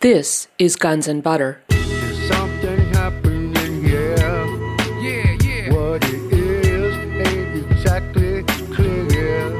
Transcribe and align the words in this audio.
This 0.00 0.46
is 0.60 0.76
Guns 0.76 1.08
and 1.08 1.24
Butter. 1.24 1.60
There's 1.70 2.28
something 2.28 2.78
happening 2.94 3.82
here. 3.82 4.14
Yeah, 5.02 5.36
yeah. 5.42 5.72
What 5.72 6.04
it 6.04 6.32
is 6.32 6.96
ain't 7.26 7.72
exactly 7.72 8.44
clear. 8.72 9.50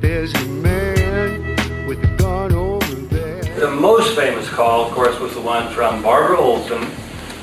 There's 0.00 0.34
a 0.34 0.44
man 0.44 1.86
with 1.86 2.02
a 2.02 2.16
gun 2.16 2.52
over 2.52 2.94
there. 3.14 3.44
The 3.60 3.70
most 3.70 4.16
famous 4.16 4.48
call, 4.48 4.86
of 4.86 4.92
course, 4.92 5.16
was 5.20 5.34
the 5.34 5.40
one 5.40 5.72
from 5.72 6.02
Barbara 6.02 6.40
Olson 6.40 6.90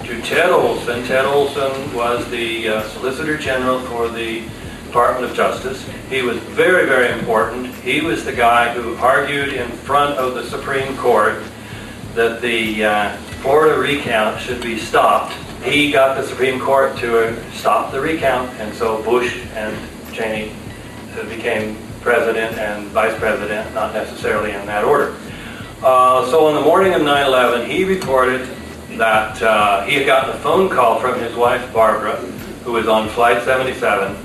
to 0.04 0.22
Ted 0.24 0.50
Olson. 0.50 1.02
Ted 1.06 1.24
Olson 1.24 1.94
was 1.94 2.30
the 2.30 2.68
uh, 2.68 2.84
Solicitor 2.90 3.38
General 3.38 3.80
for 3.80 4.10
the 4.10 4.44
Department 4.88 5.32
of 5.32 5.38
Justice. 5.38 5.90
He 6.10 6.24
was 6.24 6.40
very, 6.40 6.88
very 6.88 7.18
important. 7.18 7.74
He 7.76 8.02
was 8.02 8.26
the 8.26 8.34
guy 8.34 8.74
who 8.74 8.98
argued 8.98 9.54
in 9.54 9.70
front 9.70 10.18
of 10.18 10.34
the 10.34 10.44
Supreme 10.44 10.98
Court 10.98 11.42
that 12.16 12.42
the 12.42 12.86
uh, 12.86 13.18
Florida 13.42 13.78
recount 13.78 14.42
should 14.42 14.62
be 14.62 14.78
stopped. 14.80 15.34
He 15.64 15.92
got 15.92 16.18
the 16.18 16.26
Supreme 16.26 16.60
Court 16.60 16.98
to 16.98 17.36
stop 17.54 17.92
the 17.92 18.00
recount, 18.00 18.50
and 18.60 18.74
so 18.74 19.04
Bush 19.04 19.38
and 19.54 19.76
Cheney 20.14 20.56
uh, 21.18 21.24
became 21.26 21.78
president 22.02 22.58
and 22.58 22.88
vice 22.88 23.18
president, 23.20 23.74
not 23.74 23.94
necessarily 23.94 24.52
in 24.52 24.66
that 24.66 24.84
order. 24.84 25.16
Uh, 25.84 26.30
so 26.32 26.46
on 26.48 26.56
the 26.56 26.62
morning 26.62 26.94
of 26.94 27.02
9/11, 27.02 27.68
he 27.68 27.84
reported 27.84 28.48
that 28.98 29.42
uh, 29.42 29.84
he 29.84 29.96
had 29.96 30.06
gotten 30.06 30.36
a 30.36 30.40
phone 30.40 30.70
call 30.70 31.00
from 31.00 31.20
his 31.20 31.36
wife 31.36 31.74
Barbara, 31.74 32.16
who 32.64 32.72
was 32.72 32.88
on 32.88 33.10
Flight 33.10 33.44
77. 33.44 34.16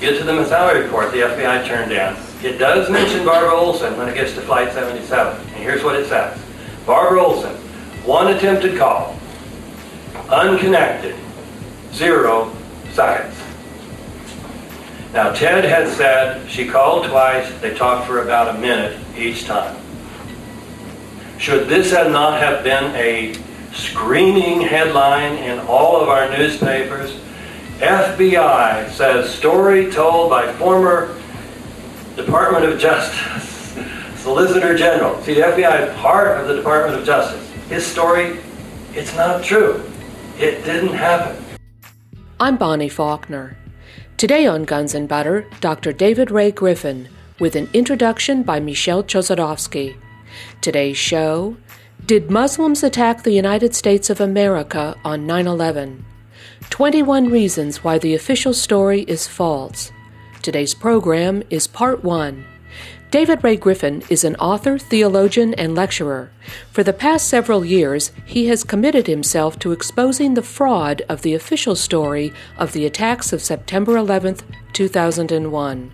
Get 0.00 0.18
to 0.18 0.24
the 0.24 0.44
salary 0.46 0.84
report 0.84 1.12
the 1.12 1.18
FBI 1.18 1.66
turned 1.66 1.90
down. 1.90 2.16
It 2.42 2.56
does 2.56 2.88
mention 2.88 3.26
Barbara 3.26 3.54
Olson 3.54 3.98
when 3.98 4.08
it 4.08 4.14
gets 4.14 4.32
to 4.34 4.40
Flight 4.40 4.72
77, 4.72 5.36
and 5.36 5.56
here's 5.56 5.84
what 5.84 5.96
it 5.96 6.08
says: 6.08 6.40
Barbara 6.90 7.22
Olson, 7.22 7.54
one 8.04 8.34
attempted 8.34 8.76
call, 8.76 9.16
unconnected, 10.28 11.14
zero 11.92 12.52
seconds. 12.94 13.38
Now, 15.12 15.32
Ted 15.32 15.62
had 15.62 15.86
said 15.86 16.50
she 16.50 16.66
called 16.66 17.06
twice, 17.06 17.48
they 17.60 17.74
talked 17.74 18.08
for 18.08 18.24
about 18.24 18.56
a 18.56 18.58
minute 18.58 18.98
each 19.16 19.44
time. 19.44 19.76
Should 21.38 21.68
this 21.68 21.92
have 21.92 22.10
not 22.10 22.40
have 22.40 22.64
been 22.64 22.92
a 22.96 23.36
screaming 23.72 24.60
headline 24.60 25.36
in 25.36 25.60
all 25.60 26.00
of 26.00 26.08
our 26.08 26.28
newspapers? 26.36 27.12
FBI 27.78 28.90
says 28.90 29.32
story 29.32 29.92
told 29.92 30.28
by 30.28 30.52
former 30.54 31.16
Department 32.16 32.64
of 32.64 32.80
Justice 32.80 33.49
Solicitor 34.22 34.76
General. 34.76 35.20
See, 35.22 35.32
the 35.32 35.40
FBI 35.40 35.88
is 35.88 35.96
part 35.98 36.38
of 36.38 36.46
the 36.46 36.54
Department 36.54 36.98
of 36.98 37.06
Justice. 37.06 37.50
His 37.70 37.86
story, 37.86 38.38
it's 38.92 39.14
not 39.16 39.42
true. 39.42 39.82
It 40.38 40.62
didn't 40.64 40.92
happen. 40.92 41.42
I'm 42.38 42.58
Bonnie 42.58 42.90
Faulkner. 42.90 43.56
Today 44.18 44.46
on 44.46 44.64
Guns 44.64 44.94
and 44.94 45.08
Butter, 45.08 45.46
Dr. 45.60 45.94
David 45.94 46.30
Ray 46.30 46.50
Griffin 46.50 47.08
with 47.38 47.56
an 47.56 47.70
introduction 47.72 48.42
by 48.42 48.60
Michel 48.60 49.02
Chossudovsky. 49.02 49.96
Today's 50.60 50.98
show 50.98 51.56
Did 52.04 52.30
Muslims 52.30 52.82
attack 52.82 53.22
the 53.22 53.32
United 53.32 53.74
States 53.74 54.10
of 54.10 54.20
America 54.20 54.96
on 55.02 55.26
9 55.26 55.46
11? 55.46 56.04
21 56.68 57.30
reasons 57.30 57.82
why 57.82 57.96
the 57.98 58.14
official 58.14 58.52
story 58.52 59.02
is 59.02 59.26
false. 59.26 59.90
Today's 60.42 60.74
program 60.74 61.42
is 61.48 61.66
part 61.66 62.04
one. 62.04 62.44
David 63.10 63.42
Ray 63.42 63.56
Griffin 63.56 64.04
is 64.08 64.22
an 64.22 64.36
author, 64.36 64.78
theologian, 64.78 65.52
and 65.54 65.74
lecturer. 65.74 66.30
For 66.70 66.84
the 66.84 66.92
past 66.92 67.26
several 67.26 67.64
years, 67.64 68.12
he 68.24 68.46
has 68.46 68.62
committed 68.62 69.08
himself 69.08 69.58
to 69.58 69.72
exposing 69.72 70.34
the 70.34 70.42
fraud 70.42 71.02
of 71.08 71.22
the 71.22 71.34
official 71.34 71.74
story 71.74 72.32
of 72.56 72.72
the 72.72 72.86
attacks 72.86 73.32
of 73.32 73.42
September 73.42 73.96
11, 73.96 74.36
2001. 74.72 75.92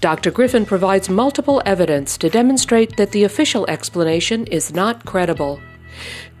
Dr. 0.00 0.30
Griffin 0.30 0.64
provides 0.64 1.10
multiple 1.10 1.60
evidence 1.66 2.16
to 2.16 2.30
demonstrate 2.30 2.96
that 2.96 3.10
the 3.10 3.24
official 3.24 3.66
explanation 3.68 4.46
is 4.46 4.72
not 4.72 5.04
credible. 5.04 5.60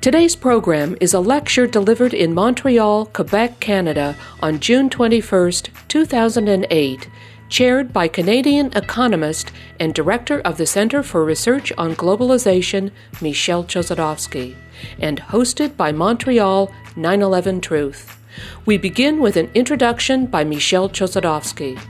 Today's 0.00 0.36
program 0.36 0.96
is 0.98 1.12
a 1.12 1.20
lecture 1.20 1.66
delivered 1.66 2.14
in 2.14 2.32
Montreal, 2.32 3.06
Quebec, 3.06 3.60
Canada 3.60 4.16
on 4.40 4.60
June 4.60 4.88
21, 4.88 5.52
2008, 5.88 7.08
chaired 7.48 7.92
by 7.92 8.08
Canadian 8.08 8.72
economist 8.74 9.52
and 9.78 9.94
director 9.94 10.40
of 10.40 10.56
the 10.56 10.66
Centre 10.66 11.02
for 11.02 11.24
Research 11.24 11.72
on 11.78 11.94
Globalization, 11.94 12.90
Michel 13.20 13.64
Chossudovsky, 13.64 14.56
and 14.98 15.20
hosted 15.20 15.76
by 15.76 15.92
Montreal 15.92 16.72
9 16.96 17.22
11 17.22 17.60
Truth. 17.60 18.18
We 18.64 18.76
begin 18.78 19.20
with 19.20 19.36
an 19.36 19.50
introduction 19.54 20.26
by 20.26 20.44
Michel 20.44 20.88
Chossudovsky. 20.88 21.80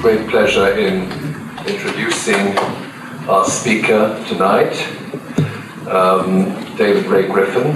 great 0.00 0.26
pleasure 0.30 0.78
in 0.78 1.02
introducing 1.66 2.56
our 3.28 3.44
speaker 3.44 4.24
tonight, 4.26 4.72
um, 5.86 6.44
David 6.76 7.04
Ray 7.04 7.26
Griffin, 7.26 7.72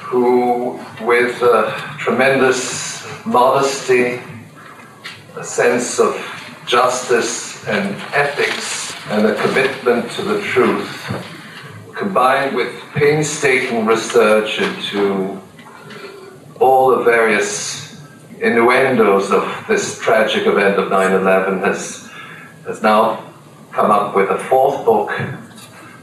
who, 0.00 0.80
with 1.02 1.40
uh, 1.42 1.70
tremendous 1.96 3.06
modesty, 3.24 4.20
a 5.36 5.44
sense 5.44 5.98
of 5.98 6.14
justice 6.66 7.66
and 7.66 7.94
ethics, 8.14 8.94
and 9.08 9.26
a 9.26 9.34
commitment 9.42 10.10
to 10.12 10.22
the 10.22 10.40
truth, 10.42 11.12
combined 11.96 12.54
with 12.54 12.72
painstaking 12.94 13.86
research 13.86 14.60
into 14.60 15.40
all 16.60 16.90
the 16.90 17.02
various 17.02 18.00
innuendos 18.40 19.30
of 19.30 19.64
this 19.68 19.98
tragic 19.98 20.46
event 20.46 20.78
of 20.78 20.90
9-11 20.90 21.60
has, 21.64 22.10
has 22.66 22.82
now 22.82 23.24
come 23.72 23.90
up 23.90 24.14
with 24.14 24.30
a 24.30 24.38
fourth 24.38 24.84
book 24.84 25.10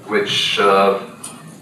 which 0.08 0.60
uh, 0.60 1.00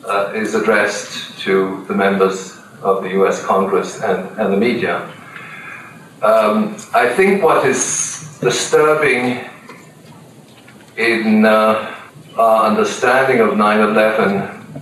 uh, 0.06 0.32
is 0.36 0.53
addressed 0.53 1.40
to 1.40 1.84
the 1.88 1.94
members 1.94 2.58
of 2.82 3.03
the 3.03 3.09
US 3.22 3.44
Congress 3.46 4.02
and, 4.02 4.28
and 4.40 4.53
the 4.53 4.58
media. 4.58 5.12
Um, 6.25 6.75
I 6.91 7.13
think 7.13 7.44
what 7.44 7.68
is 7.68 8.40
disturbing 8.41 9.47
in 10.97 11.46
uh, 11.46 11.96
our 12.36 12.66
understanding 12.66 13.41
of 13.41 13.50
9-11 13.50 14.81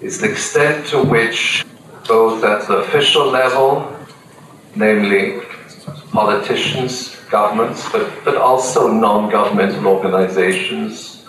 is 0.00 0.20
the 0.20 0.28
extent 0.28 0.88
to 0.88 1.00
which 1.04 1.64
both 2.08 2.42
at 2.42 2.66
the 2.66 2.78
official 2.78 3.30
level 3.30 3.96
namely 4.74 5.42
politicians, 6.10 7.14
governments, 7.30 7.88
but, 7.92 8.10
but 8.24 8.36
also 8.36 8.88
non 8.88 9.30
governmental 9.30 9.86
organizations, 9.86 11.24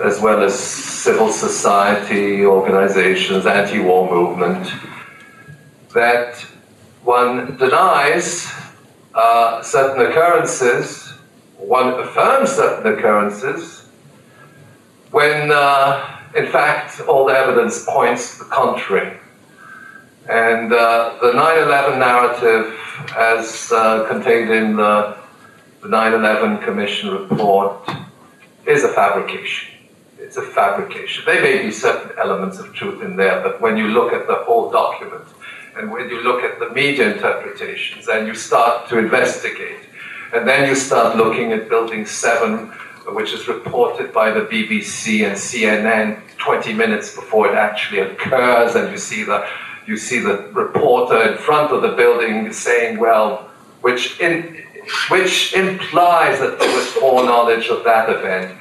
as 0.00 0.20
well 0.20 0.44
as 0.44 0.56
civil 0.56 1.32
society 1.32 2.46
organizations, 2.46 3.46
anti 3.46 3.80
war 3.80 4.08
movement, 4.08 4.70
that 5.92 6.46
one 7.08 7.56
denies 7.56 8.52
uh, 9.14 9.62
certain 9.62 10.04
occurrences, 10.04 11.14
one 11.56 11.88
affirms 12.00 12.50
certain 12.50 12.92
occurrences, 12.92 13.88
when 15.10 15.50
uh, 15.50 16.20
in 16.36 16.46
fact 16.48 17.00
all 17.08 17.24
the 17.24 17.32
evidence 17.32 17.86
points 17.86 18.32
to 18.36 18.44
the 18.44 18.50
contrary. 18.50 19.16
And 20.28 20.70
uh, 20.70 21.16
the 21.22 21.32
9 21.32 21.62
11 21.62 21.98
narrative, 21.98 22.78
as 23.16 23.72
uh, 23.72 24.06
contained 24.06 24.50
in 24.50 24.76
the, 24.76 25.16
the 25.80 25.88
9 25.88 26.12
11 26.12 26.58
Commission 26.58 27.08
report, 27.10 27.88
is 28.66 28.84
a 28.84 28.92
fabrication. 28.92 29.70
It's 30.18 30.36
a 30.36 30.42
fabrication. 30.42 31.24
There 31.24 31.40
may 31.40 31.62
be 31.62 31.70
certain 31.70 32.18
elements 32.18 32.58
of 32.58 32.74
truth 32.74 33.02
in 33.02 33.16
there, 33.16 33.40
but 33.42 33.62
when 33.62 33.78
you 33.78 33.86
look 33.86 34.12
at 34.12 34.26
the 34.26 34.34
whole 34.44 34.70
document 34.70 35.24
and 35.78 35.90
when 35.90 36.08
you 36.08 36.20
look 36.22 36.42
at 36.42 36.58
the 36.58 36.70
media 36.70 37.12
interpretations 37.14 38.08
and 38.08 38.26
you 38.26 38.34
start 38.34 38.88
to 38.88 38.98
investigate, 38.98 39.80
and 40.34 40.46
then 40.46 40.68
you 40.68 40.74
start 40.74 41.16
looking 41.16 41.52
at 41.52 41.68
Building 41.68 42.04
7, 42.04 42.66
which 43.14 43.32
is 43.32 43.48
reported 43.48 44.12
by 44.12 44.30
the 44.30 44.40
BBC 44.40 45.26
and 45.26 45.36
CNN 45.36 46.20
20 46.36 46.74
minutes 46.74 47.14
before 47.14 47.48
it 47.48 47.54
actually 47.54 48.00
occurs, 48.00 48.74
and 48.74 48.90
you 48.90 48.98
see 48.98 49.22
the 49.22 49.48
you 49.86 49.96
see 49.96 50.18
the 50.18 50.50
reporter 50.52 51.30
in 51.30 51.38
front 51.38 51.72
of 51.72 51.80
the 51.80 51.88
building 51.88 52.52
saying, 52.52 52.98
well, 52.98 53.48
which, 53.80 54.20
in, 54.20 54.62
which 55.08 55.54
implies 55.54 56.38
that 56.40 56.58
there 56.58 56.76
was 56.76 56.86
foreknowledge 56.88 57.68
of 57.68 57.84
that 57.84 58.10
event. 58.10 58.54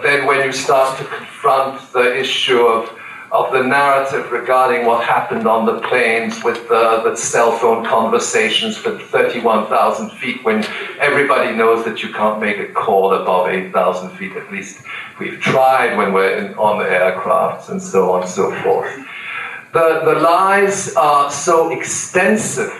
Then 0.00 0.26
when 0.26 0.46
you 0.46 0.52
start 0.52 0.96
to 0.98 1.04
confront 1.06 1.92
the 1.92 2.16
issue 2.16 2.60
of, 2.60 2.88
of 3.32 3.52
the 3.52 3.62
narrative 3.62 4.32
regarding 4.32 4.86
what 4.86 5.04
happened 5.04 5.46
on 5.46 5.64
the 5.64 5.80
planes 5.80 6.42
with 6.42 6.58
uh, 6.70 7.02
the, 7.02 7.10
the 7.10 7.16
cell 7.16 7.56
phone 7.58 7.84
conversations 7.84 8.76
for 8.76 8.98
31,000 8.98 10.10
feet 10.10 10.44
when 10.44 10.64
everybody 10.98 11.56
knows 11.56 11.84
that 11.84 12.02
you 12.02 12.12
can't 12.12 12.40
make 12.40 12.58
a 12.58 12.72
call 12.72 13.14
above 13.14 13.48
8,000 13.48 14.10
feet. 14.16 14.36
At 14.36 14.50
least 14.50 14.82
we've 15.20 15.40
tried 15.40 15.96
when 15.96 16.12
we're 16.12 16.36
in, 16.38 16.54
on 16.54 16.78
the 16.78 16.84
aircrafts 16.84 17.68
and 17.68 17.80
so 17.80 18.12
on 18.12 18.22
and 18.22 18.30
so 18.30 18.52
forth. 18.62 18.92
The, 19.72 20.02
the 20.04 20.20
lies 20.20 20.94
are 20.96 21.30
so 21.30 21.70
extensive 21.70 22.72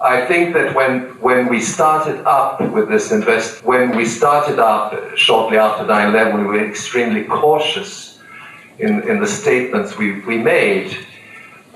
I 0.00 0.24
think 0.26 0.54
that 0.54 0.76
when, 0.76 1.00
when 1.20 1.48
we 1.48 1.60
started 1.60 2.24
up 2.24 2.60
with 2.60 2.88
this 2.88 3.10
invest, 3.10 3.64
when 3.64 3.96
we 3.96 4.04
started 4.04 4.60
up 4.60 4.94
shortly 5.16 5.58
after 5.58 5.84
9-11, 5.84 6.38
we 6.38 6.44
were 6.44 6.64
extremely 6.64 7.24
cautious 7.24 8.07
in, 8.78 9.08
in 9.08 9.20
the 9.20 9.26
statements 9.26 9.96
we, 9.96 10.20
we 10.20 10.38
made. 10.38 11.06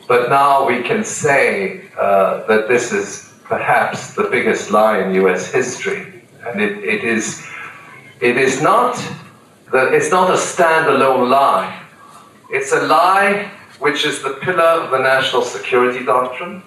But 0.09 0.29
now 0.29 0.67
we 0.67 0.83
can 0.83 1.05
say 1.05 1.89
uh, 1.99 2.47
that 2.47 2.69
this 2.69 2.93
is 2.93 3.33
perhaps 3.45 4.15
the 4.15 4.25
biggest 4.25 4.71
lie 4.71 4.99
in 4.99 5.15
US 5.27 5.51
history. 5.51 6.23
And 6.47 6.61
it, 6.61 6.79
it, 6.85 7.05
is, 7.05 7.45
it 8.21 8.37
is 8.37 8.61
not 8.61 8.97
the, 9.71 9.93
it's 9.93 10.11
not 10.11 10.31
a 10.31 10.37
standalone 10.37 11.31
lie. 11.31 11.83
It's 12.51 12.73
a 12.73 12.83
lie 12.83 13.51
which 13.79 14.05
is 14.05 14.23
the 14.23 14.39
pillar 14.43 14.83
of 14.83 14.91
the 14.91 14.99
national 14.99 15.43
security 15.43 16.05
doctrine 16.05 16.63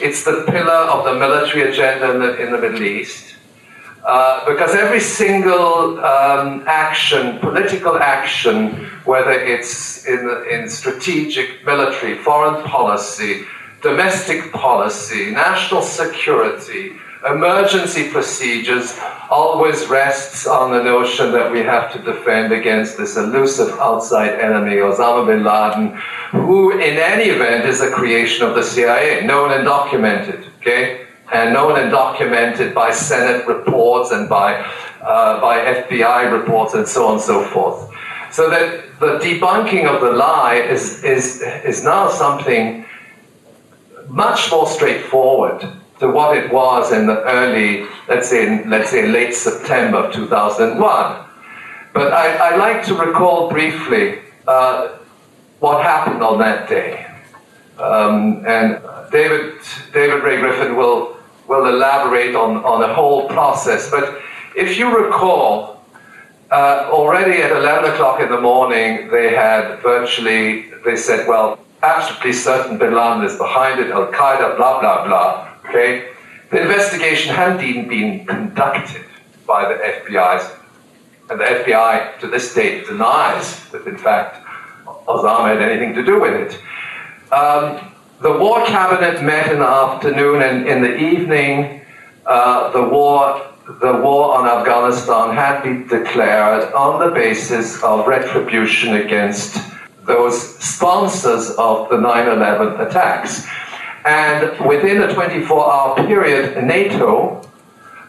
it's 0.00 0.24
the 0.24 0.44
pillar 0.48 0.72
of 0.72 1.04
the 1.04 1.14
military 1.14 1.70
agenda 1.70 2.12
in 2.12 2.20
the, 2.20 2.42
in 2.42 2.52
the 2.52 2.58
Middle 2.58 2.82
East. 2.82 3.34
Uh, 4.08 4.42
because 4.48 4.74
every 4.74 5.00
single 5.00 6.00
um, 6.00 6.64
action, 6.66 7.38
political 7.40 7.98
action, 7.98 8.86
whether 9.04 9.32
it's 9.32 10.06
in, 10.06 10.46
in 10.50 10.66
strategic, 10.66 11.62
military, 11.66 12.16
foreign 12.16 12.64
policy, 12.64 13.44
domestic 13.82 14.50
policy, 14.50 15.30
national 15.30 15.82
security, 15.82 16.92
emergency 17.28 18.08
procedures 18.08 18.98
always 19.28 19.86
rests 19.88 20.46
on 20.46 20.72
the 20.72 20.82
notion 20.82 21.30
that 21.30 21.52
we 21.52 21.58
have 21.58 21.92
to 21.92 21.98
defend 21.98 22.50
against 22.50 22.96
this 22.96 23.18
elusive 23.18 23.68
outside 23.78 24.40
enemy, 24.40 24.76
Osama 24.76 25.26
bin 25.26 25.44
Laden, 25.44 25.94
who 26.46 26.72
in 26.72 26.96
any 26.96 27.24
event 27.24 27.66
is 27.66 27.82
a 27.82 27.90
creation 27.90 28.46
of 28.46 28.54
the 28.54 28.62
CIA, 28.62 29.26
known 29.26 29.52
and 29.52 29.64
documented, 29.66 30.46
okay? 30.60 31.07
And 31.32 31.52
known 31.52 31.78
and 31.78 31.90
documented 31.90 32.74
by 32.74 32.90
Senate 32.90 33.46
reports 33.46 34.12
and 34.12 34.28
by, 34.28 34.54
uh, 35.02 35.40
by 35.40 35.58
FBI 35.58 36.32
reports 36.32 36.74
and 36.74 36.88
so 36.88 37.06
on 37.06 37.14
and 37.14 37.20
so 37.20 37.44
forth. 37.44 37.90
So 38.30 38.48
that 38.50 38.98
the 39.00 39.18
debunking 39.18 39.86
of 39.86 40.00
the 40.00 40.12
lie 40.12 40.56
is, 40.56 41.04
is, 41.04 41.42
is 41.42 41.84
now 41.84 42.08
something 42.08 42.86
much 44.08 44.50
more 44.50 44.66
straightforward 44.66 45.66
to 46.00 46.08
what 46.08 46.36
it 46.36 46.52
was 46.52 46.92
in 46.92 47.06
the 47.06 47.22
early, 47.22 47.86
let's 48.08 48.28
say, 48.28 48.46
in, 48.46 48.70
let's 48.70 48.90
say 48.90 49.06
late 49.06 49.34
September 49.34 49.98
of 49.98 50.14
2001. 50.14 51.24
But 51.92 52.12
I, 52.12 52.52
I 52.52 52.56
like 52.56 52.84
to 52.86 52.94
recall 52.94 53.50
briefly 53.50 54.20
uh, 54.46 54.98
what 55.58 55.82
happened 55.82 56.22
on 56.22 56.38
that 56.38 56.68
day. 56.68 57.06
Um, 57.78 58.44
and 58.46 58.80
David, 59.10 59.58
David 59.92 60.22
Ray 60.22 60.40
Griffin 60.40 60.76
will, 60.76 61.16
will 61.48 61.66
elaborate 61.66 62.34
on, 62.34 62.64
on 62.64 62.80
the 62.80 62.92
whole 62.92 63.26
process. 63.28 63.90
But 63.90 64.20
if 64.54 64.78
you 64.78 64.96
recall, 65.04 65.82
uh, 66.50 66.88
already 66.90 67.42
at 67.42 67.50
11 67.50 67.92
o'clock 67.92 68.20
in 68.20 68.28
the 68.30 68.40
morning, 68.40 69.08
they 69.08 69.34
had 69.34 69.80
virtually, 69.80 70.70
they 70.84 70.96
said, 70.96 71.26
well, 71.26 71.58
absolutely 71.82 72.32
certain 72.32 72.78
bin 72.78 72.94
Laden 72.94 73.24
is 73.24 73.36
behind 73.36 73.80
it, 73.80 73.90
Al 73.90 74.06
Qaeda, 74.06 74.56
blah, 74.56 74.80
blah, 74.80 75.06
blah. 75.06 75.48
Okay? 75.68 76.10
The 76.50 76.62
investigation 76.62 77.34
hadn't 77.34 77.62
even 77.62 77.88
been 77.88 78.26
conducted 78.26 79.04
by 79.46 79.68
the 79.68 79.74
FBI, 79.74 80.56
and 81.30 81.40
the 81.40 81.44
FBI 81.44 82.18
to 82.20 82.26
this 82.26 82.54
date 82.54 82.86
denies 82.86 83.68
that, 83.70 83.86
in 83.86 83.98
fact, 83.98 84.44
Osama 85.06 85.48
had 85.48 85.60
anything 85.60 85.94
to 85.94 86.02
do 86.02 86.20
with 86.20 86.34
it. 86.34 87.32
Um, 87.32 87.92
the 88.20 88.36
war 88.36 88.64
cabinet 88.66 89.22
met 89.22 89.52
in 89.52 89.60
the 89.60 89.66
afternoon, 89.66 90.42
and 90.42 90.66
in 90.66 90.82
the 90.82 90.96
evening, 90.96 91.82
uh, 92.26 92.70
the 92.72 92.82
war 92.82 93.44
the 93.80 93.92
war 93.92 94.38
on 94.38 94.48
Afghanistan 94.48 95.34
had 95.34 95.62
been 95.62 95.86
declared 95.86 96.72
on 96.72 97.06
the 97.06 97.14
basis 97.14 97.82
of 97.82 98.06
retribution 98.06 98.94
against 98.94 99.58
those 100.06 100.58
sponsors 100.58 101.50
of 101.58 101.90
the 101.90 101.98
9 101.98 102.28
11 102.28 102.80
attacks. 102.80 103.46
And 104.06 104.58
within 104.66 105.02
a 105.02 105.12
24 105.12 105.70
hour 105.70 106.06
period, 106.06 106.64
NATO, 106.64 107.46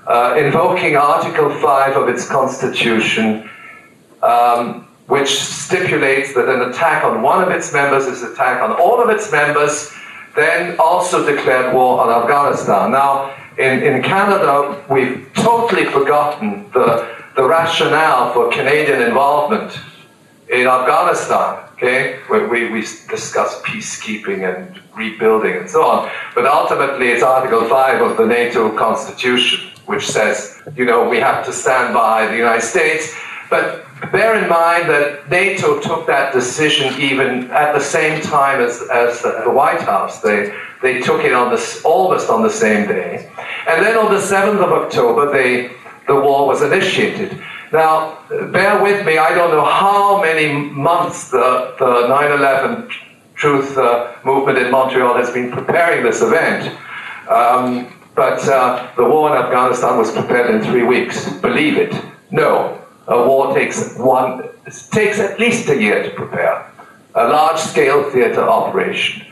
uh, 0.08 0.36
invoking 0.38 0.96
Article 0.96 1.50
5 1.50 1.98
of 1.98 2.08
its 2.08 2.26
constitution, 2.26 3.50
um, 4.24 4.88
which 5.08 5.44
stipulates 5.44 6.34
that 6.36 6.48
an 6.48 6.70
attack 6.70 7.04
on 7.04 7.22
one 7.22 7.44
of 7.44 7.50
its 7.50 7.74
members 7.74 8.06
is 8.06 8.24
an 8.24 8.32
attack 8.32 8.62
on 8.62 8.72
all 8.72 9.04
of 9.04 9.10
its 9.10 9.30
members, 9.30 9.92
then 10.36 10.80
also 10.80 11.26
declared 11.26 11.74
war 11.74 12.02
on 12.02 12.24
Afghanistan. 12.24 12.92
Now, 12.92 13.36
in, 13.58 13.84
in 13.84 14.02
Canada, 14.02 14.84
we've 14.90 15.30
totally 15.34 15.86
forgotten 15.86 16.70
the, 16.72 17.08
the 17.36 17.44
rationale 17.44 18.34
for 18.34 18.50
Canadian 18.52 19.02
involvement 19.02 19.78
in 20.50 20.68
Afghanistan. 20.68 21.66
Okay, 21.74 22.20
we, 22.30 22.46
we, 22.48 22.70
we 22.70 22.82
discuss 22.82 23.62
peacekeeping 23.62 24.44
and 24.44 24.82
rebuilding 24.96 25.56
and 25.56 25.70
so 25.70 25.86
on, 25.86 26.12
but 26.36 26.46
ultimately 26.46 27.08
it's 27.08 27.24
Article 27.24 27.64
5 27.70 28.02
of 28.02 28.18
the 28.18 28.26
NATO 28.26 28.76
Constitution, 28.78 29.70
which 29.86 30.06
says, 30.06 30.62
you 30.76 30.84
know, 30.84 31.08
we 31.08 31.20
have 31.20 31.46
to 31.46 31.54
stand 31.54 31.94
by 31.94 32.28
the 32.28 32.36
United 32.36 32.64
States. 32.64 33.16
But 33.50 33.86
bear 34.12 34.42
in 34.42 34.50
mind 34.50 34.90
that 34.90 35.30
NATO 35.30 35.80
took 35.80 36.08
that 36.08 36.34
decision 36.34 37.00
even 37.00 37.52
at 37.52 37.74
the 37.74 37.80
same 37.80 38.22
time 38.22 38.62
as, 38.62 38.82
as 38.92 39.22
the, 39.22 39.42
the 39.44 39.52
White 39.52 39.82
House. 39.82 40.22
They, 40.22 40.54
they 40.82 41.02
took 41.02 41.24
it 41.24 41.34
on 41.34 41.52
this, 41.52 41.84
almost 41.84 42.30
on 42.30 42.42
the 42.42 42.50
same 42.50 42.88
day. 42.88 43.32
And 43.68 43.86
then 43.86 43.98
on 43.98 44.12
the 44.14 44.20
7th 44.20 44.64
of 44.64 44.72
October, 44.72 45.32
they, 45.32 45.72
the 46.08 46.16
war 46.16 46.48
was 46.48 46.62
initiated. 46.62 47.42
Now, 47.72 48.20
bear 48.30 48.82
with 48.82 49.06
me, 49.06 49.18
I 49.18 49.36
don't 49.36 49.52
know 49.52 49.66
how 49.66 50.22
many 50.22 50.54
months 50.72 51.30
the, 51.30 51.76
the 51.78 52.08
9 52.08 52.32
11 52.32 52.90
truth 53.36 53.78
uh, 53.78 54.16
movement 54.26 54.58
in 54.58 54.72
Montreal 54.72 55.16
has 55.16 55.30
been 55.32 55.52
preparing 55.52 56.04
this 56.04 56.22
event. 56.22 56.76
Um, 57.30 57.94
but 58.16 58.46
uh, 58.50 58.92
the 58.98 59.06
war 59.06 59.36
in 59.36 59.42
Afghanistan 59.42 59.98
was 59.98 60.12
prepared 60.12 60.54
in 60.54 60.62
three 60.62 60.84
weeks. 60.84 61.32
Believe 61.40 61.78
it. 61.78 61.94
No. 62.32 62.79
A 63.10 63.28
war 63.28 63.54
takes 63.54 63.96
one, 63.98 64.50
takes 64.92 65.20
at 65.20 65.40
least 65.40 65.68
a 65.70 65.80
year 65.80 66.04
to 66.04 66.10
prepare. 66.12 66.72
A 67.16 67.28
large 67.28 67.60
scale 67.60 68.10
theater 68.12 68.42
operation. 68.42 69.26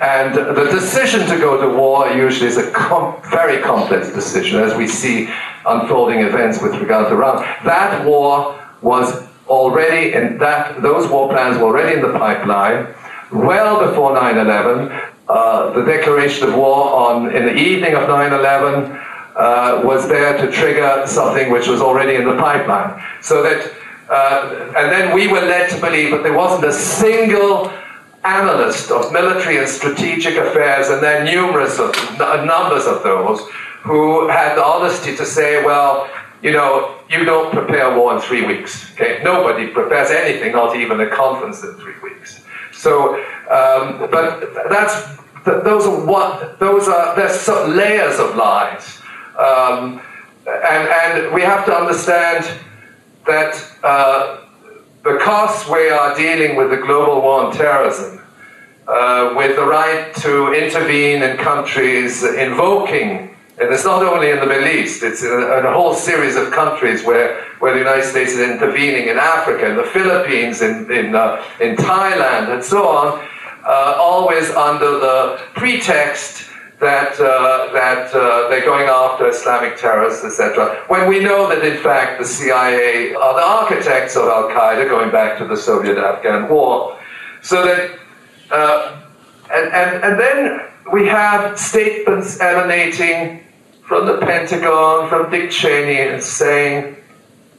And 0.00 0.34
the 0.34 0.68
decision 0.70 1.20
to 1.28 1.38
go 1.38 1.60
to 1.60 1.76
war 1.76 2.08
usually 2.08 2.48
is 2.48 2.56
a 2.56 2.70
com- 2.72 3.20
very 3.30 3.62
complex 3.62 4.12
decision, 4.12 4.58
as 4.60 4.74
we 4.74 4.88
see 4.88 5.28
unfolding 5.66 6.20
events 6.20 6.60
with 6.60 6.74
regard 6.76 7.08
to 7.08 7.14
Iran. 7.14 7.44
That 7.64 8.04
war 8.04 8.58
was 8.80 9.28
already 9.46 10.12
in 10.14 10.38
that 10.38 10.82
those 10.82 11.08
war 11.08 11.28
plans 11.28 11.58
were 11.58 11.64
already 11.64 11.94
in 11.96 12.02
the 12.02 12.18
pipeline 12.18 12.94
well 13.30 13.86
before 13.86 14.14
9/11. 14.14 14.90
Uh, 15.28 15.70
the 15.72 15.84
declaration 15.84 16.48
of 16.48 16.54
war 16.54 16.94
on 16.94 17.34
in 17.34 17.44
the 17.44 17.54
evening 17.54 17.94
of 17.94 18.08
9/11 18.08 18.98
uh, 19.36 19.80
was 19.84 20.08
there 20.08 20.36
to 20.36 20.50
trigger 20.52 21.04
something 21.06 21.50
which 21.50 21.66
was 21.66 21.80
already 21.80 22.16
in 22.16 22.24
the 22.24 22.36
pipeline. 22.36 23.02
So 23.22 23.42
that, 23.42 23.72
uh, 24.08 24.72
and 24.76 24.92
then 24.92 25.14
we 25.14 25.28
were 25.28 25.40
led 25.40 25.70
to 25.70 25.80
believe 25.80 26.10
that 26.10 26.22
there 26.22 26.34
wasn't 26.34 26.64
a 26.64 26.72
single 26.72 27.72
analyst 28.24 28.90
of 28.90 29.12
military 29.12 29.58
and 29.58 29.68
strategic 29.68 30.36
affairs, 30.36 30.88
and 30.88 31.02
there 31.02 31.20
are 31.20 31.24
numerous 31.24 31.78
of, 31.78 31.94
numbers 32.44 32.86
of 32.86 33.02
those 33.02 33.40
who 33.82 34.28
had 34.28 34.54
the 34.54 34.64
honesty 34.64 35.16
to 35.16 35.24
say, 35.24 35.64
well, 35.64 36.08
you 36.42 36.52
know, 36.52 36.98
you 37.08 37.24
don't 37.24 37.52
prepare 37.52 37.96
war 37.96 38.14
in 38.14 38.20
three 38.20 38.44
weeks. 38.44 38.92
Okay, 38.92 39.20
nobody 39.22 39.68
prepares 39.68 40.10
anything, 40.10 40.52
not 40.52 40.76
even 40.76 41.00
a 41.00 41.08
conference 41.08 41.62
in 41.62 41.74
three 41.74 41.98
weeks. 42.02 42.44
So, 42.72 43.14
um, 43.50 44.10
but 44.10 44.54
that's 44.68 45.18
those 45.44 45.86
are 45.86 46.06
what 46.06 46.58
those 46.58 46.88
are. 46.88 47.14
There's 47.16 47.48
layers 47.48 48.18
of 48.18 48.36
lies, 48.36 49.00
um, 49.38 50.00
and 50.46 50.88
and 50.88 51.34
we 51.34 51.42
have 51.42 51.64
to 51.66 51.74
understand 51.74 52.46
that 53.26 53.54
uh, 53.82 54.40
because 55.02 55.68
we 55.68 55.88
are 55.90 56.16
dealing 56.16 56.56
with 56.56 56.70
the 56.70 56.76
global 56.76 57.20
war 57.20 57.44
on 57.44 57.52
terrorism, 57.52 58.20
uh, 58.88 59.34
with 59.36 59.56
the 59.56 59.64
right 59.64 60.14
to 60.16 60.52
intervene 60.52 61.22
in 61.22 61.36
countries 61.36 62.22
invoking 62.24 63.32
and 63.62 63.72
it's 63.72 63.84
not 63.84 64.02
only 64.02 64.30
in 64.30 64.40
the 64.40 64.46
Middle 64.46 64.66
East, 64.66 65.02
it's 65.02 65.22
in 65.22 65.30
a, 65.30 65.58
in 65.58 65.66
a 65.66 65.72
whole 65.72 65.94
series 65.94 66.36
of 66.36 66.50
countries 66.50 67.04
where, 67.04 67.44
where 67.60 67.72
the 67.74 67.78
United 67.78 68.04
States 68.04 68.32
is 68.32 68.40
intervening 68.40 69.08
in 69.08 69.18
Africa, 69.18 69.68
in 69.68 69.76
the 69.76 69.84
Philippines, 69.84 70.62
in, 70.62 70.90
in, 70.90 71.14
uh, 71.14 71.44
in 71.60 71.76
Thailand, 71.76 72.52
and 72.52 72.64
so 72.64 72.88
on, 72.88 73.24
uh, 73.64 73.96
always 74.00 74.50
under 74.50 74.98
the 74.98 75.40
pretext 75.54 76.50
that, 76.82 77.12
uh, 77.20 77.72
that 77.72 78.12
uh, 78.12 78.48
they're 78.48 78.64
going 78.64 78.88
after 78.88 79.28
Islamic 79.28 79.76
terrorists, 79.76 80.24
etc. 80.24 80.84
When 80.88 81.08
we 81.08 81.20
know 81.20 81.48
that, 81.48 81.64
in 81.64 81.80
fact, 81.80 82.20
the 82.20 82.26
CIA 82.26 83.14
are 83.14 83.34
the 83.34 83.40
architects 83.40 84.16
of 84.16 84.24
Al 84.24 84.48
Qaeda, 84.48 84.88
going 84.88 85.12
back 85.12 85.38
to 85.38 85.46
the 85.46 85.56
Soviet 85.56 85.96
Afghan 85.96 86.48
War. 86.48 86.98
So 87.40 87.64
that, 87.64 87.98
uh, 88.50 89.00
and, 89.54 89.72
and, 89.72 90.04
and 90.04 90.20
then 90.20 90.68
we 90.92 91.06
have 91.06 91.56
statements 91.56 92.40
emanating 92.40 93.44
from 93.86 94.06
the 94.06 94.18
Pentagon, 94.18 95.08
from 95.08 95.30
Dick 95.30 95.52
Cheney, 95.52 96.20
saying, 96.20 96.96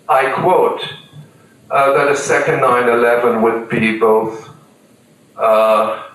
I 0.10 0.32
quote, 0.34 0.82
uh, 1.72 1.94
that 1.94 2.12
a 2.12 2.16
second 2.18 2.60
9 2.60 2.90
11 2.90 3.42
would 3.42 3.70
be 3.70 3.98
both 3.98 4.50
uh, 5.38 6.10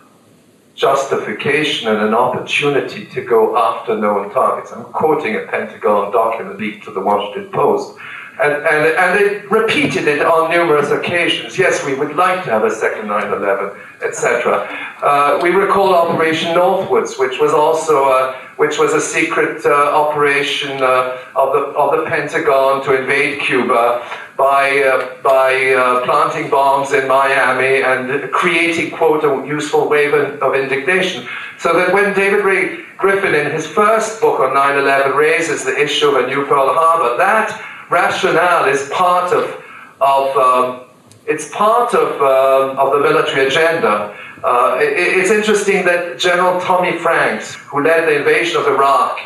justification 0.78 1.88
and 1.88 1.98
an 1.98 2.14
opportunity 2.14 3.04
to 3.04 3.20
go 3.20 3.58
after 3.58 3.96
known 3.96 4.30
targets. 4.30 4.70
I'm 4.70 4.84
quoting 4.84 5.34
a 5.34 5.40
Pentagon 5.40 6.12
document 6.12 6.60
leaked 6.60 6.84
to 6.84 6.92
the 6.92 7.00
Washington 7.00 7.50
Post. 7.50 7.98
And, 8.40 8.52
and, 8.52 8.96
and 8.96 9.18
they 9.18 9.46
repeated 9.46 10.06
it 10.06 10.24
on 10.24 10.50
numerous 10.50 10.90
occasions. 10.90 11.58
Yes, 11.58 11.84
we 11.84 11.94
would 11.94 12.14
like 12.14 12.44
to 12.44 12.50
have 12.50 12.64
a 12.64 12.70
second 12.70 13.08
9 13.08 13.32
11, 13.32 13.70
etc. 14.02 14.66
Uh, 15.02 15.40
we 15.42 15.50
recall 15.50 15.92
Operation 15.92 16.54
Northwoods, 16.54 17.18
which 17.18 17.40
was 17.40 17.52
also 17.52 18.04
a, 18.04 18.48
which 18.56 18.78
was 18.78 18.92
a 18.92 19.00
secret 19.00 19.64
uh, 19.66 19.70
operation 19.70 20.82
uh, 20.82 21.18
of, 21.34 21.52
the, 21.52 21.60
of 21.76 21.96
the 21.96 22.04
Pentagon 22.08 22.84
to 22.84 23.00
invade 23.00 23.40
Cuba 23.40 24.08
by, 24.36 24.82
uh, 24.82 25.20
by 25.22 25.74
uh, 25.74 26.04
planting 26.04 26.48
bombs 26.48 26.92
in 26.92 27.08
Miami 27.08 27.82
and 27.82 28.30
creating, 28.30 28.92
quote, 28.92 29.24
a 29.24 29.46
useful 29.46 29.88
wave 29.88 30.14
of 30.14 30.54
indignation. 30.54 31.26
So 31.58 31.72
that 31.72 31.92
when 31.92 32.14
David 32.14 32.44
Ray 32.44 32.84
Griffin, 32.96 33.34
in 33.34 33.50
his 33.50 33.66
first 33.66 34.20
book 34.20 34.40
on 34.40 34.54
9 34.54 34.78
11, 34.78 35.16
raises 35.16 35.64
the 35.64 35.76
issue 35.76 36.10
of 36.10 36.24
a 36.24 36.26
new 36.28 36.46
Pearl 36.46 36.72
Harbor, 36.72 37.16
that 37.16 37.64
rationale 37.90 38.66
is 38.66 38.88
part 38.90 39.32
of, 39.32 39.62
of 40.00 40.36
um, 40.36 40.88
it's 41.26 41.50
part 41.50 41.94
of, 41.94 42.20
um, 42.22 42.78
of 42.78 42.92
the 42.92 43.00
military 43.00 43.46
agenda. 43.46 44.16
Uh, 44.42 44.78
it, 44.80 45.18
it's 45.18 45.30
interesting 45.30 45.84
that 45.84 46.18
General 46.18 46.60
Tommy 46.60 46.96
Franks, 46.98 47.54
who 47.54 47.82
led 47.82 48.08
the 48.08 48.18
invasion 48.18 48.56
of 48.60 48.66
Iraq, 48.66 49.18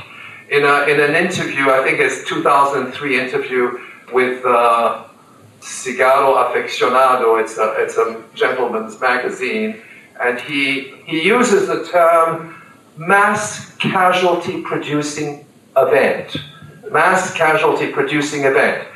in, 0.51 0.65
a, 0.65 0.83
in 0.83 1.01
an 1.01 1.15
interview, 1.15 1.71
I 1.71 1.83
think 1.83 1.99
it's 1.99 2.29
2003 2.29 3.21
interview 3.21 3.79
with 4.13 4.45
uh, 4.45 5.05
Cigar 5.61 6.45
Aficionado, 6.45 7.41
it's 7.41 7.57
a, 7.57 7.75
it's 7.79 7.97
a 7.97 8.23
gentleman's 8.35 9.01
magazine, 9.01 9.81
and 10.23 10.39
he, 10.41 10.93
he 11.07 11.23
uses 11.23 11.69
the 11.69 11.87
term 11.87 12.61
mass 12.99 13.75
casualty 13.77 14.61
producing 14.63 15.47
event 15.77 16.37
mass 16.91 17.33
casualty 17.35 17.93
producing 17.93 18.45
event. 18.45 18.89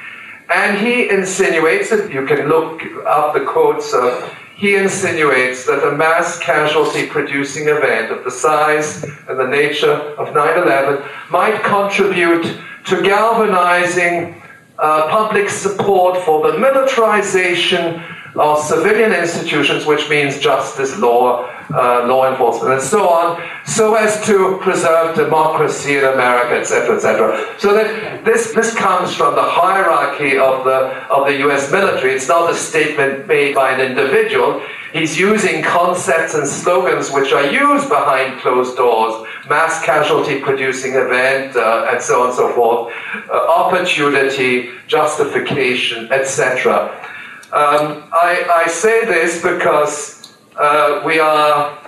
And 0.48 0.78
he 0.78 1.08
insinuates 1.08 1.90
that 1.90 2.12
you 2.12 2.24
can 2.26 2.48
look 2.48 2.82
up 3.06 3.34
the 3.34 3.44
quotes 3.44 3.92
of, 3.92 4.32
he 4.54 4.76
insinuates 4.76 5.66
that 5.66 5.86
a 5.86 5.96
mass 5.96 6.38
casualty 6.38 7.06
producing 7.06 7.68
event 7.68 8.10
of 8.10 8.24
the 8.24 8.30
size 8.30 9.04
and 9.28 9.38
the 9.38 9.46
nature 9.46 9.92
of 9.92 10.34
9 10.34 10.62
11 10.62 11.04
might 11.30 11.62
contribute 11.62 12.58
to 12.86 13.02
galvanizing 13.02 14.40
uh, 14.78 15.08
public 15.08 15.48
support 15.48 16.22
for 16.24 16.50
the 16.50 16.58
militarization 16.58 18.02
of 18.38 18.58
civilian 18.60 19.12
institutions, 19.12 19.86
which 19.86 20.08
means 20.08 20.38
justice, 20.38 20.98
law, 20.98 21.48
uh, 21.74 22.06
law 22.06 22.30
enforcement, 22.30 22.74
and 22.74 22.82
so 22.82 23.08
on, 23.08 23.42
so 23.64 23.94
as 23.94 24.24
to 24.26 24.58
preserve 24.58 25.16
democracy 25.16 25.96
in 25.96 26.04
America, 26.04 26.54
etc., 26.58 26.96
etc. 26.96 27.56
So 27.58 27.74
that 27.74 28.24
this 28.24 28.52
this 28.52 28.74
comes 28.74 29.14
from 29.14 29.34
the 29.34 29.42
hierarchy 29.42 30.38
of 30.38 30.64
the 30.64 30.78
of 31.08 31.26
the 31.26 31.38
U.S. 31.38 31.70
military. 31.72 32.12
It's 32.12 32.28
not 32.28 32.50
a 32.50 32.54
statement 32.54 33.26
made 33.26 33.54
by 33.54 33.72
an 33.72 33.80
individual. 33.80 34.62
He's 34.92 35.18
using 35.18 35.62
concepts 35.62 36.34
and 36.34 36.46
slogans 36.46 37.10
which 37.10 37.32
are 37.32 37.44
used 37.50 37.88
behind 37.88 38.40
closed 38.40 38.76
doors, 38.76 39.26
mass 39.48 39.84
casualty 39.84 40.40
producing 40.40 40.94
event, 40.94 41.54
uh, 41.56 41.88
and 41.90 42.00
so 42.00 42.22
on 42.22 42.28
and 42.28 42.36
so 42.36 42.54
forth, 42.54 42.94
uh, 43.28 43.32
opportunity, 43.32 44.70
justification, 44.86 46.10
etc. 46.12 47.12
Um, 47.52 48.02
I, 48.12 48.64
I, 48.64 48.68
say 48.68 49.04
this 49.04 49.40
because 49.40 50.34
uh, 50.56 51.02
we 51.06 51.20
are 51.20 51.78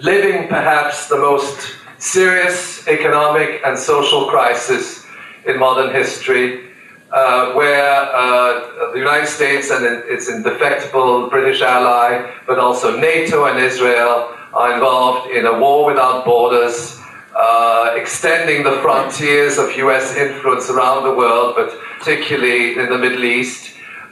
living 0.00 0.46
perhaps 0.46 1.08
the 1.08 1.18
most 1.18 1.74
serious 1.98 2.86
economic 2.86 3.62
and 3.66 3.76
social 3.76 4.26
crisis 4.28 5.04
in 5.44 5.58
modern 5.58 5.92
history, 5.92 6.70
uh, 7.10 7.52
where 7.54 7.94
uh, 8.14 8.92
the 8.92 8.98
United 9.00 9.26
States 9.26 9.72
and 9.72 9.84
its 9.84 10.28
indefectible 10.28 11.28
British 11.28 11.62
ally, 11.62 12.32
but 12.46 12.60
also 12.60 12.96
NATO 12.96 13.46
and 13.46 13.58
Israel, 13.58 14.32
are 14.54 14.72
involved 14.72 15.32
in 15.32 15.46
a 15.46 15.58
war 15.58 15.84
without 15.84 16.24
borders, 16.24 16.96
uh, 17.34 17.92
extending 17.96 18.62
the 18.62 18.78
frontiers 18.82 19.58
of 19.58 19.76
US 19.76 20.16
influence 20.16 20.70
around 20.70 21.02
the 21.02 21.12
world, 21.12 21.54
but 21.56 21.76
particularly 21.98 22.78
in 22.78 22.88
the 22.88 22.98
Middle 22.98 23.24
East. 23.24 23.69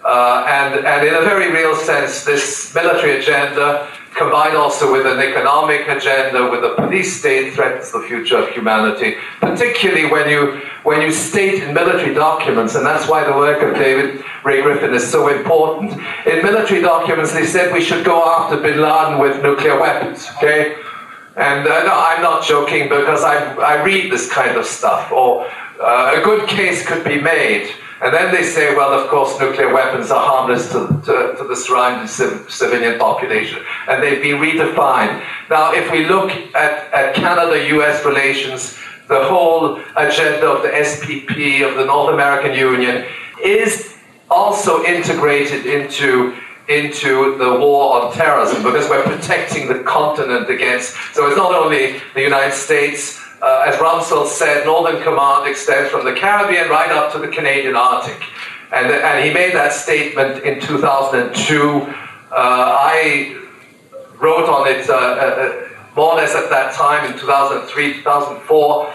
Uh, 0.09 0.43
and, 0.49 0.87
and 0.87 1.07
in 1.07 1.15
a 1.15 1.21
very 1.21 1.53
real 1.53 1.77
sense, 1.77 2.25
this 2.25 2.75
military 2.75 3.19
agenda, 3.19 3.87
combined 4.17 4.57
also 4.57 4.91
with 4.91 5.05
an 5.05 5.19
economic 5.19 5.87
agenda, 5.87 6.51
with 6.51 6.65
a 6.65 6.75
police 6.77 7.21
state, 7.21 7.53
threatens 7.53 7.93
the 7.93 8.01
future 8.09 8.39
of 8.39 8.49
humanity, 8.49 9.17
particularly 9.39 10.11
when 10.11 10.27
you, 10.27 10.63
when 10.83 11.03
you 11.03 11.13
state 11.13 11.63
in 11.63 11.75
military 11.75 12.15
documents, 12.15 12.75
and 12.75 12.87
that's 12.87 13.07
why 13.07 13.23
the 13.23 13.37
work 13.37 13.63
of 13.63 13.75
David 13.75 14.25
Ray 14.45 14.63
Griffin 14.63 14.95
is 14.95 15.07
so 15.07 15.29
important. 15.29 15.93
In 16.27 16.43
military 16.43 16.81
documents, 16.81 17.35
they 17.35 17.45
said 17.45 17.71
we 17.71 17.83
should 17.83 18.03
go 18.03 18.25
after 18.25 18.57
bin 18.57 18.81
Laden 18.81 19.19
with 19.19 19.43
nuclear 19.43 19.79
weapons, 19.79 20.27
okay? 20.39 20.75
And 21.37 21.69
uh, 21.69 21.83
no, 21.85 21.93
I'm 21.93 22.23
not 22.23 22.47
joking 22.47 22.89
because 22.89 23.25
I, 23.25 23.55
I 23.57 23.85
read 23.85 24.11
this 24.11 24.27
kind 24.33 24.57
of 24.57 24.65
stuff, 24.65 25.13
or 25.13 25.47
uh, 25.83 26.15
a 26.17 26.25
good 26.25 26.49
case 26.49 26.87
could 26.87 27.05
be 27.05 27.21
made 27.21 27.75
and 28.01 28.15
then 28.15 28.33
they 28.33 28.45
say, 28.45 28.75
well, 28.77 28.93
of 28.93 29.09
course, 29.09 29.39
nuclear 29.41 29.73
weapons 29.73 30.11
are 30.11 30.25
harmless 30.25 30.71
to, 30.73 30.87
to, 31.05 31.35
to 31.37 31.45
the 31.49 31.57
surrounding 31.57 32.07
civ- 32.07 32.49
civilian 32.49 32.99
population. 32.99 33.63
And 33.89 34.03
they've 34.03 34.23
been 34.23 34.37
redefined. 34.37 35.25
Now, 35.51 35.73
if 35.73 35.91
we 35.91 36.07
look 36.07 36.31
at, 36.55 36.93
at 36.93 37.15
Canada 37.15 37.67
US 37.77 38.05
relations, 38.05 38.79
the 39.09 39.25
whole 39.25 39.81
agenda 39.97 40.47
of 40.47 40.63
the 40.63 40.69
SPP, 40.69 41.69
of 41.69 41.77
the 41.77 41.85
North 41.87 42.15
American 42.15 42.57
Union, 42.57 43.05
is 43.43 43.97
also 44.31 44.85
integrated 44.85 45.67
into 45.67 46.37
into 46.69 47.39
the 47.39 47.59
war 47.59 48.03
on 48.03 48.13
terrorism 48.13 48.63
because 48.63 48.91
we're 48.91 49.03
protecting 49.03 49.69
the 49.69 49.83
continent 49.85 50.51
against. 50.51 50.95
So 51.15 51.27
it's 51.27 51.37
not 51.37 51.55
only 51.55 51.99
the 52.13 52.21
United 52.21 52.55
States, 52.55 53.19
uh, 53.41 53.65
as 53.67 53.77
Rumsfeld 53.77 54.27
said, 54.27 54.65
Northern 54.65 55.03
Command 55.03 55.49
extends 55.49 55.91
from 55.91 56.05
the 56.05 56.13
Caribbean 56.13 56.69
right 56.69 56.91
up 56.91 57.13
to 57.13 57.19
the 57.19 57.29
Canadian 57.29 57.77
Arctic. 57.77 58.21
And, 58.73 58.89
and 58.89 59.25
he 59.25 59.33
made 59.33 59.55
that 59.55 59.73
statement 59.73 60.45
in 60.45 60.61
2002. 60.61 61.71
Uh, 61.71 62.35
I 62.35 63.39
wrote 64.19 64.49
on 64.49 64.67
it 64.69 64.89
uh, 64.91 64.95
uh, 64.95 65.69
more 65.95 66.13
or 66.13 66.17
less 66.17 66.35
at 66.35 66.51
that 66.51 66.75
time 66.75 67.11
in 67.11 67.19
2003, 67.19 67.95
2004, 67.95 68.87
um, 68.87 68.95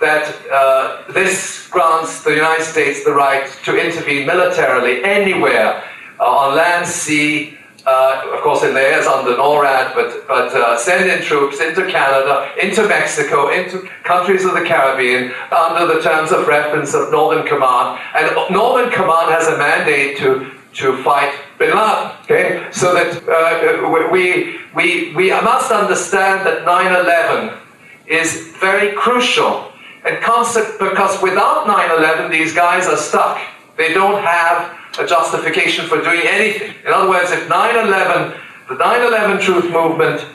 that 0.00 0.34
uh, 0.52 1.12
this 1.12 1.68
grants 1.68 2.22
the 2.22 2.34
United 2.34 2.64
States 2.64 3.04
the 3.04 3.12
right 3.12 3.50
to 3.64 3.76
intervene 3.76 4.26
militarily 4.26 5.02
anywhere 5.04 5.84
uh, 6.20 6.24
on 6.24 6.56
land, 6.56 6.86
sea, 6.86 7.57
uh, 7.88 8.36
of 8.36 8.42
course, 8.42 8.62
in 8.62 8.76
airs 8.76 9.06
under 9.06 9.32
NORAD, 9.32 9.94
but, 9.94 10.26
but 10.28 10.52
uh, 10.52 10.76
send 10.76 11.10
in 11.10 11.22
troops 11.22 11.60
into 11.60 11.90
Canada, 11.90 12.52
into 12.62 12.86
Mexico, 12.86 13.48
into 13.48 13.88
countries 14.04 14.44
of 14.44 14.52
the 14.52 14.62
Caribbean 14.62 15.32
under 15.50 15.94
the 15.94 16.02
terms 16.02 16.30
of 16.30 16.46
reference 16.46 16.92
of 16.92 17.10
Northern 17.10 17.46
Command. 17.46 17.98
And 18.14 18.34
Northern 18.50 18.90
Command 18.90 19.30
has 19.32 19.46
a 19.48 19.56
mandate 19.56 20.18
to, 20.18 20.50
to 20.74 21.02
fight 21.02 21.32
Bin 21.58 21.70
Laden. 21.70 22.12
Okay? 22.24 22.68
So 22.72 22.92
that 22.92 23.08
uh, 23.26 24.10
we, 24.12 24.58
we, 24.74 25.14
we 25.14 25.30
must 25.30 25.72
understand 25.72 26.46
that 26.46 26.66
9 26.66 27.06
11 27.06 27.58
is 28.06 28.54
very 28.60 28.94
crucial. 28.96 29.72
And 30.04 30.18
because 30.18 31.22
without 31.22 31.66
9 31.66 31.98
11, 31.98 32.30
these 32.30 32.54
guys 32.54 32.86
are 32.86 32.98
stuck. 32.98 33.40
They 33.78 33.94
don't 33.94 34.22
have 34.22 34.77
a 34.98 35.06
justification 35.06 35.86
for 35.86 36.02
doing 36.02 36.22
anything. 36.24 36.74
In 36.84 36.92
other 36.92 37.08
words, 37.08 37.30
if 37.30 37.48
9 37.48 37.86
11, 37.86 38.38
the 38.68 38.74
9 38.74 39.06
11 39.06 39.40
truth 39.40 39.72
movement 39.72 40.26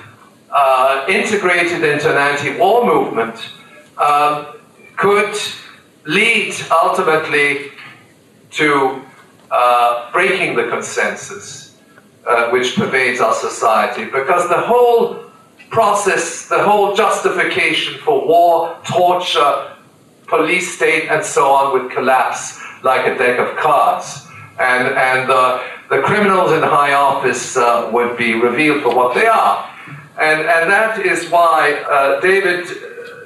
uh, 0.51 1.05
integrated 1.09 1.83
into 1.83 2.09
an 2.09 2.17
anti 2.17 2.57
war 2.57 2.85
movement 2.85 3.35
um, 3.97 4.57
could 4.97 5.35
lead 6.05 6.53
ultimately 6.71 7.71
to 8.51 9.01
uh, 9.51 10.11
breaking 10.11 10.55
the 10.55 10.67
consensus 10.69 11.77
uh, 12.25 12.49
which 12.49 12.75
pervades 12.75 13.19
our 13.19 13.33
society 13.33 14.05
because 14.05 14.47
the 14.49 14.61
whole 14.61 15.23
process, 15.69 16.47
the 16.47 16.63
whole 16.63 16.95
justification 16.95 17.99
for 17.99 18.25
war, 18.27 18.77
torture, 18.85 19.75
police 20.27 20.75
state, 20.75 21.09
and 21.09 21.25
so 21.25 21.51
on 21.51 21.73
would 21.73 21.91
collapse 21.91 22.61
like 22.83 23.05
a 23.07 23.17
deck 23.17 23.39
of 23.39 23.57
cards. 23.57 24.27
And, 24.59 24.87
and 24.87 25.29
uh, 25.29 25.63
the 25.89 26.01
criminals 26.01 26.51
in 26.51 26.61
high 26.61 26.93
office 26.93 27.57
uh, 27.57 27.89
would 27.91 28.17
be 28.17 28.33
revealed 28.33 28.83
for 28.83 28.95
what 28.95 29.15
they 29.15 29.25
are. 29.25 29.69
And, 30.19 30.41
and 30.41 30.69
that 30.69 30.99
is 31.05 31.29
why 31.29 31.73
uh, 31.89 32.21
David, 32.21 32.67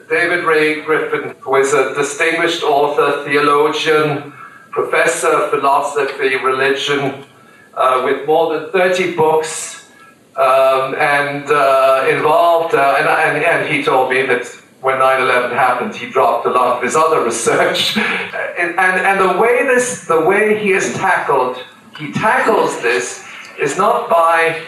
David 0.10 0.46
Ray 0.46 0.82
Griffin, 0.82 1.36
who 1.42 1.56
is 1.58 1.74
a 1.74 1.94
distinguished 1.96 2.64
author, 2.64 3.26
theologian, 3.26 4.34
professor 4.72 5.28
of 5.28 5.50
philosophy, 5.50 6.38
religion, 6.38 7.26
uh, 7.74 8.02
with 8.06 8.26
more 8.26 8.58
than 8.58 8.72
30 8.72 9.16
books, 9.16 9.90
um, 10.38 10.96
and 10.96 11.50
uh, 11.50 12.08
involved, 12.10 12.76
uh, 12.76 12.96
and, 13.00 13.08
and, 13.08 13.44
and 13.44 13.74
he 13.74 13.84
told 13.84 14.12
me 14.12 14.22
that 14.24 14.46
when 14.82 14.98
9/11 14.98 15.54
happened, 15.54 15.96
he 15.96 16.10
dropped 16.10 16.46
a 16.46 16.52
lot 16.52 16.78
of 16.78 16.84
his 16.84 16.96
other 16.96 17.24
research. 17.32 17.98
and, 17.98 18.78
and, 18.80 19.06
and 19.06 19.20
the 19.20 19.40
way 19.40 19.64
this, 19.64 20.06
the 20.06 20.22
way 20.22 20.60
he 20.60 20.70
has 20.72 20.94
tackled, 20.94 21.58
he 21.98 22.12
tackles 22.12 22.80
this 22.82 23.26
is 23.60 23.78
not 23.78 24.10
by 24.10 24.62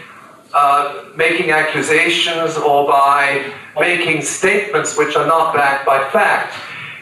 uh, 0.54 1.06
making 1.16 1.52
accusations 1.52 2.58
or 2.58 2.88
by 2.88 3.54
making 3.80 4.22
statements 4.24 4.98
which 4.98 5.16
are 5.16 5.28
not 5.28 5.54
backed 5.54 5.86
by 5.86 6.10
fact. 6.10 6.56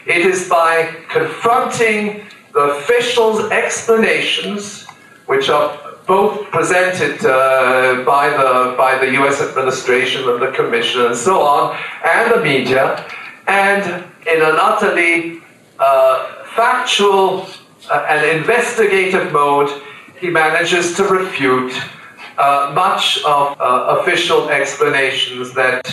It 0.06 0.18
is 0.18 0.48
by 0.48 0.94
confronting 1.08 2.26
the 2.52 2.60
officials' 2.60 3.50
explanations, 3.50 4.86
which 5.26 5.48
are 5.48 5.87
both 6.08 6.50
presented 6.50 7.24
uh, 7.26 8.02
by, 8.04 8.30
the, 8.30 8.74
by 8.78 8.96
the 8.98 9.12
US 9.22 9.42
administration 9.42 10.26
and 10.26 10.40
the 10.40 10.50
commission 10.52 11.02
and 11.02 11.14
so 11.14 11.42
on, 11.42 11.76
and 12.02 12.32
the 12.32 12.42
media, 12.42 13.04
and 13.46 13.84
in 14.26 14.42
an 14.42 14.56
utterly 14.58 15.40
uh, 15.78 16.44
factual 16.56 17.46
uh, 17.90 18.06
and 18.08 18.38
investigative 18.38 19.30
mode, 19.32 19.70
he 20.18 20.30
manages 20.30 20.96
to 20.96 21.04
refute 21.04 21.74
uh, 22.38 22.72
much 22.74 23.22
of 23.24 23.60
uh, 23.60 23.98
official 24.00 24.48
explanations 24.48 25.52
that, 25.52 25.84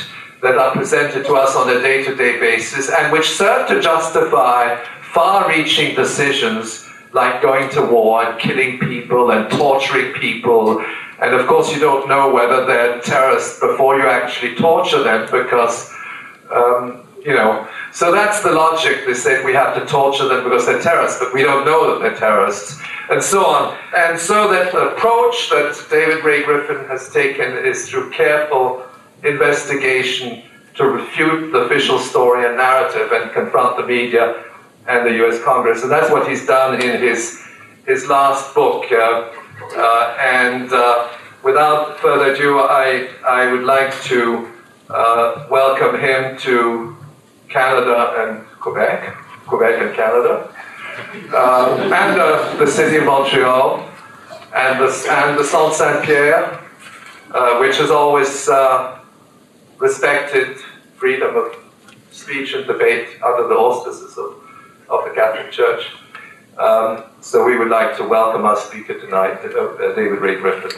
that 0.42 0.58
are 0.58 0.72
presented 0.72 1.26
to 1.26 1.34
us 1.34 1.56
on 1.58 1.70
a 1.70 1.82
day 1.82 2.04
to 2.04 2.16
day 2.16 2.40
basis 2.40 2.90
and 2.90 3.12
which 3.12 3.30
serve 3.30 3.68
to 3.68 3.82
justify 3.82 4.82
far 5.14 5.50
reaching 5.50 5.94
decisions 5.94 6.86
like 7.16 7.42
going 7.42 7.70
to 7.70 7.82
war 7.82 8.26
and 8.26 8.38
killing 8.38 8.78
people 8.78 9.32
and 9.32 9.50
torturing 9.50 10.12
people. 10.14 10.84
And 11.22 11.34
of 11.34 11.48
course, 11.48 11.74
you 11.74 11.80
don't 11.80 12.10
know 12.10 12.32
whether 12.32 12.66
they're 12.66 13.00
terrorists 13.00 13.58
before 13.62 13.98
you 13.98 14.06
actually 14.06 14.54
torture 14.56 15.02
them 15.02 15.26
because, 15.32 15.90
um, 16.54 17.08
you 17.24 17.34
know, 17.34 17.68
so 17.94 18.12
that's 18.12 18.44
the 18.44 18.52
logic. 18.52 19.06
They 19.08 19.14
said 19.14 19.46
we 19.46 19.54
have 19.54 19.74
to 19.76 19.86
torture 19.86 20.28
them 20.28 20.44
because 20.44 20.66
they're 20.66 20.82
terrorists, 20.82 21.18
but 21.18 21.34
we 21.34 21.42
don't 21.42 21.66
know 21.66 21.94
that 21.94 22.02
they're 22.02 22.20
terrorists, 22.20 22.82
and 23.10 23.24
so 23.24 23.46
on. 23.46 23.78
And 23.96 24.20
so 24.20 24.52
that 24.52 24.76
approach 24.76 25.50
that 25.52 25.74
David 25.90 26.22
Ray 26.26 26.44
Griffin 26.44 26.86
has 26.90 27.10
taken 27.14 27.58
is 27.66 27.90
through 27.90 28.12
careful 28.12 28.84
investigation 29.24 30.44
to 30.76 30.84
refute 30.86 31.54
the 31.54 31.60
official 31.60 31.98
story 31.98 32.46
and 32.46 32.58
narrative 32.58 33.14
and 33.14 33.32
confront 33.32 33.78
the 33.78 33.88
media 33.88 34.44
and 34.88 35.06
the 35.06 35.14
U.S. 35.24 35.44
Congress, 35.44 35.84
and 35.84 35.92
that's 35.92 36.12
what 36.12 36.28
he's 36.28 36.46
done 36.46 36.82
in 36.82 37.02
his 37.02 37.42
his 37.86 38.08
last 38.08 38.54
book. 38.54 38.92
Uh, 38.92 39.32
uh, 39.78 40.18
and 40.20 40.72
uh, 40.72 41.10
without 41.44 42.00
further 42.00 42.34
ado, 42.34 42.60
I 42.60 43.10
I 43.26 43.52
would 43.52 43.64
like 43.64 44.00
to 44.04 44.52
uh, 44.90 45.48
welcome 45.50 46.00
him 46.00 46.38
to 46.40 46.96
Canada 47.50 48.16
and 48.20 48.46
Quebec, 48.60 49.16
Quebec 49.48 49.82
and 49.82 49.96
Canada, 49.96 50.54
uh, 51.34 51.90
and 51.94 52.60
the 52.60 52.68
city 52.68 52.98
of 52.98 53.06
Montreal, 53.06 53.90
and 54.54 54.80
the 54.80 55.08
and 55.10 55.40
the 55.40 55.44
Saint 55.44 55.74
Saint 55.74 56.04
Pierre, 56.04 56.60
which 57.60 57.78
has 57.78 57.90
always 57.90 58.50
respected 59.80 60.58
freedom 60.96 61.36
of 61.36 61.56
speech 62.12 62.54
and 62.54 62.66
debate 62.66 63.10
under 63.22 63.48
the 63.48 63.56
auspices 63.56 64.18
of 64.18 64.45
of 64.90 65.06
the 65.06 65.12
Catholic 65.12 65.52
Church. 65.52 65.88
Um, 66.58 67.04
so 67.20 67.46
we 67.46 67.58
would 67.58 67.70
like 67.70 67.98
to 67.98 68.04
welcome 68.08 68.46
our 68.46 68.56
speaker 68.56 69.00
tonight, 69.00 69.40
uh, 69.44 69.94
David 69.96 70.22
Ray 70.22 70.36
Griffin. 70.36 70.72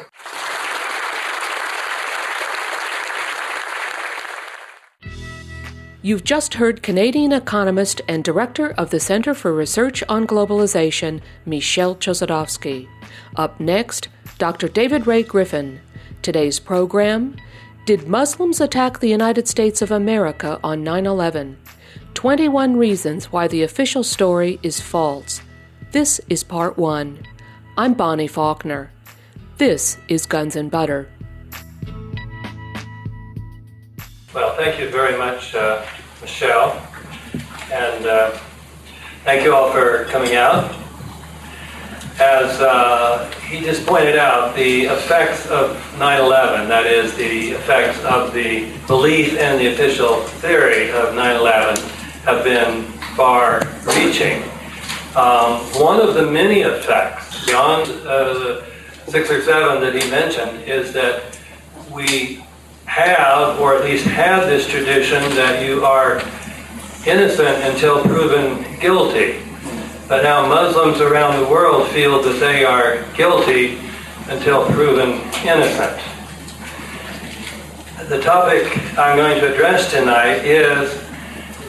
You've 6.02 6.24
just 6.24 6.54
heard 6.54 6.84
Canadian 6.84 7.34
economist 7.34 8.02
and 8.08 8.24
director 8.24 8.72
of 8.78 8.91
the 8.91 9.00
Center 9.00 9.34
for 9.34 9.54
Research 9.54 10.04
on 10.08 10.26
Globalization, 10.26 11.22
Michel 11.46 11.98
Chossudovsky. 11.98 12.88
Up 13.36 13.60
next, 13.60 14.08
Dr. 14.38 14.70
David 14.70 15.06
Ray 15.06 15.24
Griffin. 15.24 15.82
Today's 16.22 16.60
program 16.60 17.36
Did 17.86 18.08
Muslims 18.08 18.62
attack 18.62 19.00
the 19.00 19.10
United 19.10 19.48
States 19.48 19.82
of 19.82 19.91
America 19.91 20.60
on 20.63 20.84
9 20.84 21.06
11? 21.06 21.58
21 22.13 22.78
Reasons 22.78 23.32
Why 23.32 23.48
the 23.48 23.63
Official 23.63 24.04
Story 24.04 24.60
is 24.63 24.80
False. 24.80 25.41
This 25.91 26.20
is 26.30 26.43
part 26.43 26.78
one. 26.78 27.24
I'm 27.78 27.93
Bonnie 27.93 28.28
Faulkner. 28.28 28.91
This 29.58 29.98
is 30.08 30.26
Guns 30.26 30.56
and 30.56 30.70
Butter. 30.70 31.08
Well, 34.34 34.56
thank 34.56 34.80
you 34.80 34.89
very 34.89 35.17
much, 35.17 35.56
uh, 35.56 35.86
Michel. 36.22 36.82
And 37.72 38.06
uh, 38.06 38.32
thank 39.24 39.43
you 39.43 39.54
all 39.54 39.72
for 39.72 40.06
coming 40.06 40.36
out. 40.36 40.76
As 42.20 42.60
uh, 42.62 43.32
he 43.48 43.62
just 43.62 43.86
pointed 43.86 44.17
out, 44.17 44.56
the 44.56 44.86
effects 44.86 45.46
of 45.48 45.78
9 46.00 46.20
11, 46.20 46.67
that 46.67 46.88
is, 46.88 47.13
the 47.15 47.52
effects 47.52 48.04
of 48.06 48.34
the 48.34 48.72
belief 48.88 49.34
in 49.38 49.60
the 49.60 49.67
official 49.74 50.22
theory 50.22 50.91
of 50.91 51.13
9 51.13 51.36
11, 51.36 51.97
have 52.28 52.44
been 52.44 52.84
far 53.16 53.62
reaching. 53.86 54.44
Um, 55.16 55.62
one 55.80 56.02
of 56.02 56.13
the 56.13 56.30
many 56.30 56.60
effects, 56.60 57.46
beyond 57.46 57.90
uh, 58.06 58.34
the 58.34 58.66
six 59.08 59.32
or 59.32 59.42
seven 59.42 59.80
that 59.80 59.94
he 59.96 60.12
mentioned, 60.12 60.62
is 60.63 60.92
that 60.92 61.40
we 61.90 62.44
have, 62.84 63.58
or 63.62 63.76
at 63.76 63.86
least 63.86 64.06
had 64.06 64.42
this 64.46 64.68
tradition 64.68 65.22
that 65.36 65.66
you 65.66 65.86
are 65.86 66.22
innocent 67.08 67.63
until 67.63 68.04
proven 68.04 68.78
guilty. 68.82 69.40
But 70.10 70.24
now 70.24 70.46
Muslims 70.50 71.00
around 71.00 71.42
the 71.42 71.50
world 71.50 71.88
feel 71.92 72.22
that 72.24 72.42
they 72.42 72.66
are 72.66 73.06
guilty 73.13 73.80
until 74.28 74.66
proven 74.72 75.22
innocent. 75.46 75.98
The 78.10 78.20
topic 78.22 78.68
I'm 78.98 79.16
going 79.16 79.40
to 79.40 79.54
address 79.54 79.92
tonight 79.92 80.44
is 80.44 81.07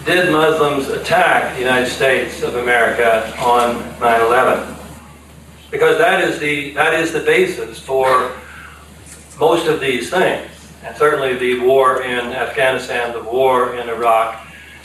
did 0.09 0.33
Muslims 0.33 0.89
attack 0.89 1.53
the 1.53 1.61
United 1.61 1.91
States 1.91 2.43
of 2.43 2.55
America 2.55 3.31
on 3.39 3.77
9/11? 4.01 4.75
Because 5.71 5.99
that 5.99 6.25
is 6.25 6.39
the 6.39 6.73
that 6.73 6.95
is 6.95 7.13
the 7.13 7.21
basis 7.21 7.79
for 7.79 8.33
most 9.39 9.67
of 9.67 9.81
these 9.81 10.09
things, 10.09 10.49
and 10.83 10.97
certainly 10.97 11.37
the 11.37 11.61
war 11.61 12.03
in 12.03 12.33
Afghanistan, 12.33 13.13
the 13.13 13.23
war 13.23 13.75
in 13.75 13.91
Iraq, 13.91 14.41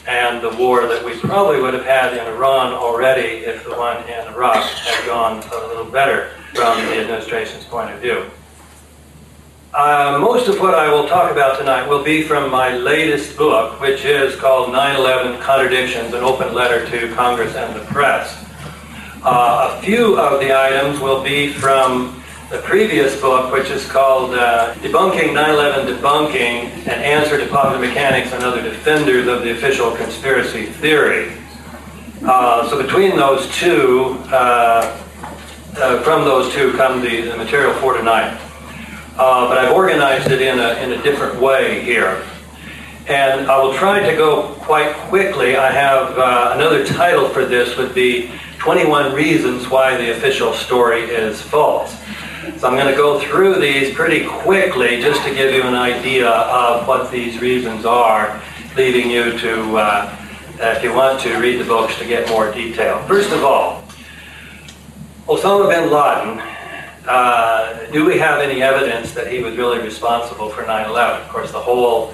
and 0.07 0.41
the 0.41 0.49
war 0.57 0.87
that 0.87 1.01
we 1.05 1.17
probably 1.19 1.61
would 1.61 1.73
have 1.73 1.85
had 1.85 2.11
in 2.11 2.27
Iran 2.27 2.73
already 2.73 3.45
if 3.45 3.63
the 3.63 3.75
one 3.75 4.03
in 4.09 4.27
Iraq 4.27 4.65
had 4.65 5.05
gone 5.05 5.41
a 5.53 5.67
little 5.67 5.85
better 5.85 6.31
from 6.53 6.77
the 6.87 6.99
administration's 6.99 7.63
point 7.63 7.89
of 7.91 7.99
view. 7.99 8.25
Uh, 9.73 10.19
most 10.21 10.47
of 10.47 10.59
what 10.59 10.75
I 10.75 10.87
will 10.87 11.07
talk 11.07 11.31
about 11.31 11.57
tonight 11.57 11.87
will 11.87 12.03
be 12.03 12.21
from 12.21 12.51
my 12.51 12.77
latest 12.77 13.35
book, 13.35 13.81
which 13.81 14.05
is 14.05 14.35
called 14.35 14.69
9-11 14.69 15.41
Contradictions, 15.41 16.13
an 16.13 16.23
open 16.23 16.53
letter 16.53 16.87
to 16.91 17.11
Congress 17.15 17.55
and 17.55 17.75
the 17.75 17.83
press. 17.85 18.45
Uh, 19.23 19.75
a 19.75 19.81
few 19.81 20.19
of 20.19 20.39
the 20.41 20.55
items 20.55 20.99
will 20.99 21.23
be 21.23 21.51
from 21.51 22.21
the 22.51 22.59
previous 22.59 23.19
book, 23.19 23.51
which 23.51 23.71
is 23.71 23.89
called 23.89 24.35
uh, 24.35 24.75
Debunking 24.75 25.33
9-11 25.33 25.97
Debunking, 25.97 26.69
an 26.85 27.01
answer 27.01 27.39
to 27.39 27.47
popular 27.47 27.79
mechanics 27.79 28.31
and 28.31 28.43
other 28.43 28.61
defenders 28.61 29.27
of 29.27 29.41
the 29.41 29.53
official 29.53 29.95
conspiracy 29.95 30.67
theory. 30.67 31.35
Uh, 32.23 32.69
so 32.69 32.79
between 32.79 33.15
those 33.15 33.49
two, 33.55 34.19
uh, 34.27 34.99
uh, 35.77 36.03
from 36.03 36.25
those 36.25 36.53
two 36.53 36.73
come 36.73 37.01
the, 37.01 37.21
the 37.21 37.37
material 37.37 37.73
for 37.73 37.97
tonight 37.97 38.39
uh, 39.17 39.47
but 39.47 39.57
I've 39.57 39.73
organized 39.73 40.31
it 40.31 40.41
in 40.41 40.59
a, 40.59 40.73
in 40.83 40.99
a 40.99 41.03
different 41.03 41.39
way 41.39 41.83
here. 41.83 42.23
And 43.07 43.47
I 43.51 43.61
will 43.61 43.73
try 43.73 43.99
to 43.99 44.15
go 44.15 44.53
quite 44.61 44.93
quickly. 45.09 45.55
I 45.57 45.71
have 45.71 46.17
uh, 46.17 46.51
another 46.55 46.85
title 46.85 47.27
for 47.29 47.45
this 47.45 47.77
would 47.77 47.93
be 47.93 48.31
21 48.59 49.13
reasons 49.13 49.69
why 49.69 49.97
the 49.97 50.11
official 50.11 50.53
story 50.53 51.01
is 51.01 51.41
false. 51.41 51.93
So 52.57 52.67
I'm 52.67 52.75
going 52.75 52.87
to 52.87 52.95
go 52.95 53.19
through 53.19 53.59
these 53.59 53.93
pretty 53.93 54.25
quickly 54.25 55.01
just 55.01 55.21
to 55.25 55.35
give 55.35 55.53
you 55.53 55.63
an 55.63 55.75
idea 55.75 56.29
of 56.29 56.87
what 56.87 57.11
these 57.11 57.41
reasons 57.41 57.85
are, 57.85 58.41
leading 58.77 59.09
you 59.09 59.37
to, 59.37 59.77
uh, 59.77 60.17
if 60.59 60.81
you 60.81 60.93
want 60.93 61.19
to, 61.21 61.37
read 61.39 61.59
the 61.59 61.65
books 61.65 61.97
to 61.99 62.05
get 62.05 62.27
more 62.29 62.51
detail. 62.53 63.01
First 63.07 63.31
of 63.31 63.43
all, 63.43 63.83
Osama 65.27 65.69
bin 65.69 65.91
Laden, 65.91 66.41
uh, 67.07 67.85
do 67.91 68.05
we 68.05 68.17
have 68.17 68.39
any 68.39 68.61
evidence 68.61 69.13
that 69.13 69.31
he 69.31 69.41
was 69.41 69.55
really 69.57 69.79
responsible 69.79 70.49
for 70.49 70.63
9-11? 70.63 71.21
Of 71.21 71.29
course, 71.29 71.51
the 71.51 71.59
whole 71.59 72.13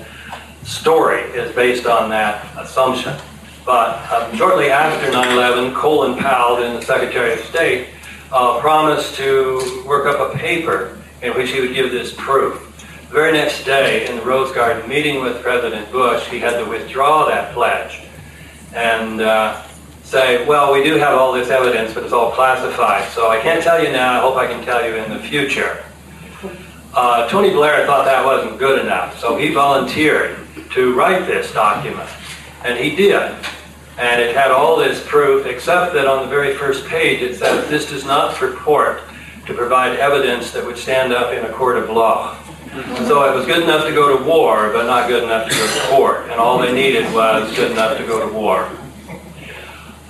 story 0.63 1.21
is 1.31 1.53
based 1.55 1.85
on 1.85 2.09
that 2.09 2.45
assumption. 2.57 3.15
But 3.65 4.11
um, 4.11 4.35
shortly 4.35 4.71
after 4.71 5.11
9-11, 5.11 5.75
Colin 5.75 6.17
Powell, 6.17 6.57
then 6.57 6.75
the 6.75 6.81
Secretary 6.81 7.33
of 7.33 7.39
State, 7.41 7.89
uh, 8.31 8.59
promised 8.59 9.15
to 9.15 9.83
work 9.85 10.05
up 10.07 10.33
a 10.33 10.37
paper 10.37 10.97
in 11.21 11.33
which 11.33 11.51
he 11.51 11.59
would 11.59 11.73
give 11.73 11.91
this 11.91 12.13
proof. 12.15 12.65
The 13.09 13.13
very 13.13 13.31
next 13.31 13.63
day, 13.65 14.07
in 14.07 14.17
the 14.17 14.21
Rose 14.21 14.51
Garden, 14.53 14.87
meeting 14.87 15.21
with 15.21 15.41
President 15.41 15.91
Bush, 15.91 16.27
he 16.27 16.39
had 16.39 16.57
to 16.57 16.65
withdraw 16.69 17.25
that 17.27 17.53
pledge 17.53 18.01
and 18.73 19.21
uh, 19.21 19.63
say, 20.09 20.43
well, 20.47 20.73
we 20.73 20.83
do 20.83 20.95
have 20.95 21.13
all 21.13 21.31
this 21.31 21.49
evidence, 21.49 21.93
but 21.93 22.03
it's 22.03 22.13
all 22.13 22.31
classified, 22.31 23.07
so 23.11 23.29
I 23.29 23.39
can't 23.41 23.63
tell 23.63 23.81
you 23.83 23.91
now. 23.91 24.17
I 24.17 24.21
hope 24.21 24.37
I 24.37 24.47
can 24.47 24.65
tell 24.65 24.83
you 24.83 24.95
in 24.95 25.11
the 25.11 25.19
future. 25.19 25.83
Uh, 26.95 27.29
Tony 27.29 27.51
Blair 27.51 27.85
thought 27.85 28.05
that 28.05 28.25
wasn't 28.25 28.57
good 28.57 28.83
enough, 28.83 29.19
so 29.19 29.37
he 29.37 29.53
volunteered 29.53 30.39
to 30.71 30.95
write 30.95 31.27
this 31.27 31.53
document, 31.53 32.09
and 32.63 32.79
he 32.79 32.95
did. 32.95 33.35
And 33.99 34.19
it 34.19 34.35
had 34.35 34.49
all 34.49 34.77
this 34.77 35.05
proof, 35.05 35.45
except 35.45 35.93
that 35.93 36.07
on 36.07 36.23
the 36.23 36.29
very 36.29 36.55
first 36.55 36.87
page 36.87 37.21
it 37.21 37.37
says, 37.37 37.69
this 37.69 37.87
does 37.87 38.03
not 38.03 38.33
purport 38.33 39.01
to 39.45 39.53
provide 39.53 39.99
evidence 39.99 40.51
that 40.53 40.65
would 40.65 40.77
stand 40.77 41.13
up 41.13 41.33
in 41.33 41.45
a 41.45 41.53
court 41.53 41.77
of 41.77 41.91
law. 41.91 42.35
So 43.07 43.31
it 43.31 43.35
was 43.35 43.45
good 43.45 43.61
enough 43.61 43.85
to 43.85 43.91
go 43.91 44.17
to 44.17 44.23
war, 44.23 44.71
but 44.71 44.85
not 44.85 45.07
good 45.07 45.23
enough 45.23 45.49
to 45.49 45.55
go 45.55 45.67
to 45.67 45.87
court. 45.87 46.29
And 46.29 46.39
all 46.39 46.57
they 46.57 46.73
needed 46.73 47.11
was 47.13 47.53
good 47.55 47.71
enough 47.71 47.97
to 47.97 48.05
go 48.05 48.27
to 48.27 48.33
war. 48.33 48.69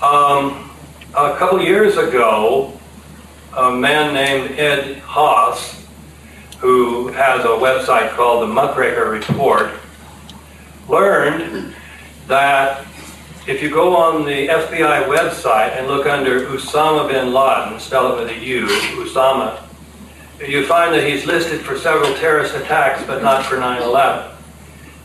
Um, 0.01 0.71
a 1.13 1.35
couple 1.35 1.61
years 1.61 1.97
ago, 1.97 2.79
a 3.57 3.69
man 3.69 4.13
named 4.13 4.57
Ed 4.57 4.99
Haas, 4.99 5.85
who 6.59 7.09
has 7.09 7.43
a 7.43 7.49
website 7.49 8.11
called 8.11 8.43
the 8.43 8.53
Muckraker 8.53 9.09
Report, 9.09 9.71
learned 10.87 11.75
that 12.27 12.85
if 13.45 13.61
you 13.61 13.69
go 13.69 13.93
on 13.93 14.23
the 14.23 14.47
FBI 14.47 15.07
website 15.07 15.77
and 15.77 15.87
look 15.87 16.05
under 16.05 16.47
Osama 16.47 17.09
bin 17.09 17.33
Laden, 17.33 17.77
spell 17.81 18.13
it 18.13 18.21
with 18.21 18.29
a 18.29 18.39
U, 18.39 18.67
Usama, 18.67 19.61
you 20.39 20.65
find 20.65 20.93
that 20.93 21.05
he's 21.05 21.25
listed 21.25 21.59
for 21.59 21.77
several 21.77 22.13
terrorist 22.15 22.55
attacks, 22.55 23.03
but 23.05 23.21
not 23.21 23.45
for 23.45 23.57
9-11. 23.57 24.33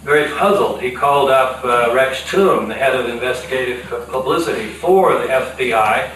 Very 0.05 0.31
puzzled, 0.33 0.83
he 0.83 0.91
called 0.91 1.31
up 1.31 1.65
uh, 1.65 1.91
Rex 1.95 2.29
Tomb, 2.31 2.69
the 2.69 2.75
head 2.75 2.95
of 2.95 3.09
investigative 3.09 3.87
publicity 4.11 4.69
for 4.69 5.15
the 5.15 5.27
FBI, 5.29 6.11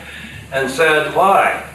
and 0.52 0.70
said, 0.70 1.16
why? 1.16 1.66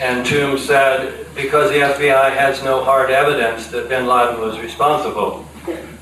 And 0.00 0.26
Tomb 0.26 0.58
said, 0.58 1.32
because 1.36 1.70
the 1.70 1.76
FBI 1.76 2.34
has 2.36 2.60
no 2.64 2.82
hard 2.82 3.10
evidence 3.10 3.68
that 3.68 3.88
bin 3.88 4.08
Laden 4.08 4.40
was 4.40 4.58
responsible 4.58 5.44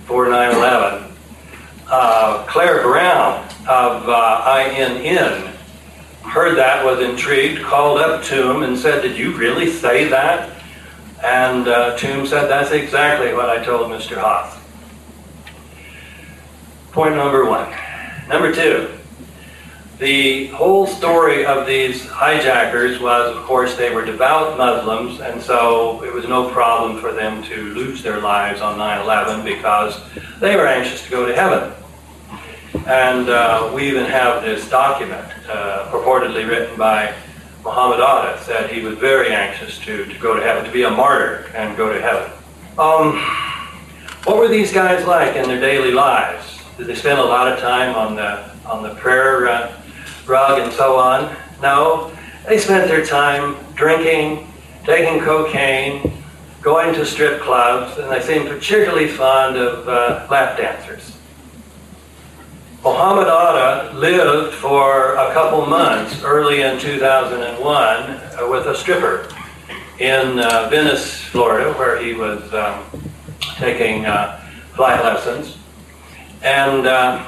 for 0.06 0.26
9-11. 0.26 1.10
Uh, 1.86 2.46
Claire 2.46 2.82
Brown 2.82 3.46
of 3.68 4.08
uh, 4.08 4.70
INN 4.74 5.52
heard 6.22 6.56
that, 6.56 6.82
was 6.82 7.00
intrigued, 7.00 7.62
called 7.62 8.00
up 8.00 8.24
Tomb 8.24 8.62
and 8.62 8.78
said, 8.78 9.02
did 9.02 9.18
you 9.18 9.36
really 9.36 9.70
say 9.70 10.08
that? 10.08 10.50
And 11.22 11.68
uh, 11.68 11.94
Tomb 11.98 12.26
said, 12.26 12.48
that's 12.48 12.72
exactly 12.72 13.34
what 13.34 13.50
I 13.50 13.62
told 13.62 13.90
Mr. 13.90 14.16
Haas. 14.16 14.65
Point 16.96 17.14
number 17.14 17.44
one. 17.44 17.70
Number 18.26 18.50
two, 18.54 18.88
the 19.98 20.46
whole 20.46 20.86
story 20.86 21.44
of 21.44 21.66
these 21.66 22.06
hijackers 22.06 22.98
was, 22.98 23.36
of 23.36 23.44
course, 23.44 23.76
they 23.76 23.94
were 23.94 24.02
devout 24.02 24.56
Muslims, 24.56 25.20
and 25.20 25.42
so 25.42 26.02
it 26.02 26.10
was 26.10 26.26
no 26.26 26.48
problem 26.48 26.98
for 26.98 27.12
them 27.12 27.42
to 27.42 27.74
lose 27.74 28.02
their 28.02 28.18
lives 28.22 28.62
on 28.62 28.78
9-11 28.78 29.44
because 29.44 30.00
they 30.40 30.56
were 30.56 30.66
anxious 30.66 31.04
to 31.04 31.10
go 31.10 31.26
to 31.26 31.36
heaven. 31.36 31.70
And 32.86 33.28
uh, 33.28 33.70
we 33.74 33.86
even 33.88 34.06
have 34.06 34.42
this 34.42 34.66
document, 34.70 35.30
uh, 35.50 35.90
purportedly 35.90 36.48
written 36.48 36.78
by 36.78 37.14
Muhammad 37.62 38.00
Atta, 38.00 38.42
said 38.42 38.70
he 38.70 38.80
was 38.80 38.96
very 38.96 39.32
anxious 39.32 39.78
to, 39.80 40.06
to 40.06 40.18
go 40.18 40.34
to 40.34 40.40
heaven, 40.40 40.64
to 40.64 40.72
be 40.72 40.84
a 40.84 40.90
martyr 40.90 41.50
and 41.54 41.76
go 41.76 41.92
to 41.92 42.00
heaven. 42.00 42.32
Um, 42.78 43.20
what 44.24 44.38
were 44.38 44.48
these 44.48 44.72
guys 44.72 45.06
like 45.06 45.36
in 45.36 45.46
their 45.46 45.60
daily 45.60 45.92
lives? 45.92 46.55
Did 46.76 46.88
they 46.88 46.94
spend 46.94 47.18
a 47.18 47.24
lot 47.24 47.50
of 47.50 47.58
time 47.58 47.94
on 47.94 48.16
the 48.16 48.50
on 48.66 48.82
the 48.82 48.94
prayer 48.96 49.48
uh, 49.48 49.80
rug 50.26 50.60
and 50.60 50.72
so 50.72 50.96
on? 50.96 51.34
No, 51.62 52.14
they 52.46 52.58
spent 52.58 52.86
their 52.88 53.04
time 53.04 53.56
drinking, 53.74 54.52
taking 54.84 55.20
cocaine, 55.20 56.12
going 56.60 56.92
to 56.94 57.06
strip 57.06 57.40
clubs, 57.40 57.96
and 57.98 58.10
they 58.10 58.20
seemed 58.20 58.48
particularly 58.48 59.08
fond 59.08 59.56
of 59.56 59.88
uh, 59.88 60.26
lap 60.30 60.58
dancers. 60.58 61.16
Muhammad 62.84 63.26
Atta 63.26 63.96
lived 63.96 64.54
for 64.54 65.14
a 65.14 65.32
couple 65.32 65.64
months 65.66 66.22
early 66.22 66.60
in 66.60 66.78
2001 66.78 67.72
uh, 67.72 68.48
with 68.48 68.66
a 68.66 68.76
stripper 68.76 69.28
in 69.98 70.38
uh, 70.38 70.68
Venice, 70.68 71.20
Florida, 71.24 71.72
where 71.72 72.00
he 72.02 72.14
was 72.14 72.52
um, 72.52 72.84
taking 73.56 74.04
uh, 74.04 74.38
flight 74.74 75.02
lessons. 75.02 75.55
And 76.46 76.86
uh, 76.86 77.26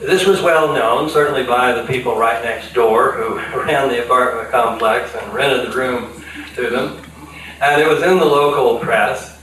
this 0.00 0.24
was 0.24 0.40
well 0.40 0.72
known, 0.72 1.10
certainly 1.10 1.42
by 1.42 1.72
the 1.72 1.86
people 1.86 2.16
right 2.16 2.42
next 2.42 2.72
door 2.72 3.12
who 3.12 3.36
ran 3.60 3.90
the 3.90 4.02
apartment 4.02 4.50
complex 4.50 5.14
and 5.14 5.34
rented 5.34 5.70
the 5.70 5.76
room 5.76 6.24
to 6.56 6.70
them. 6.70 7.04
And 7.60 7.78
it 7.78 7.86
was 7.86 8.02
in 8.02 8.16
the 8.16 8.24
local 8.24 8.78
press. 8.78 9.38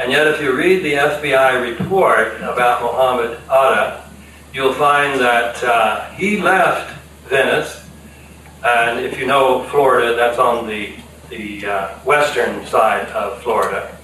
And 0.00 0.10
yet, 0.10 0.26
if 0.26 0.42
you 0.42 0.52
read 0.52 0.82
the 0.82 0.94
FBI 0.94 1.78
report 1.78 2.38
about 2.38 2.82
Muhammad 2.82 3.38
Atta, 3.48 4.02
you'll 4.52 4.74
find 4.74 5.20
that 5.20 5.62
uh, 5.62 6.10
he 6.10 6.40
left 6.40 6.98
Venice, 7.28 7.88
and 8.64 8.98
if 8.98 9.16
you 9.16 9.26
know 9.26 9.62
Florida, 9.68 10.16
that's 10.16 10.40
on 10.40 10.66
the, 10.66 10.92
the 11.30 11.64
uh, 11.66 11.98
western 12.00 12.66
side 12.66 13.06
of 13.10 13.40
Florida, 13.44 13.96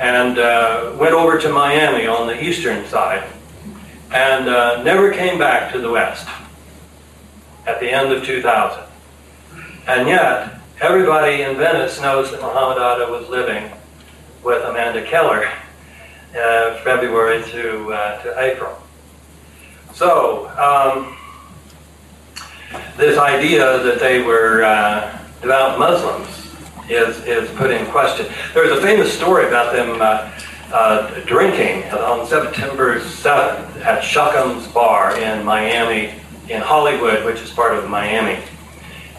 and 0.00 0.40
uh, 0.40 0.96
went 0.98 1.14
over 1.14 1.38
to 1.38 1.48
Miami 1.48 2.08
on 2.08 2.26
the 2.26 2.44
eastern 2.44 2.84
side, 2.88 3.24
and 4.12 4.48
uh, 4.48 4.82
never 4.82 5.12
came 5.12 5.38
back 5.38 5.72
to 5.72 5.78
the 5.78 5.90
west 5.90 6.28
at 7.66 7.80
the 7.80 7.90
end 7.90 8.12
of 8.12 8.24
2000. 8.24 8.84
And 9.86 10.08
yet, 10.08 10.60
everybody 10.80 11.42
in 11.42 11.56
Venice 11.56 12.00
knows 12.00 12.30
that 12.30 12.40
Muhammad 12.40 12.78
Atta 12.78 13.10
was 13.10 13.28
living 13.28 13.72
with 14.44 14.62
Amanda 14.64 15.02
Keller 15.02 15.50
uh, 16.36 16.76
February 16.82 17.42
to, 17.50 17.92
uh, 17.92 18.22
to 18.22 18.40
April. 18.40 18.76
So, 19.94 20.48
um, 20.58 21.16
this 22.96 23.18
idea 23.18 23.82
that 23.82 23.98
they 23.98 24.22
were 24.22 24.62
uh, 24.62 25.18
devout 25.40 25.78
Muslims 25.78 26.28
is, 26.88 27.18
is 27.24 27.50
put 27.56 27.70
in 27.70 27.86
question. 27.90 28.26
There's 28.54 28.76
a 28.76 28.80
famous 28.80 29.12
story 29.12 29.46
about 29.46 29.72
them 29.72 30.00
uh, 30.72 31.20
drinking 31.26 31.84
on 31.92 32.26
September 32.26 32.98
7th 32.98 33.84
at 33.84 34.02
Shuckum's 34.02 34.66
Bar 34.68 35.18
in 35.18 35.44
Miami, 35.44 36.14
in 36.48 36.60
Hollywood, 36.60 37.24
which 37.24 37.40
is 37.40 37.50
part 37.50 37.74
of 37.74 37.88
Miami. 37.88 38.42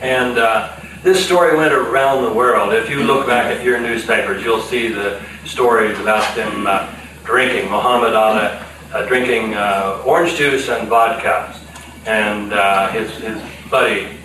And 0.02 0.38
uh, 0.38 0.76
this 1.04 1.24
story 1.24 1.56
went 1.56 1.74
around 1.74 2.24
the 2.24 2.34
world. 2.34 2.74
If 2.74 2.90
you 2.90 3.04
look 3.04 3.28
back 3.28 3.56
at 3.56 3.64
your 3.64 3.80
newspapers, 3.80 4.44
you'll 4.44 4.62
see 4.62 4.88
the 4.88 5.22
stories 5.46 5.98
about 6.00 6.36
them 6.36 6.66
uh, 6.68 6.94
drinking. 7.24 7.70
Muhammad 7.70 8.14
Atta 8.14 8.66
uh, 8.94 9.06
drinking 9.08 9.54
uh, 9.54 10.02
orange 10.06 10.36
juice 10.36 10.70
and 10.70 10.88
vodka, 10.88 11.60
and 12.06 12.54
uh, 12.54 12.90
his, 12.92 13.12
his 13.18 13.42
buddy 13.70 14.18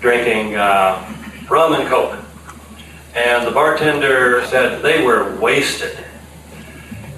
drinking 0.00 0.54
uh, 0.56 1.10
rum 1.48 1.74
and 1.74 1.88
coke. 1.88 2.18
And 3.14 3.46
the 3.46 3.52
bartender 3.52 4.44
said 4.46 4.82
they 4.82 5.04
were 5.04 5.38
wasted. 5.38 6.03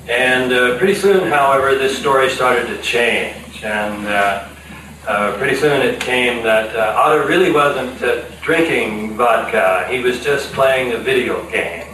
And 0.08 0.52
uh, 0.52 0.78
pretty 0.78 0.94
soon, 0.94 1.28
however, 1.28 1.74
this 1.74 1.98
story 1.98 2.30
started 2.30 2.68
to 2.68 2.80
change. 2.80 3.64
And 3.64 4.06
uh, 4.06 5.36
pretty 5.38 5.56
soon 5.56 5.82
it 5.82 6.00
came 6.00 6.44
that 6.44 6.76
Atta 6.76 7.26
really 7.26 7.50
wasn't 7.50 7.98
drinking 8.40 9.16
vodka. 9.16 9.86
He 9.90 9.98
was 10.00 10.22
just 10.22 10.52
playing 10.52 10.92
a 10.92 10.98
video 10.98 11.48
game. 11.50 11.86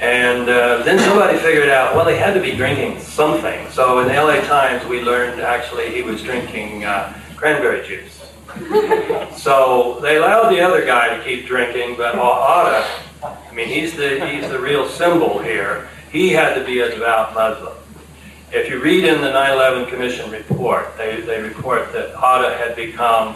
And 0.00 0.48
uh, 0.48 0.82
then 0.82 0.98
somebody 0.98 1.38
figured 1.38 1.68
out, 1.68 1.94
well, 1.94 2.08
he 2.08 2.16
had 2.16 2.34
to 2.34 2.40
be 2.40 2.54
drinking 2.56 3.00
something. 3.00 3.70
So 3.70 4.00
in 4.00 4.08
the 4.08 4.14
LA 4.14 4.40
Times, 4.40 4.84
we 4.86 5.00
learned 5.00 5.40
actually 5.40 5.94
he 5.94 6.02
was 6.02 6.20
drinking 6.22 6.84
uh, 6.84 7.16
cranberry 7.36 7.86
juice. 7.86 8.20
so 9.36 9.98
they 10.02 10.16
allowed 10.16 10.50
the 10.50 10.60
other 10.60 10.84
guy 10.84 11.16
to 11.16 11.24
keep 11.24 11.46
drinking, 11.46 11.96
but 11.96 12.16
Atta, 12.16 12.86
I 13.22 13.54
mean, 13.54 13.68
he's 13.68 13.96
the, 13.96 14.26
he's 14.28 14.48
the 14.48 14.58
real 14.58 14.88
symbol 14.88 15.38
here. 15.38 15.88
He 16.14 16.28
had 16.28 16.54
to 16.54 16.64
be 16.64 16.78
a 16.78 16.88
devout 16.90 17.34
Muslim. 17.34 17.76
If 18.52 18.70
you 18.70 18.80
read 18.80 19.02
in 19.02 19.20
the 19.20 19.30
9-11 19.30 19.88
Commission 19.88 20.30
report, 20.30 20.96
they, 20.96 21.20
they 21.22 21.42
report 21.42 21.92
that 21.92 22.10
Atta 22.10 22.56
had 22.56 22.76
become 22.76 23.34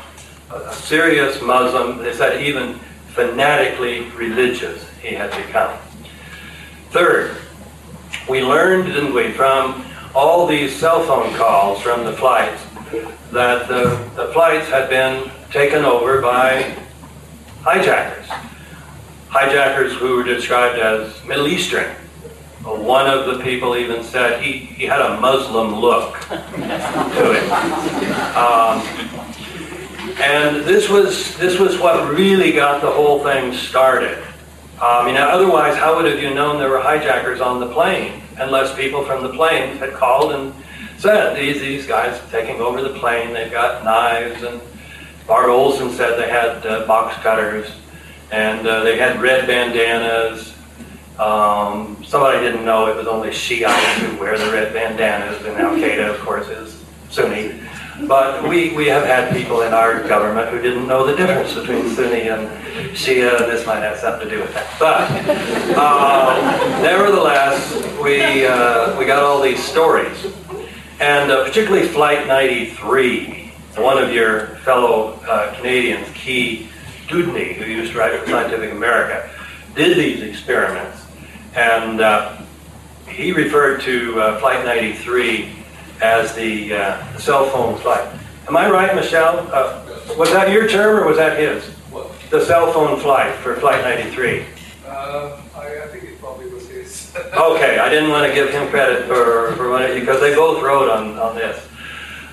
a, 0.52 0.58
a 0.60 0.72
serious 0.74 1.42
Muslim. 1.42 1.98
They 1.98 2.12
said 2.12 2.40
even 2.40 2.78
fanatically 3.08 4.08
religious 4.10 4.88
he 5.02 5.08
had 5.08 5.32
become. 5.32 5.76
Third, 6.90 7.38
we 8.28 8.44
learned, 8.44 8.84
didn't 8.84 9.12
we, 9.12 9.32
from 9.32 9.84
all 10.14 10.46
these 10.46 10.72
cell 10.72 11.04
phone 11.04 11.34
calls 11.34 11.82
from 11.82 12.04
the 12.04 12.12
flights 12.12 12.62
that 13.32 13.66
the, 13.66 14.08
the 14.14 14.32
flights 14.32 14.68
had 14.68 14.88
been 14.88 15.28
taken 15.50 15.84
over 15.84 16.22
by 16.22 16.76
hijackers. 17.62 18.28
Hijackers 19.30 19.94
who 19.94 20.14
were 20.14 20.22
described 20.22 20.78
as 20.78 21.24
Middle 21.24 21.48
Eastern. 21.48 21.92
One 22.64 23.06
of 23.06 23.26
the 23.26 23.42
people 23.42 23.76
even 23.76 24.02
said 24.02 24.42
he, 24.42 24.52
he 24.52 24.84
had 24.84 25.00
a 25.00 25.20
Muslim 25.20 25.76
look 25.76 26.18
to 26.20 27.32
it. 27.32 27.50
Um, 28.36 28.82
and 30.20 30.64
this 30.64 30.88
was, 30.88 31.36
this 31.38 31.58
was 31.58 31.78
what 31.78 32.12
really 32.12 32.52
got 32.52 32.82
the 32.82 32.90
whole 32.90 33.22
thing 33.22 33.52
started. 33.52 34.22
I 34.80 35.04
mean, 35.06 35.16
otherwise, 35.16 35.76
how 35.76 35.96
would 35.96 36.04
have 36.04 36.20
you 36.20 36.34
known 36.34 36.58
there 36.58 36.70
were 36.70 36.80
hijackers 36.80 37.40
on 37.40 37.60
the 37.60 37.72
plane 37.72 38.22
unless 38.38 38.74
people 38.76 39.04
from 39.04 39.22
the 39.22 39.30
plane 39.30 39.76
had 39.78 39.92
called 39.92 40.32
and 40.32 40.52
said, 40.98 41.36
these, 41.36 41.60
these 41.60 41.86
guys 41.86 42.20
are 42.20 42.30
taking 42.30 42.60
over 42.60 42.82
the 42.82 42.98
plane, 42.98 43.32
they've 43.32 43.50
got 43.50 43.84
knives, 43.84 44.42
and 44.42 44.60
Bart 45.26 45.48
Olson 45.48 45.90
said 45.92 46.18
they 46.18 46.28
had 46.28 46.66
uh, 46.66 46.86
box 46.86 47.20
cutters, 47.22 47.70
and 48.32 48.66
uh, 48.66 48.82
they 48.82 48.98
had 48.98 49.20
red 49.20 49.46
bandanas. 49.46 50.54
Um, 51.18 52.02
somebody 52.04 52.38
didn't 52.38 52.64
know 52.64 52.86
it 52.86 52.96
was 52.96 53.08
only 53.08 53.32
Shiites 53.32 54.02
who 54.02 54.16
wear 54.18 54.38
the 54.38 54.52
red 54.52 54.72
bandanas, 54.72 55.44
and 55.44 55.56
Al 55.56 55.74
Qaeda, 55.74 56.14
of 56.14 56.20
course, 56.20 56.46
is 56.48 56.84
Sunni. 57.10 57.60
But 58.06 58.48
we, 58.48 58.72
we 58.74 58.86
have 58.86 59.04
had 59.04 59.34
people 59.34 59.62
in 59.62 59.74
our 59.74 60.06
government 60.06 60.50
who 60.50 60.62
didn't 60.62 60.86
know 60.86 61.04
the 61.04 61.16
difference 61.16 61.52
between 61.54 61.90
Sunni 61.90 62.28
and 62.28 62.46
Shia, 62.94 63.38
this 63.38 63.66
might 63.66 63.80
have 63.80 63.98
something 63.98 64.28
to 64.28 64.36
do 64.36 64.40
with 64.40 64.54
that. 64.54 64.76
But 64.78 65.10
uh, 65.76 66.80
nevertheless, 66.82 67.74
we, 68.00 68.46
uh, 68.46 68.96
we 68.96 69.04
got 69.04 69.24
all 69.24 69.42
these 69.42 69.62
stories. 69.62 70.26
And 71.00 71.32
uh, 71.32 71.44
particularly 71.44 71.88
Flight 71.88 72.28
93, 72.28 73.52
one 73.76 73.98
of 73.98 74.12
your 74.12 74.46
fellow 74.58 75.14
uh, 75.28 75.54
Canadians, 75.56 76.08
Kee 76.14 76.68
Dewdney, 77.08 77.54
who 77.54 77.64
used 77.64 77.92
to 77.92 77.98
write 77.98 78.18
for 78.20 78.26
Scientific 78.30 78.70
America, 78.70 79.28
did 79.74 79.96
these 79.96 80.22
experiments. 80.22 81.07
And 81.58 82.00
uh, 82.00 82.40
he 83.08 83.32
referred 83.32 83.80
to 83.80 84.20
uh, 84.20 84.38
Flight 84.38 84.64
93 84.64 85.56
as 86.00 86.32
the, 86.36 86.72
uh, 86.72 87.18
cell 87.18 87.50
phone 87.50 87.76
flight. 87.78 88.08
Am 88.46 88.56
I 88.56 88.70
right, 88.70 88.94
Michel? 88.94 89.40
Uh, 89.52 89.84
was 90.16 90.30
that 90.30 90.52
your 90.52 90.68
term 90.68 91.02
or 91.02 91.08
was 91.08 91.16
that 91.16 91.36
his? 91.36 91.64
What? 91.90 92.12
The 92.30 92.44
cell 92.44 92.72
phone 92.72 93.00
flight 93.00 93.34
for 93.40 93.56
Flight 93.56 93.82
93. 93.82 94.44
Uh, 94.86 95.40
I, 95.56 95.82
I 95.82 95.88
think 95.88 96.04
it 96.04 96.20
probably 96.20 96.48
was 96.48 96.68
his. 96.68 97.12
Okay, 97.36 97.80
I 97.80 97.88
didn't 97.88 98.10
want 98.10 98.28
to 98.28 98.32
give 98.32 98.50
him 98.50 98.68
credit 98.68 99.08
for, 99.08 99.56
for 99.56 99.68
what, 99.68 99.92
because 99.94 100.20
they 100.20 100.36
both 100.36 100.62
wrote 100.62 100.88
on, 100.88 101.18
on 101.18 101.34
this. 101.34 101.60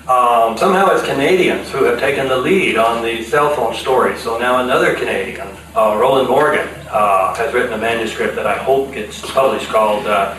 Um, 0.08 0.56
somehow 0.56 0.94
it's 0.94 1.04
Canadians 1.04 1.68
who 1.72 1.82
have 1.82 1.98
taken 1.98 2.28
the 2.28 2.36
lead 2.36 2.78
on 2.78 3.02
the 3.02 3.24
cell 3.24 3.52
phone 3.56 3.74
story. 3.74 4.16
So 4.16 4.38
now 4.38 4.62
another 4.62 4.94
Canadian, 4.94 5.48
uh, 5.74 5.96
Rowland 5.98 6.28
Morgan, 6.28 6.68
uh, 6.88 7.34
has 7.34 7.52
written 7.52 7.72
a 7.72 7.78
manuscript 7.78 8.36
that 8.36 8.46
I 8.46 8.56
hope 8.56 8.94
gets 8.94 9.20
published 9.32 9.66
called 9.66 10.06
uh, 10.06 10.36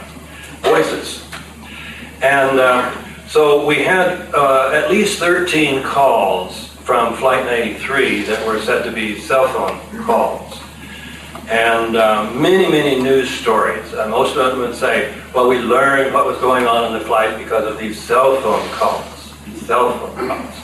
Voices. 0.62 1.28
And 2.22 2.62
uh, 2.62 3.28
so 3.28 3.66
we 3.66 3.84
had 3.84 4.34
uh, 4.34 4.72
at 4.74 4.90
least 4.90 5.20
13 5.20 5.84
calls 5.84 6.68
from 6.86 7.14
Flight 7.16 7.46
93 7.46 8.22
that 8.22 8.48
were 8.48 8.62
said 8.62 8.86
to 8.86 8.92
be 8.94 9.20
cell 9.20 9.50
phone 9.50 10.06
calls. 10.06 10.62
And 11.50 11.98
uh, 11.98 12.32
many, 12.34 12.72
many 12.72 13.04
news 13.04 13.30
stories. 13.30 13.92
Most 13.92 14.38
of 14.38 14.50
them 14.50 14.60
would 14.60 14.76
say, 14.76 15.14
well, 15.36 15.50
we 15.50 15.60
learned 15.60 16.14
what 16.14 16.26
was 16.26 16.38
going 16.38 16.66
on 16.66 16.86
in 16.86 16.98
the 16.98 17.06
flight 17.06 17.38
because 17.38 17.70
of 17.70 17.78
these 17.78 18.00
cell 18.02 18.40
phone 18.40 18.66
calls. 18.70 19.17
Cell 19.68 19.98
phone 20.00 20.28
calls. 20.30 20.56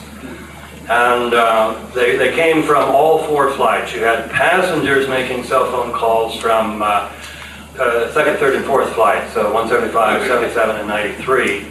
And 0.88 1.34
uh, 1.34 1.90
they, 1.94 2.16
they 2.16 2.34
came 2.34 2.62
from 2.62 2.90
all 2.94 3.22
four 3.24 3.52
flights. 3.52 3.92
You 3.92 4.00
had 4.00 4.30
passengers 4.30 5.06
making 5.08 5.44
cell 5.44 5.70
phone 5.70 5.92
calls 5.92 6.40
from 6.40 6.80
uh, 6.80 7.12
uh, 7.78 8.12
second, 8.14 8.38
third, 8.38 8.56
and 8.56 8.64
fourth 8.64 8.90
flights, 8.94 9.34
so 9.34 9.52
175, 9.52 10.26
77, 10.26 10.76
and 10.76 10.88
93. 10.88 11.66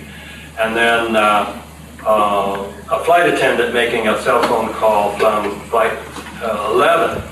And 0.59 0.75
then 0.75 1.15
uh, 1.15 1.61
uh, 2.05 2.71
a 2.91 3.03
flight 3.03 3.33
attendant 3.33 3.73
making 3.73 4.09
a 4.09 4.21
cell 4.21 4.43
phone 4.43 4.71
call 4.73 5.17
from 5.17 5.59
flight 5.69 5.97
uh, 6.43 6.69
11. 6.71 7.23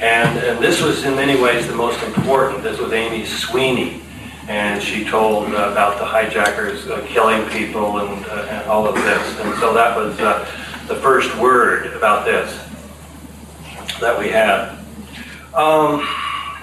And, 0.00 0.38
and 0.38 0.62
this 0.62 0.80
was 0.80 1.02
in 1.02 1.16
many 1.16 1.40
ways 1.40 1.66
the 1.66 1.74
most 1.74 2.00
important. 2.04 2.62
This 2.62 2.78
was 2.78 2.92
Amy 2.92 3.24
Sweeney. 3.24 4.01
And 4.48 4.82
she 4.82 5.04
told 5.04 5.54
uh, 5.54 5.70
about 5.70 5.98
the 5.98 6.04
hijackers 6.04 6.86
uh, 6.88 7.04
killing 7.08 7.48
people 7.50 7.98
and, 7.98 8.26
uh, 8.26 8.46
and 8.50 8.68
all 8.68 8.86
of 8.86 8.94
this. 8.96 9.40
And 9.40 9.58
so 9.60 9.72
that 9.72 9.96
was 9.96 10.18
uh, 10.18 10.44
the 10.88 10.96
first 10.96 11.36
word 11.38 11.92
about 11.94 12.24
this 12.24 12.58
that 14.00 14.18
we 14.18 14.28
had. 14.28 14.70
Um, 15.54 16.06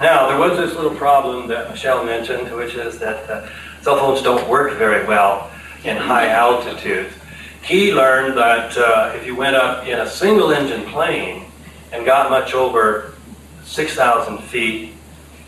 now, 0.00 0.28
there 0.28 0.38
was 0.38 0.58
this 0.58 0.74
little 0.74 0.94
problem 0.94 1.48
that 1.48 1.70
Michel 1.70 2.04
mentioned, 2.04 2.54
which 2.54 2.74
is 2.74 2.98
that 2.98 3.28
uh, 3.30 3.48
cell 3.82 3.96
phones 3.96 4.22
don't 4.22 4.48
work 4.48 4.76
very 4.78 5.06
well 5.06 5.50
in 5.84 5.96
high 5.96 6.28
altitudes. 6.28 7.14
He 7.62 7.92
learned 7.92 8.36
that 8.38 8.76
uh, 8.76 9.12
if 9.14 9.26
you 9.26 9.36
went 9.36 9.56
up 9.56 9.86
in 9.86 9.98
a 9.98 10.08
single 10.08 10.52
engine 10.52 10.84
plane 10.90 11.46
and 11.92 12.04
got 12.04 12.30
much 12.30 12.54
over 12.54 13.14
6,000 13.64 14.38
feet, 14.38 14.94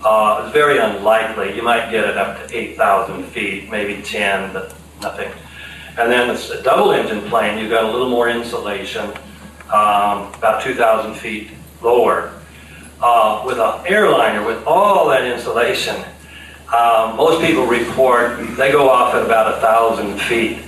uh, 0.04 0.42
it's 0.44 0.52
very 0.52 0.78
unlikely. 0.78 1.54
You 1.54 1.62
might 1.62 1.90
get 1.90 2.04
it 2.04 2.16
up 2.16 2.48
to 2.48 2.56
8,000 2.56 3.24
feet, 3.26 3.70
maybe 3.70 4.02
10, 4.02 4.52
but 4.52 4.74
nothing. 5.00 5.30
And 5.98 6.10
then 6.10 6.30
it's 6.30 6.50
a 6.50 6.62
double 6.62 6.92
engine 6.92 7.20
plane, 7.28 7.58
you've 7.58 7.70
got 7.70 7.84
a 7.84 7.90
little 7.90 8.08
more 8.08 8.28
insulation, 8.28 9.04
um, 9.66 10.32
about 10.34 10.62
2,000 10.62 11.14
feet 11.14 11.50
lower. 11.82 12.32
Uh, 13.00 13.42
with 13.44 13.58
an 13.58 13.84
airliner 13.86 14.46
with 14.46 14.64
all 14.64 15.08
that 15.08 15.24
insulation, 15.24 15.96
um, 16.72 17.16
most 17.16 17.44
people 17.44 17.66
report 17.66 18.38
they 18.56 18.70
go 18.70 18.88
off 18.88 19.14
at 19.14 19.24
about 19.24 19.60
thousand 19.60 20.18
feet, 20.20 20.58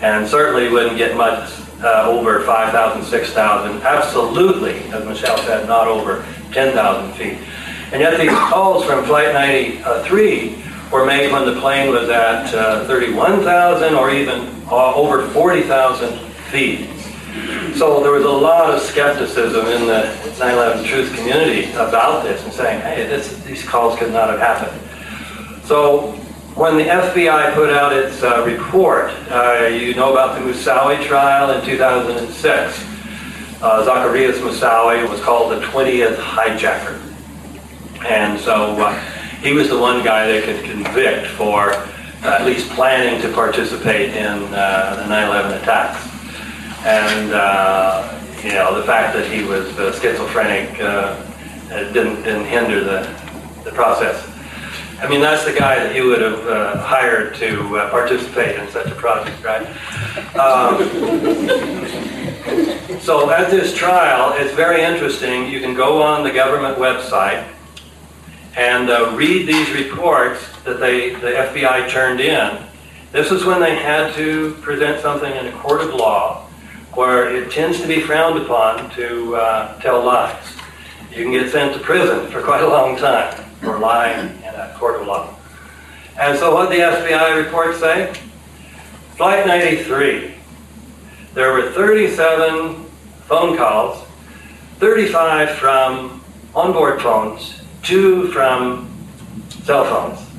and 0.00 0.26
certainly 0.26 0.68
wouldn't 0.70 0.96
get 0.96 1.16
much 1.16 1.50
uh, 1.82 2.06
over 2.08 2.40
5,000, 2.44 3.02
6,000. 3.02 3.82
Absolutely, 3.82 4.78
as 4.92 5.04
Michel 5.04 5.36
said, 5.38 5.66
not 5.66 5.88
over 5.88 6.24
10,000 6.52 7.12
feet. 7.14 7.38
And 7.92 8.00
yet 8.00 8.18
these 8.20 8.30
calls 8.30 8.84
from 8.84 9.04
Flight 9.04 9.32
93 9.32 10.62
were 10.92 11.04
made 11.04 11.32
when 11.32 11.44
the 11.44 11.60
plane 11.60 11.90
was 11.90 12.08
at 12.08 12.54
uh, 12.54 12.84
31,000 12.86 13.94
or 13.94 14.10
even 14.10 14.40
uh, 14.70 14.94
over 14.94 15.26
40,000 15.28 16.18
feet. 16.50 16.88
So 17.76 18.00
there 18.02 18.12
was 18.12 18.24
a 18.24 18.28
lot 18.28 18.74
of 18.74 18.80
skepticism 18.80 19.66
in 19.66 19.86
the 19.86 20.02
9/11 20.38 20.84
Truth 20.84 21.14
community 21.16 21.70
about 21.72 22.24
this 22.24 22.42
and 22.44 22.52
saying, 22.52 22.80
"Hey, 22.80 23.06
this, 23.06 23.38
these 23.44 23.64
calls 23.64 23.98
could 23.98 24.12
not 24.12 24.28
have 24.30 24.40
happened." 24.40 24.78
So 25.64 26.12
when 26.56 26.76
the 26.76 26.84
FBI 26.84 27.54
put 27.54 27.70
out 27.70 27.92
its 27.92 28.22
uh, 28.22 28.44
report, 28.44 29.12
uh, 29.30 29.68
you 29.68 29.94
know 29.94 30.12
about 30.12 30.38
the 30.38 30.44
Moussaoui 30.44 31.02
trial 31.06 31.50
in 31.52 31.64
2006. 31.64 32.86
Uh, 33.62 33.84
Zacarias 33.84 34.40
Moussaoui 34.40 35.06
was 35.08 35.20
called 35.20 35.52
the 35.52 35.60
20th 35.66 36.16
hijacker. 36.16 36.98
And 38.06 38.38
so 38.38 38.76
uh, 38.80 38.98
he 39.42 39.52
was 39.52 39.68
the 39.68 39.78
one 39.78 40.04
guy 40.04 40.26
they 40.26 40.42
could 40.42 40.64
convict 40.64 41.26
for 41.28 41.72
uh, 41.72 42.36
at 42.38 42.44
least 42.44 42.70
planning 42.70 43.20
to 43.22 43.32
participate 43.32 44.10
in 44.10 44.42
uh, 44.54 44.96
the 44.96 45.12
9/11 45.12 45.62
attacks. 45.62 46.06
And 46.84 47.32
uh, 47.32 48.20
you 48.42 48.52
know 48.52 48.78
the 48.78 48.86
fact 48.86 49.14
that 49.14 49.30
he 49.30 49.42
was 49.44 49.66
uh, 49.78 49.92
schizophrenic 50.00 50.80
uh, 50.80 51.22
didn't 51.92 52.22
didn't 52.22 52.46
hinder 52.46 52.82
the 52.82 53.02
the 53.64 53.70
process. 53.72 54.26
I 55.00 55.08
mean 55.08 55.20
that's 55.20 55.44
the 55.44 55.52
guy 55.52 55.76
that 55.76 55.94
you 55.94 56.06
would 56.06 56.20
have 56.20 56.46
uh, 56.46 56.78
hired 56.82 57.34
to 57.36 57.76
uh, 57.76 57.90
participate 57.90 58.56
in 58.58 58.68
such 58.70 58.88
a 58.88 58.94
project, 58.94 59.42
right? 59.42 59.66
Um, 60.36 60.78
so 63.00 63.30
at 63.30 63.50
this 63.50 63.74
trial, 63.74 64.34
it's 64.36 64.54
very 64.54 64.82
interesting. 64.82 65.48
You 65.48 65.60
can 65.60 65.74
go 65.74 66.02
on 66.02 66.22
the 66.22 66.30
government 66.30 66.76
website 66.76 67.46
and 68.56 68.90
uh, 68.90 69.12
read 69.14 69.46
these 69.46 69.70
reports 69.72 70.44
that 70.64 70.80
they, 70.80 71.10
the 71.10 71.30
FBI 71.30 71.88
turned 71.88 72.20
in. 72.20 72.58
This 73.12 73.30
is 73.30 73.44
when 73.44 73.60
they 73.60 73.76
had 73.76 74.14
to 74.14 74.54
present 74.60 75.00
something 75.00 75.34
in 75.34 75.46
a 75.46 75.52
court 75.58 75.80
of 75.80 75.94
law 75.94 76.46
where 76.94 77.34
it 77.34 77.50
tends 77.50 77.80
to 77.80 77.86
be 77.86 78.00
frowned 78.00 78.40
upon 78.40 78.90
to 78.90 79.36
uh, 79.36 79.80
tell 79.80 80.04
lies. 80.04 80.44
You 81.10 81.24
can 81.24 81.32
get 81.32 81.50
sent 81.50 81.74
to 81.74 81.80
prison 81.80 82.30
for 82.30 82.42
quite 82.44 82.62
a 82.62 82.68
long 82.68 82.96
time 82.96 83.44
for 83.60 83.78
lying 83.78 84.36
in 84.38 84.54
a 84.54 84.74
court 84.78 85.00
of 85.00 85.06
law. 85.06 85.34
And 86.18 86.38
so 86.38 86.54
what 86.54 86.70
the 86.70 86.76
FBI 86.76 87.44
reports 87.44 87.78
say? 87.78 88.12
Flight 89.16 89.46
93, 89.46 90.34
there 91.34 91.52
were 91.52 91.70
37 91.72 92.84
phone 93.26 93.56
calls, 93.56 94.06
35 94.78 95.50
from 95.58 96.24
onboard 96.54 97.00
phones, 97.02 97.59
two 97.82 98.28
from 98.32 98.90
cell 99.64 99.84
phones. 99.84 100.30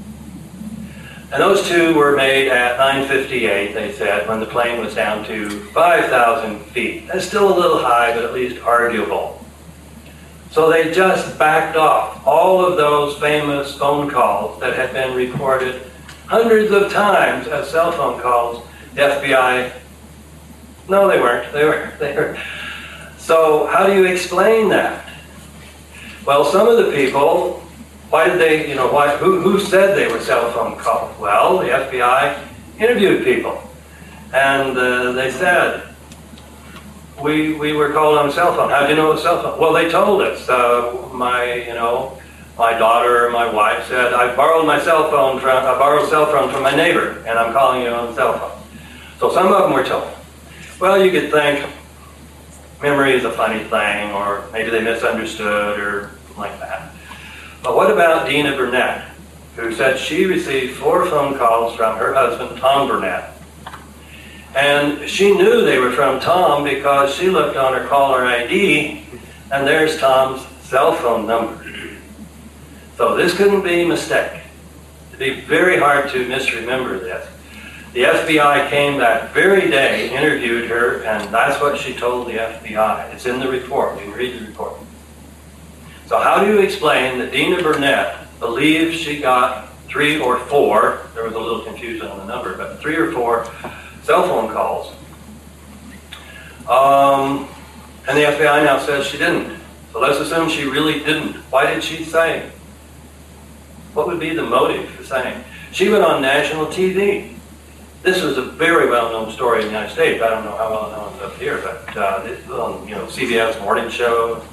And 1.32 1.42
those 1.42 1.68
two 1.68 1.94
were 1.96 2.14
made 2.16 2.50
at 2.50 2.78
9.58, 2.78 3.74
they 3.74 3.94
said, 3.94 4.28
when 4.28 4.42
the 4.42 4.46
plane 4.46 4.84
was 4.84 4.94
down 4.94 5.26
to 5.28 5.66
5,000 5.68 6.60
feet. 6.66 7.08
That's 7.08 7.26
still 7.26 7.54
a 7.54 7.58
little 7.58 7.80
high, 7.80 8.14
but 8.14 8.26
at 8.26 8.34
least 8.34 8.62
arguable. 8.64 9.42
So 10.52 10.70
they 10.70 10.92
just 10.92 11.40
backed 11.40 11.78
off 11.78 12.28
all 12.28 12.66
of 12.66 12.76
those 12.76 13.18
famous 13.20 13.78
phone 13.78 14.10
calls 14.10 14.60
that 14.60 14.76
had 14.76 14.92
been 14.92 15.16
reported 15.16 15.82
hundreds 16.26 16.72
of 16.74 16.92
times 16.92 17.48
as 17.48 17.70
cell 17.70 17.94
phone 17.94 18.20
calls. 18.22 18.68
The 18.96 19.02
FBI, 19.02 19.72
no, 20.90 21.08
they 21.08 21.22
weren't. 21.22 21.54
They 21.54 21.64
were, 21.64 21.94
they 22.00 22.14
were. 22.14 22.38
So 23.18 23.68
how 23.68 23.88
do 23.88 23.94
you 23.94 24.06
explain 24.06 24.68
that? 24.70 25.08
Well, 26.26 26.46
some 26.46 26.68
of 26.68 26.78
the 26.78 26.92
people 26.92 27.62
why 28.12 28.28
did 28.28 28.42
they, 28.42 28.68
you 28.68 28.76
know, 28.76 28.92
why, 28.92 29.16
who, 29.16 29.40
who 29.40 29.58
said 29.58 29.96
they 29.96 30.12
were 30.12 30.20
cell 30.20 30.52
phone 30.52 30.78
calls? 30.78 31.18
Well, 31.18 31.60
the 31.60 31.70
FBI 31.70 32.46
interviewed 32.78 33.24
people. 33.24 33.64
And 34.34 34.78
uh, 34.78 35.14
they 35.14 35.32
said, 35.32 35.88
we, 37.24 37.54
we 37.54 37.72
were 37.72 37.94
called 37.94 38.18
on 38.18 38.28
a 38.28 38.32
cell 38.34 38.54
phone. 38.54 38.70
How 38.70 38.84
do 38.84 38.90
you 38.90 38.98
know 38.98 39.12
it 39.12 39.14
was 39.14 39.24
cell 39.24 39.42
phone? 39.42 39.58
Well, 39.62 39.72
they 39.72 39.90
told 39.90 40.22
us. 40.22 40.50
Uh, 40.50 41.10
my, 41.14 41.54
you 41.54 41.74
know, 41.74 42.20
my 42.58 42.78
daughter 42.78 43.30
my 43.30 43.50
wife 43.50 43.88
said, 43.88 44.14
I 44.14 44.36
borrowed 44.36 44.68
my 44.68 44.82
cell 44.82 45.10
phone 45.10 45.40
from, 45.40 45.66
I 45.66 45.80
borrowed 45.80 46.10
cell 46.10 46.26
phone 46.26 46.52
from 46.52 46.64
my 46.64 46.76
neighbor, 46.76 47.24
and 47.26 47.40
I'm 47.40 47.54
calling 47.54 47.84
you 47.84 47.90
on 47.92 48.08
the 48.08 48.16
cell 48.16 48.38
phone. 48.38 48.62
So 49.20 49.34
some 49.34 49.54
of 49.54 49.64
them 49.64 49.72
were 49.72 49.86
told. 49.86 50.12
Well, 50.82 51.02
you 51.02 51.12
could 51.12 51.32
think 51.32 51.66
memory 52.82 53.14
is 53.14 53.24
a 53.24 53.32
funny 53.32 53.64
thing, 53.66 54.12
or 54.12 54.46
maybe 54.52 54.70
they 54.70 54.82
misunderstood, 54.82 55.80
or 55.80 56.12
like 56.38 56.58
that. 56.60 56.94
But 57.64 57.76
what 57.76 57.92
about 57.92 58.28
Deena 58.28 58.56
Burnett, 58.56 59.08
who 59.56 59.74
said 59.74 60.00
she 60.00 60.26
received 60.26 60.78
four 60.78 61.06
phone 61.06 61.38
calls 61.38 61.76
from 61.76 61.98
her 61.98 62.14
husband, 62.14 62.60
Tom 62.60 62.88
Burnett? 62.88 63.34
And 64.56 65.08
she 65.10 65.34
knew 65.34 65.64
they 65.64 65.78
were 65.78 65.92
from 65.92 66.20
Tom 66.20 66.64
because 66.64 67.14
she 67.14 67.30
looked 67.30 67.56
on 67.56 67.74
her 67.74 67.88
caller 67.88 68.26
ID 68.26 69.04
and 69.52 69.66
there's 69.66 69.98
Tom's 69.98 70.46
cell 70.64 70.94
phone 70.94 71.26
number. 71.26 71.64
So 72.98 73.16
this 73.16 73.36
couldn't 73.36 73.62
be 73.62 73.82
a 73.82 73.88
mistake. 73.88 74.42
It'd 75.14 75.20
be 75.20 75.42
very 75.42 75.78
hard 75.78 76.10
to 76.12 76.28
misremember 76.28 77.00
this. 77.00 77.28
The 77.94 78.04
FBI 78.04 78.70
came 78.70 78.98
that 79.00 79.34
very 79.34 79.70
day, 79.70 80.10
interviewed 80.16 80.70
her, 80.70 81.04
and 81.04 81.34
that's 81.34 81.60
what 81.62 81.78
she 81.78 81.94
told 81.94 82.28
the 82.28 82.34
FBI. 82.34 83.14
It's 83.14 83.26
in 83.26 83.40
the 83.40 83.50
report. 83.50 83.98
You 84.00 84.06
can 84.06 84.14
read 84.14 84.40
the 84.40 84.46
report. 84.48 84.76
So 86.08 86.18
how 86.18 86.44
do 86.44 86.52
you 86.52 86.62
explain 86.62 87.20
that 87.20 87.32
Deena 87.32 87.62
Burnett 87.62 88.18
believes 88.40 88.98
she 88.98 89.20
got 89.20 89.70
three 89.88 90.22
or 90.22 90.40
four, 90.40 91.02
there 91.14 91.26
was 91.26 91.34
a 91.34 91.40
little 91.40 91.64
confusion 91.64 92.08
on 92.08 92.18
the 92.20 92.26
number, 92.26 92.56
but 92.56 92.80
three 92.80 92.96
or 92.96 93.12
four 93.12 93.46
cell 94.04 94.24
phone 94.24 94.52
calls. 94.52 94.96
Um, 96.70 97.50
and 98.08 98.18
the 98.18 98.24
FBI 98.24 98.64
now 98.64 98.80
says 98.80 99.06
she 99.06 99.18
didn't. 99.18 99.60
So 99.92 100.00
let's 100.00 100.18
assume 100.20 100.50
she 100.50 100.64
really 100.64 101.00
didn't. 101.00 101.36
Why 101.52 101.74
did 101.74 101.84
she 101.84 102.06
say? 102.06 102.50
What 103.94 104.08
would 104.08 104.20
be 104.20 104.34
the 104.34 104.44
motive 104.44 104.90
for 104.92 105.04
saying? 105.04 105.44
She 105.74 105.90
went 105.90 106.06
on 106.06 106.22
national 106.22 106.68
TV. 106.68 107.31
This 108.04 108.24
was 108.24 108.36
a 108.40 108.42
very 108.42 108.90
well-known 108.90 109.32
story 109.32 109.60
in 109.60 109.68
the 109.68 109.74
United 109.74 109.94
States. 109.94 110.24
I 110.24 110.30
don't 110.30 110.44
know 110.44 110.58
how 110.58 110.72
well 110.72 110.90
known 110.90 111.14
it's 111.14 111.22
up 111.22 111.36
here, 111.36 111.62
but 111.62 111.96
uh, 111.96 112.24
this 112.24 112.50
on 112.50 112.88
you 112.88 112.96
know 112.96 113.06
CBS 113.06 113.62
morning 113.62 113.92
show, 113.92 114.44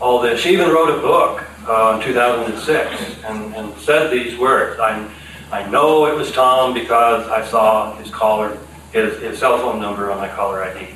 all 0.00 0.20
this. 0.20 0.40
She 0.40 0.54
even 0.54 0.68
wrote 0.70 0.90
a 0.90 1.00
book 1.00 1.44
uh, 1.68 2.00
in 2.00 2.04
2006 2.04 3.24
and, 3.26 3.54
and 3.54 3.78
said 3.78 4.10
these 4.10 4.36
words. 4.36 4.80
I, 4.80 5.08
I 5.52 5.70
know 5.70 6.06
it 6.06 6.16
was 6.16 6.32
Tom 6.32 6.74
because 6.74 7.28
I 7.28 7.46
saw 7.46 7.94
his 7.94 8.10
caller, 8.10 8.58
his, 8.92 9.20
his 9.20 9.38
cell 9.38 9.58
phone 9.58 9.80
number 9.80 10.10
on 10.10 10.18
my 10.18 10.28
caller 10.28 10.64
ID. 10.64 10.88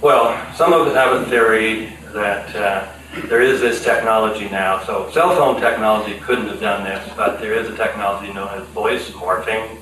Well, 0.00 0.34
some 0.56 0.72
of 0.72 0.84
us 0.88 0.96
have 0.96 1.22
a 1.22 1.30
theory 1.30 1.92
that 2.12 2.56
uh, 2.56 2.92
there 3.28 3.40
is 3.40 3.60
this 3.60 3.84
technology 3.84 4.48
now. 4.48 4.82
So 4.84 5.08
cell 5.12 5.36
phone 5.36 5.60
technology 5.60 6.18
couldn't 6.18 6.48
have 6.48 6.60
done 6.60 6.82
this, 6.82 7.08
but 7.16 7.38
there 7.38 7.54
is 7.54 7.68
a 7.68 7.76
technology 7.76 8.32
known 8.32 8.48
as 8.48 8.66
voice 8.70 9.08
morphing, 9.10 9.78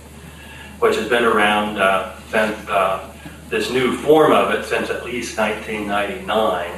which 0.80 0.96
has 0.96 1.08
been 1.08 1.24
around 1.24 1.78
uh, 1.78 2.18
since 2.30 2.68
uh, 2.68 3.14
this 3.48 3.70
new 3.70 3.96
form 3.98 4.32
of 4.32 4.52
it 4.52 4.64
since 4.64 4.90
at 4.90 5.04
least 5.04 5.38
1999. 5.38 6.70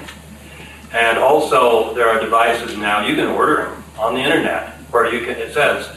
And 0.92 1.18
also, 1.18 1.94
there 1.94 2.08
are 2.08 2.20
devices 2.20 2.76
now, 2.76 3.06
you 3.06 3.14
can 3.14 3.28
order 3.28 3.64
them 3.64 3.84
on 3.98 4.14
the 4.14 4.20
internet, 4.20 4.74
where 4.90 5.12
you 5.12 5.24
can, 5.24 5.36
it 5.38 5.54
says, 5.54 5.88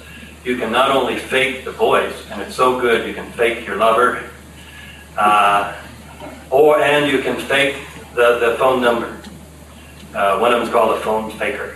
you 0.45 0.57
can 0.57 0.71
not 0.71 0.91
only 0.91 1.17
fake 1.17 1.65
the 1.65 1.71
voice, 1.71 2.15
and 2.29 2.41
it's 2.41 2.55
so 2.55 2.79
good 2.79 3.07
you 3.07 3.13
can 3.13 3.29
fake 3.33 3.65
your 3.65 3.75
lover, 3.75 4.23
uh, 5.17 5.75
or 6.51 6.79
and 6.79 7.11
you 7.11 7.21
can 7.21 7.37
fake 7.37 7.75
the, 8.13 8.39
the 8.39 8.55
phone 8.57 8.81
number. 8.81 9.17
Uh, 10.13 10.37
one 10.39 10.53
of 10.53 10.59
them 10.59 10.67
is 10.67 10.73
called 10.73 10.97
a 10.97 11.01
phone 11.01 11.31
faker. 11.37 11.75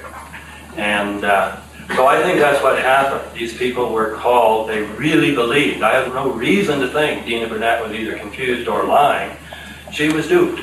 And 0.77 1.25
uh, 1.25 1.59
so 1.95 2.05
I 2.05 2.21
think 2.21 2.39
that's 2.39 2.61
what 2.63 2.79
happened. 2.79 3.37
These 3.37 3.57
people 3.57 3.91
were 3.91 4.13
called, 4.13 4.69
they 4.69 4.83
really 4.83 5.33
believed. 5.33 5.81
I 5.81 5.93
have 5.93 6.13
no 6.13 6.31
reason 6.31 6.79
to 6.81 6.87
think 6.89 7.25
Deena 7.25 7.47
Burnett 7.47 7.81
was 7.81 7.91
either 7.93 8.17
confused 8.17 8.67
or 8.67 8.85
lying. 8.85 9.35
She 9.91 10.09
was 10.09 10.27
duped. 10.27 10.61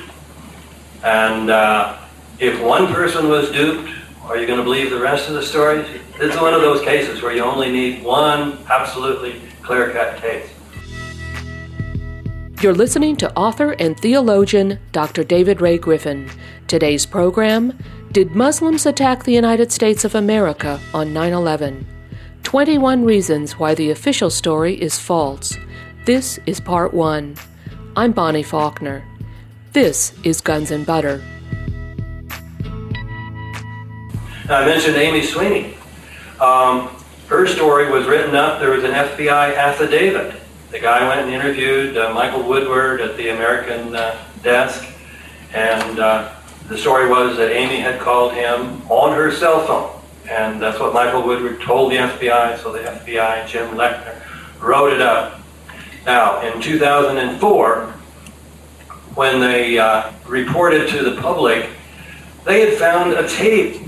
And 1.03 1.51
uh, 1.51 1.99
if 2.39 2.61
one 2.63 2.93
person 2.93 3.29
was 3.29 3.51
duped, 3.51 3.91
are 4.25 4.37
you 4.37 4.47
going 4.47 4.59
to 4.59 4.65
believe 4.65 4.91
the 4.91 5.01
rest 5.01 5.29
of 5.29 5.35
the 5.35 5.43
story? 5.43 5.83
This 6.19 6.35
is 6.35 6.41
one 6.41 6.55
of 6.55 6.61
those 6.61 6.81
cases 6.83 7.23
where 7.23 7.35
you 7.35 7.43
only 7.43 7.71
need 7.71 8.03
one 8.03 8.59
absolutely 8.71 9.41
clear 9.63 9.91
cut 9.91 10.17
case. 10.19 10.49
You're 12.63 12.75
listening 12.75 13.17
to 13.17 13.37
author 13.37 13.73
and 13.73 13.99
theologian 13.99 14.79
Dr. 14.93 15.25
David 15.25 15.61
Ray 15.61 15.77
Griffin. 15.77 16.31
Today's 16.67 17.05
program 17.05 17.79
Did 18.17 18.35
Muslims 18.35 18.87
Attack 18.87 19.25
the 19.25 19.35
United 19.35 19.71
States 19.71 20.03
of 20.03 20.15
America 20.15 20.81
on 20.95 21.13
9 21.13 21.35
11? 21.35 21.87
21 22.45 23.05
Reasons 23.05 23.59
Why 23.59 23.75
the 23.75 23.91
Official 23.91 24.31
Story 24.31 24.81
is 24.81 24.99
False. 24.99 25.59
This 26.07 26.41
is 26.47 26.59
Part 26.59 26.95
1. 26.95 27.37
I'm 27.95 28.13
Bonnie 28.13 28.43
Faulkner. 28.43 29.07
This 29.75 30.15
is 30.25 30.41
Guns 30.41 30.71
and 30.71 30.87
Butter. 30.87 31.23
I 34.49 34.65
mentioned 34.65 34.97
Amy 34.97 35.21
Sweeney. 35.21 35.75
Um, 36.41 36.89
her 37.29 37.47
story 37.47 37.91
was 37.91 38.07
written 38.07 38.35
up. 38.35 38.61
There 38.61 38.71
was 38.71 38.85
an 38.85 38.93
FBI 38.93 39.59
affidavit. 39.59 40.41
The 40.71 40.81
guy 40.81 41.07
went 41.07 41.21
and 41.21 41.35
interviewed 41.35 41.99
uh, 41.99 42.15
Michael 42.15 42.45
Woodward 42.45 43.03
at 43.03 43.19
the 43.19 43.29
American 43.29 43.95
uh, 43.95 44.17
desk, 44.43 44.87
and 45.53 45.99
uh, 45.99 46.33
the 46.69 46.77
story 46.77 47.09
was 47.09 47.37
that 47.37 47.53
Amy 47.53 47.81
had 47.81 48.01
called 48.01 48.33
him 48.33 48.83
on 48.91 49.15
her 49.15 49.31
cell 49.31 49.67
phone. 49.67 49.93
And 50.29 50.61
that's 50.61 50.81
what 50.81 50.93
Michael 50.93 51.23
Woodward 51.23 51.61
told 51.61 51.93
the 51.93 51.97
FBI, 51.97 52.59
so 52.59 52.73
the 52.73 52.81
FBI, 52.81 53.47
Jim 53.47 53.77
Lechner, 53.77 54.21
wrote 54.61 54.93
it 54.93 55.01
up. 55.01 55.41
Now, 56.05 56.41
in 56.43 56.61
2004, 56.61 57.83
when 59.15 59.41
they 59.41 59.79
uh, 59.79 60.13
reported 60.27 60.89
to 60.91 61.03
the 61.03 61.21
public, 61.21 61.71
they 62.45 62.69
had 62.69 62.79
found 62.79 63.13
a 63.13 63.29
tape 63.29 63.83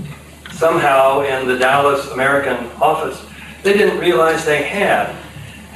somehow 0.51 1.21
in 1.21 1.47
the 1.47 1.57
Dallas 1.57 2.07
American 2.11 2.69
office. 2.81 3.21
They 3.63 3.73
didn't 3.73 3.99
realize 3.99 4.45
they 4.45 4.63
had. 4.63 5.15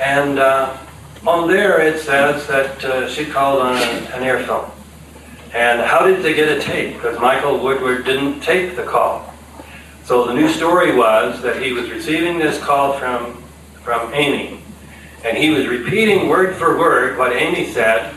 And 0.01 0.39
uh, 0.39 0.77
on 1.25 1.47
there 1.47 1.81
it 1.81 1.99
says 1.99 2.47
that 2.47 2.83
uh, 2.83 3.09
she 3.09 3.25
called 3.25 3.61
on 3.61 3.75
an, 3.75 4.03
an 4.07 4.21
airphone. 4.23 4.72
And 5.53 5.81
how 5.81 6.05
did 6.07 6.23
they 6.23 6.33
get 6.33 6.49
a 6.49 6.59
tape? 6.59 6.95
Because 6.95 7.19
Michael 7.19 7.59
Woodward 7.59 8.05
didn't 8.05 8.39
take 8.41 8.75
the 8.75 8.83
call. 8.83 9.31
So 10.03 10.25
the 10.25 10.33
new 10.33 10.49
story 10.49 10.95
was 10.95 11.41
that 11.43 11.61
he 11.61 11.71
was 11.71 11.89
receiving 11.89 12.39
this 12.39 12.61
call 12.61 12.97
from, 12.97 13.41
from 13.83 14.13
Amy. 14.13 14.59
And 15.23 15.37
he 15.37 15.51
was 15.51 15.67
repeating 15.67 16.27
word 16.27 16.55
for 16.55 16.77
word 16.77 17.17
what 17.17 17.33
Amy 17.33 17.71
said 17.71 18.13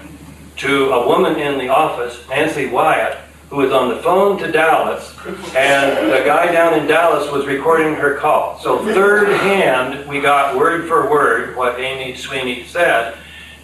to 0.56 0.90
a 0.90 1.06
woman 1.06 1.38
in 1.38 1.58
the 1.58 1.68
office, 1.68 2.26
Nancy 2.28 2.66
Wyatt, 2.66 3.18
who 3.50 3.56
was 3.56 3.70
on 3.70 3.90
the 3.90 3.96
phone 4.02 4.38
to 4.38 4.50
Dallas, 4.50 5.14
and 5.54 6.10
the 6.10 6.24
guy 6.24 6.50
down 6.50 6.74
in 6.74 6.86
Dallas 6.86 7.30
was 7.30 7.46
recording 7.46 7.94
her 7.94 8.16
call. 8.16 8.58
So 8.58 8.78
third 8.92 9.28
hand, 9.28 10.08
we 10.08 10.20
got 10.20 10.56
word 10.56 10.88
for 10.88 11.08
word 11.08 11.54
what 11.54 11.78
Amy 11.78 12.16
Sweeney 12.16 12.64
said, 12.66 13.16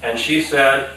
and 0.02 0.18
she 0.18 0.42
said, 0.42 0.92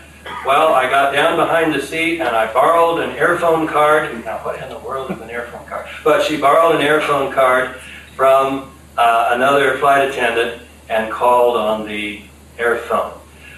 Well, 0.45 0.73
I 0.73 0.89
got 0.89 1.11
down 1.11 1.37
behind 1.37 1.73
the 1.73 1.81
seat 1.81 2.19
and 2.19 2.29
I 2.29 2.51
borrowed 2.51 2.99
an 3.01 3.15
airphone 3.15 3.67
card. 3.67 4.25
Now, 4.25 4.39
what 4.39 4.61
in 4.61 4.69
the 4.69 4.79
world 4.79 5.11
is 5.11 5.19
an 5.21 5.29
airphone 5.29 5.67
card? 5.67 5.87
But 6.03 6.23
she 6.23 6.37
borrowed 6.37 6.75
an 6.75 6.81
airphone 6.81 7.33
card 7.33 7.75
from 8.15 8.71
uh, 8.97 9.31
another 9.33 9.77
flight 9.77 10.09
attendant 10.09 10.63
and 10.89 11.11
called 11.11 11.57
on 11.57 11.87
the 11.87 12.21
airphone. 12.57 13.17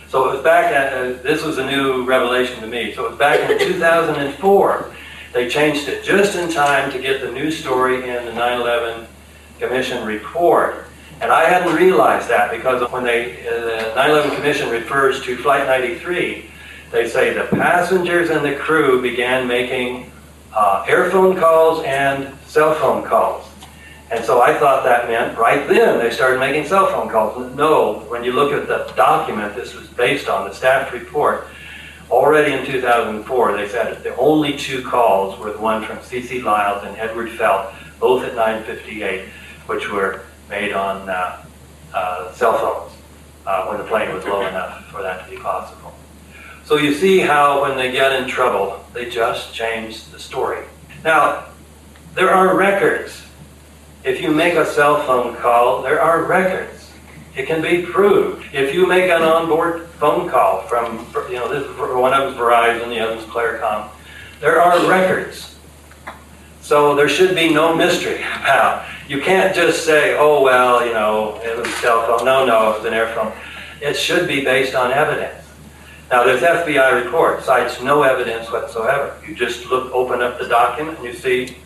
So 0.09 0.30
it 0.30 0.36
was 0.36 0.43
back 0.43 0.74
at, 0.74 0.93
uh, 0.93 1.22
this 1.24 1.43
was 1.43 1.57
a 1.57 1.65
new 1.65 2.05
revelation 2.05 2.61
to 2.61 2.68
me. 2.68 2.93
So 2.93 3.05
it 3.05 3.09
was 3.11 3.20
back 3.20 3.49
in 3.49 3.59
2004. 3.59 4.93
They 5.34 5.49
changed 5.49 5.88
it 5.88 6.03
just 6.03 6.38
in 6.38 6.49
time 6.49 6.91
to 6.91 6.99
get 6.99 7.22
the 7.22 7.32
new 7.32 7.51
story 7.51 8.09
in 8.09 8.26
the 8.26 8.34
9 8.34 8.61
11 8.61 9.07
Commission 9.59 10.05
report. 10.05 10.86
And 11.20 11.32
I 11.32 11.49
hadn't 11.49 11.76
realized 11.76 12.30
that 12.30 12.51
because 12.51 12.89
when 12.91 13.03
they, 13.03 13.45
uh, 13.47 13.51
the 13.51 13.95
9 13.95 14.09
11 14.09 14.36
Commission 14.36 14.70
refers 14.70 15.22
to 15.24 15.36
Flight 15.38 15.65
93, 15.65 16.51
they 16.92 17.08
say 17.08 17.34
the 17.34 17.46
passengers 17.58 18.30
and 18.30 18.46
the 18.46 18.56
crew 18.56 19.02
began 19.02 19.48
making 19.48 20.12
uh, 20.54 20.86
airphone 20.86 21.40
calls 21.40 21.84
and 21.84 22.34
cell 22.46 22.74
phone 22.76 23.04
calls. 23.04 23.48
And 24.10 24.24
so 24.24 24.42
I 24.42 24.58
thought 24.58 24.86
that 24.86 25.08
meant 25.08 25.38
right 25.38 25.68
then 25.68 26.00
they 26.00 26.12
started 26.12 26.40
making 26.40 26.66
cell 26.66 26.88
phone 26.88 27.10
calls. 27.10 27.54
No, 27.56 28.00
when 28.08 28.24
you 28.24 28.32
look 28.32 28.54
at 28.54 28.68
the 28.68 28.92
document 28.96 29.56
this 29.56 29.74
was 29.74 29.88
based 29.88 30.30
on, 30.30 30.48
the 30.48 30.54
staff 30.54 30.94
report, 30.94 31.48
already 32.10 32.54
in 32.54 32.66
2004 32.66 33.58
they 33.58 33.68
said 33.68 34.02
the 34.04 34.16
only 34.16 34.58
two 34.58 34.82
calls 34.84 35.38
were 35.40 35.52
the 35.52 35.60
one 35.60 35.84
from 35.84 35.98
CeeCee 35.98 36.42
Lyles 36.42 36.86
and 36.86 36.96
Edward 36.98 37.32
Felt, 37.32 37.74
both 38.00 38.24
at 38.24 38.34
958, 38.36 39.28
which 39.66 39.92
were 39.92 40.22
made 40.50 40.72
on 40.72 41.10
uh, 41.10 41.44
uh, 41.94 42.32
cell 42.32 42.58
phones 42.58 42.94
uh, 43.46 43.66
when 43.68 43.78
the 43.78 43.84
plane 43.84 44.14
was 44.14 44.24
low 44.24 44.46
enough 44.48 44.86
for 44.86 45.02
that 45.02 45.26
to 45.26 45.32
be 45.32 45.38
possible. 45.38 45.94
So 46.68 46.76
you 46.76 46.93
see 46.93 47.20
how 47.20 47.61
when 47.61 47.78
they 47.78 47.93
get 47.93 48.11
in 48.11 48.28
trouble, 48.28 48.84
they 48.93 49.09
just 49.09 49.53
change 49.53 50.03
the 50.07 50.20
story. 50.20 50.65
Now, 51.01 51.45
there 52.13 52.30
are 52.30 52.57
records. 52.57 53.22
If 54.03 54.22
you 54.22 54.32
make 54.32 54.55
a 54.55 54.65
cell 54.65 55.01
phone 55.05 55.38
call, 55.38 55.82
there 55.82 56.01
are 56.01 56.24
records. 56.24 56.91
It 57.38 57.47
can 57.47 57.61
be 57.61 57.84
proved. 57.84 58.53
If 58.53 58.74
you 58.74 58.86
make 58.86 59.09
an 59.09 59.22
onboard 59.22 59.88
phone 59.91 60.30
call 60.30 60.63
from, 60.63 61.07
you 61.30 61.36
know, 61.36 61.47
this 61.47 61.65
one 61.78 62.13
of 62.13 62.34
them's 62.34 62.38
Verizon, 62.38 62.89
the 62.89 62.99
other 62.99 63.13
other's 63.13 63.30
Claircom, 63.30 63.89
there 64.41 64.61
are 64.61 64.89
records. 64.89 65.55
So 66.59 66.95
there 66.95 67.07
should 67.07 67.34
be 67.34 67.53
no 67.53 67.78
mystery 67.78 68.18
about. 68.41 68.86
You 69.07 69.22
can't 69.22 69.55
just 69.55 69.86
say, 69.86 70.18
oh 70.18 70.43
well, 70.43 70.86
you 70.86 70.91
know, 70.91 71.39
it 71.45 71.57
was 71.57 71.65
a 71.65 71.72
cell 71.78 72.05
phone. 72.05 72.26
No, 72.26 72.45
no, 72.45 72.74
it 72.74 72.80
was 72.80 72.86
an 72.86 72.91
airphone. 72.91 73.34
It 73.82 73.95
should 73.95 74.28
be 74.28 74.43
based 74.43 74.76
on 74.76 74.91
evidence. 74.91 75.47
Now 76.10 76.24
this 76.24 76.41
FBI 76.41 77.03
report 77.03 77.43
cites 77.43 77.82
no 77.82 78.03
evidence 78.03 78.49
whatsoever. 78.49 79.18
You 79.28 79.36
just 79.36 79.66
look, 79.66 79.93
open 79.93 80.22
up 80.22 80.39
the 80.39 80.47
document, 80.47 80.99
and 80.99 81.08
you 81.08 81.14
see 81.14 81.58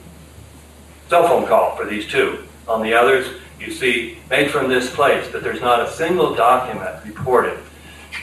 cell 1.10 1.28
phone 1.28 1.46
call 1.46 1.76
for 1.76 1.86
these 1.86 2.08
two. 2.08 2.48
On 2.68 2.82
the 2.82 2.94
others, 2.94 3.28
you 3.60 3.72
see 3.72 4.18
made 4.30 4.50
from 4.50 4.68
this 4.68 4.94
place, 4.94 5.28
but 5.32 5.44
there's 5.44 5.62
not 5.62 5.82
a 5.82 5.92
single 5.92 6.34
document 6.34 7.06
reported 7.06 7.60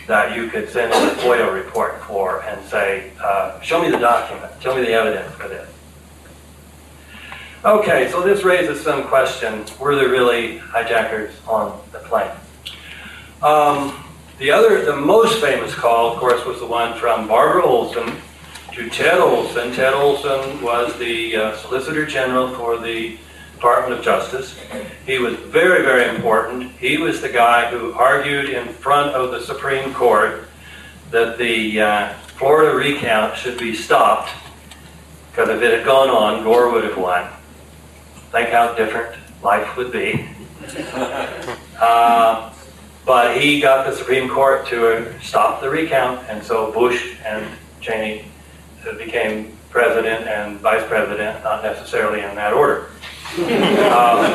that 0.09 0.37
you 0.37 0.49
could 0.49 0.69
send 0.69 0.93
a 0.93 0.97
FOIA 1.23 1.53
report 1.53 2.03
for 2.03 2.43
and 2.43 2.67
say, 2.67 3.13
uh, 3.23 3.61
show 3.61 3.81
me 3.81 3.91
the 3.91 3.99
document, 3.99 4.53
show 4.61 4.75
me 4.75 4.81
the 4.83 4.93
evidence 4.93 5.33
for 5.35 5.49
this. 5.49 5.69
Okay, 7.65 8.11
so 8.11 8.23
this 8.23 8.43
raises 8.43 8.83
some 8.83 9.05
questions. 9.05 9.79
Were 9.79 9.95
there 9.95 10.09
really 10.09 10.59
hijackers 10.59 11.35
on 11.47 11.81
the 11.93 11.99
plane? 12.01 12.31
Um, 13.43 14.05
the 14.39 14.51
other, 14.51 14.85
the 14.85 14.97
most 14.97 15.41
famous 15.41 15.75
call, 15.75 16.13
of 16.13 16.19
course, 16.19 16.45
was 16.45 16.61
the 16.61 16.67
one 16.67 16.99
from 16.99 17.27
Barbara 17.27 17.65
Olson 17.65 18.17
to 18.73 18.89
Ted 18.89 19.19
Olson. 19.19 19.73
Ted 19.73 19.95
Olson 19.95 20.63
was 20.63 20.97
the 20.99 21.37
uh, 21.37 21.57
Solicitor 21.57 22.07
General 22.07 22.55
for 22.55 22.79
the 22.79 23.19
Department 23.55 23.99
of 23.99 24.05
Justice. 24.05 24.57
He 25.05 25.19
was 25.19 25.35
very, 25.35 25.83
very 25.83 26.15
important. 26.15 26.71
He 26.73 26.99
was 26.99 27.21
the 27.21 27.29
guy 27.29 27.69
who 27.69 27.93
argued 27.95 28.51
in 28.51 28.69
front 28.69 29.17
of 29.17 29.33
the 29.33 29.41
Supreme 29.41 29.93
Court 29.93 30.45
that 31.11 31.39
the 31.39 31.81
uh, 31.81 32.15
Florida 32.37 32.77
recount 32.77 33.37
should 33.37 33.59
be 33.59 33.75
stopped 33.75 34.31
because 35.33 35.49
if 35.49 35.61
it 35.63 35.79
had 35.79 35.85
gone 35.85 36.09
on, 36.11 36.45
Gore 36.45 36.71
would 36.71 36.85
have 36.85 36.97
won. 36.97 37.29
Think 38.31 38.51
how 38.51 38.75
different 38.75 39.17
life 39.43 39.77
would 39.77 39.91
be. 39.91 40.29
Uh, 41.81 42.53
but 43.09 43.41
he 43.41 43.59
got 43.59 43.87
the 43.87 43.97
Supreme 43.97 44.29
Court 44.29 44.67
to 44.67 45.19
stop 45.23 45.63
the 45.63 45.71
recount, 45.71 46.29
and 46.29 46.45
so 46.45 46.71
Bush 46.71 47.17
and 47.25 47.43
Cheney 47.81 48.27
became 48.99 49.57
president 49.71 50.29
and 50.29 50.61
vice 50.61 50.87
president, 50.87 51.43
not 51.43 51.63
necessarily 51.63 52.21
in 52.21 52.37
that 52.37 52.53
order. 52.53 52.91
Um, 53.89 54.27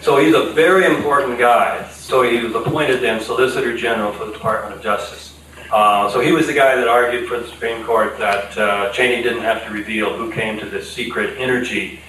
so 0.00 0.18
he's 0.18 0.34
a 0.34 0.52
very 0.52 0.84
important 0.84 1.38
guy. 1.38 1.88
So 1.90 2.22
he 2.22 2.42
was 2.42 2.54
appointed 2.54 3.00
then 3.00 3.20
Solicitor 3.20 3.76
General 3.76 4.12
for 4.12 4.24
the 4.24 4.32
Department 4.32 4.74
of 4.74 4.82
Justice. 4.82 5.38
Uh, 5.70 6.10
so 6.10 6.20
he 6.20 6.32
was 6.32 6.46
the 6.46 6.52
guy 6.52 6.74
that 6.74 6.88
argued 6.88 7.28
for 7.28 7.38
the 7.38 7.46
Supreme 7.46 7.84
Court 7.84 8.18
that 8.18 8.56
uh, 8.58 8.92
Cheney 8.92 9.22
didn't 9.22 9.42
have 9.42 9.64
to 9.66 9.72
reveal 9.72 10.16
who 10.16 10.32
came 10.32 10.58
to 10.58 10.66
this 10.66 10.92
secret 10.92 11.38
energy 11.38 12.00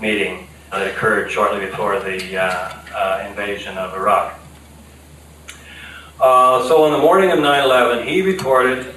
meeting 0.00 0.46
that 0.70 0.86
occurred 0.86 1.30
shortly 1.30 1.66
before 1.66 1.98
the 2.00 2.36
uh, 2.36 2.74
uh 2.94 3.26
invasion 3.28 3.76
of 3.76 3.94
Iraq. 3.94 4.38
Uh, 6.20 6.66
so 6.68 6.84
on 6.84 6.92
the 6.92 6.98
morning 6.98 7.30
of 7.30 7.38
9/11, 7.38 8.06
he 8.06 8.22
reported 8.22 8.94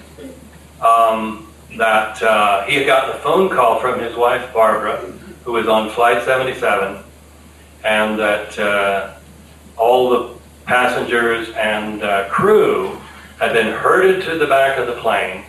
um, 0.82 1.52
that 1.78 2.22
uh, 2.22 2.64
he 2.66 2.76
had 2.76 2.86
gotten 2.86 3.16
a 3.16 3.20
phone 3.20 3.50
call 3.50 3.80
from 3.80 4.00
his 4.00 4.16
wife 4.16 4.54
Barbara, 4.54 4.98
who 5.44 5.54
was 5.54 5.68
on 5.68 5.90
Flight 5.90 6.24
77, 6.24 7.02
and 7.84 8.20
that 8.20 9.16
all 9.78 10.10
the 10.10 10.40
passengers 10.66 11.50
and 11.56 12.02
crew 12.30 13.00
had 13.40 13.54
been 13.54 13.74
herded 13.74 14.24
to 14.24 14.38
the 14.38 14.48
back 14.48 14.78
of 14.78 14.88
the 14.88 14.94
plane, 15.02 15.44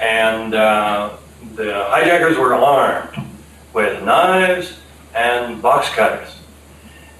and 0.00 0.54
uh, 0.54 1.16
the 1.54 1.84
hijackers 1.88 2.36
were 2.36 2.54
armed 2.54 3.16
with 3.72 4.02
knives 4.02 4.78
and 5.16 5.60
box 5.62 5.88
cutters. 5.88 6.36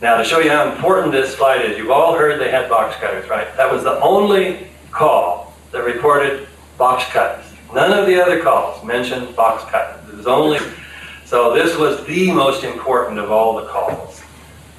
Now, 0.02 0.18
to 0.18 0.24
show 0.24 0.38
you 0.38 0.50
how 0.50 0.70
important 0.70 1.12
this 1.12 1.34
flight 1.34 1.64
is, 1.64 1.78
you've 1.78 1.90
all 1.90 2.14
heard 2.16 2.38
they 2.38 2.50
had 2.50 2.68
box 2.68 2.94
cutters, 2.96 3.28
right? 3.30 3.56
That 3.56 3.72
was 3.72 3.82
the 3.82 3.98
only 4.00 4.68
call 4.90 5.54
that 5.72 5.82
reported 5.82 6.46
box 6.76 7.10
cutters. 7.10 7.46
None 7.74 7.98
of 7.98 8.06
the 8.06 8.22
other 8.22 8.42
calls 8.42 8.84
mentioned 8.84 9.34
box 9.34 9.68
cutters. 9.70 10.08
It 10.10 10.16
was 10.16 10.26
only 10.26 10.60
so. 11.24 11.54
This 11.54 11.76
was 11.76 12.04
the 12.06 12.30
most 12.30 12.62
important 12.62 13.18
of 13.18 13.30
all 13.30 13.56
the 13.56 13.66
calls 13.66 14.22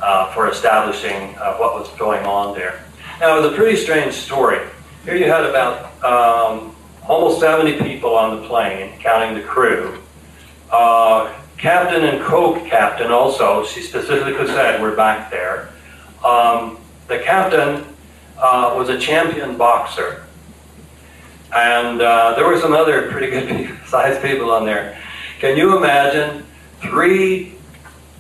uh, 0.01 0.32
for 0.34 0.49
establishing 0.49 1.36
uh, 1.38 1.57
what 1.57 1.74
was 1.74 1.89
going 1.97 2.24
on 2.26 2.55
there. 2.55 2.84
Now, 3.20 3.38
it 3.38 3.41
was 3.41 3.51
a 3.51 3.55
pretty 3.55 3.78
strange 3.78 4.13
story. 4.13 4.59
Here 5.03 5.15
you 5.15 5.26
had 5.26 5.43
about 5.43 6.03
um, 6.03 6.76
almost 7.07 7.39
70 7.39 7.80
people 7.82 8.15
on 8.15 8.39
the 8.39 8.47
plane, 8.47 8.97
counting 8.99 9.36
the 9.36 9.43
crew. 9.43 10.01
Uh, 10.72 11.34
captain 11.58 12.03
and 12.03 12.24
co-captain 12.24 13.12
also, 13.12 13.66
she 13.66 13.82
specifically 13.82 14.47
said, 14.47 14.82
were 14.82 14.95
back 14.95 15.32
there. 15.32 15.70
Um, 16.24 16.78
the 17.08 17.20
captain 17.20 17.86
uh, 18.38 18.74
was 18.78 18.89
a 18.89 18.99
champion 18.99 19.58
boxer. 19.58 20.24
And 21.55 22.01
uh, 22.01 22.36
there 22.36 22.45
were 22.45 22.60
some 22.60 22.74
other 22.74 23.10
pretty 23.10 23.30
good 23.30 23.80
sized 23.88 24.22
people 24.22 24.51
on 24.51 24.66
there. 24.66 24.97
Can 25.39 25.58
you 25.58 25.78
imagine 25.78 26.45
three 26.82 27.55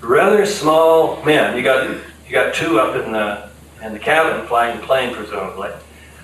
rather 0.01 0.45
small 0.45 1.23
men? 1.23 1.57
You 1.57 1.63
got 1.63 1.89
you 2.25 2.31
got 2.31 2.53
two 2.53 2.79
up 2.79 2.95
in 2.95 3.11
the 3.11 3.49
in 3.83 3.93
the 3.93 3.99
cabin 3.99 4.47
flying 4.47 4.79
the 4.79 4.85
plane, 4.85 5.13
presumably. 5.13 5.71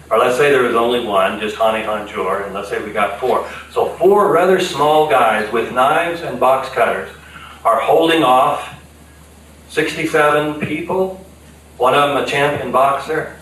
Or 0.10 0.18
let's 0.20 0.38
say 0.38 0.52
there 0.52 0.64
was 0.64 0.76
only 0.76 1.06
one, 1.06 1.40
just 1.40 1.56
Hani 1.56 1.84
Hanjour, 1.84 2.46
and 2.46 2.54
let's 2.54 2.70
say 2.70 2.84
we 2.84 2.92
got 2.92 3.20
four. 3.20 3.50
So 3.72 3.90
four 3.98 4.32
rather 4.32 4.60
small 4.60 5.10
guys 5.10 5.52
with 5.52 5.72
knives 5.72 6.22
and 6.22 6.40
box 6.40 6.70
cutters 6.70 7.10
are 7.64 7.80
holding 7.80 8.24
off 8.24 8.80
67 9.70 10.60
people, 10.60 11.26
one 11.78 11.96
of 11.96 12.10
them 12.10 12.24
a 12.24 12.28
champion 12.28 12.72
boxer. 12.72 13.36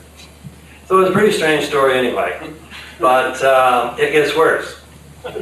So 0.85 0.97
it 0.97 1.01
was 1.01 1.09
a 1.09 1.13
pretty 1.13 1.31
strange 1.31 1.65
story 1.65 1.97
anyway. 1.97 2.53
But 2.99 3.43
um, 3.43 3.99
it 3.99 4.11
gets 4.11 4.35
worse. 4.35 4.79
um, 5.25 5.35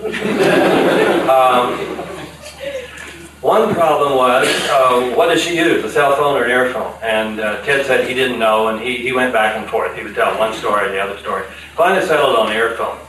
one 3.42 3.74
problem 3.74 4.18
was, 4.18 4.48
uh, 4.70 5.14
what 5.16 5.28
does 5.28 5.42
she 5.42 5.56
use, 5.56 5.84
a 5.86 5.90
cell 5.90 6.16
phone 6.18 6.36
or 6.36 6.44
an 6.44 6.52
airphone? 6.52 7.02
And 7.02 7.40
uh, 7.40 7.64
Ted 7.64 7.86
said 7.86 8.08
he 8.08 8.14
didn't 8.14 8.38
know, 8.38 8.68
and 8.68 8.82
he, 8.82 8.98
he 8.98 9.14
went 9.14 9.32
back 9.32 9.56
and 9.56 9.70
forth. 9.70 9.96
He 9.96 10.04
would 10.04 10.14
tell 10.14 10.38
one 10.38 10.54
story 10.54 10.88
and 10.88 10.94
the 10.94 11.00
other 11.00 11.18
story. 11.20 11.46
Finally 11.76 12.06
settled 12.06 12.36
on 12.36 12.48
airphone. 12.48 13.00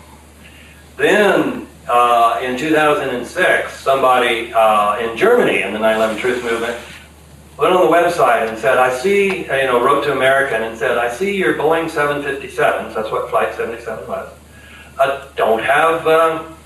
Then, 0.97 1.67
uh, 1.89 2.41
in 2.43 2.57
2006, 2.57 3.73
somebody 3.81 4.53
uh, 4.53 4.99
in 4.99 5.17
Germany 5.17 5.63
in 5.63 5.73
the 5.73 5.81
9/11 5.81 6.19
Truth 6.19 6.45
Movement 6.45 6.79
went 7.59 7.75
on 7.75 7.91
the 7.91 7.93
website 7.93 8.49
and 8.49 8.57
said, 8.57 8.79
I 8.79 8.97
see, 8.97 9.41
you 9.41 9.47
know, 9.47 9.85
wrote 9.85 10.05
to 10.05 10.13
American 10.13 10.63
and 10.63 10.79
said, 10.79 10.97
I 10.97 11.13
see 11.13 11.37
your 11.37 11.55
Boeing 11.55 11.91
757s, 11.91 12.95
that's 12.95 13.11
what 13.11 13.29
Flight 13.29 13.55
77 13.55 14.07
was, 14.09 14.33
uh, 14.99 15.27
don't 15.37 15.63
have 15.63 16.07
um, 16.07 16.57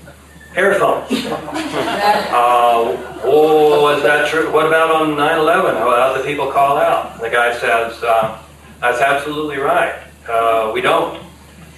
airphones. 0.55 1.11
uh, 1.25 3.21
oh, 3.23 3.95
is 3.95 4.03
that 4.03 4.29
true? 4.29 4.51
What 4.51 4.65
about 4.65 4.91
on 4.91 5.09
9-11? 5.15 5.77
How 5.77 6.17
the 6.17 6.23
people 6.23 6.51
call 6.51 6.77
out? 6.77 7.19
The 7.21 7.29
guy 7.29 7.53
says, 7.57 8.01
uh, 8.03 8.41
that's 8.79 9.01
absolutely 9.01 9.57
right. 9.57 9.95
Uh, 10.27 10.71
we 10.73 10.81
don't. 10.81 11.23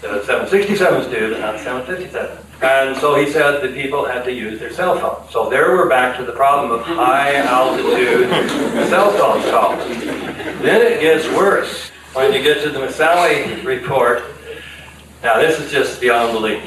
The 0.02 0.20
767s 0.20 1.10
do, 1.10 1.32
but 1.32 1.40
not 1.40 1.56
757s. 1.56 2.44
And 2.62 2.98
so 2.98 3.16
he 3.16 3.32
said 3.32 3.62
that 3.62 3.74
people 3.74 4.06
had 4.06 4.24
to 4.26 4.34
use 4.34 4.60
their 4.60 4.72
cell 4.72 5.00
phones. 5.00 5.32
So 5.32 5.50
there 5.50 5.76
we're 5.76 5.90
back 5.90 6.18
to 6.18 6.24
the 6.24 6.32
problem 6.32 6.72
of 6.72 6.86
high 6.86 7.36
altitude 7.36 8.30
cell 8.90 9.12
phone 9.12 9.42
calls. 9.52 9.78
Then 10.62 10.82
it 10.82 11.02
gets 11.02 11.28
worse 11.36 11.90
when 12.14 12.34
you 12.34 12.42
get 12.42 12.64
to 12.64 12.70
the 12.70 12.80
Moussaoui 12.80 13.64
report. 13.64 14.24
Now 15.22 15.38
this 15.40 15.60
is 15.60 15.72
just 15.72 16.02
beyond 16.02 16.34
belief. 16.34 16.64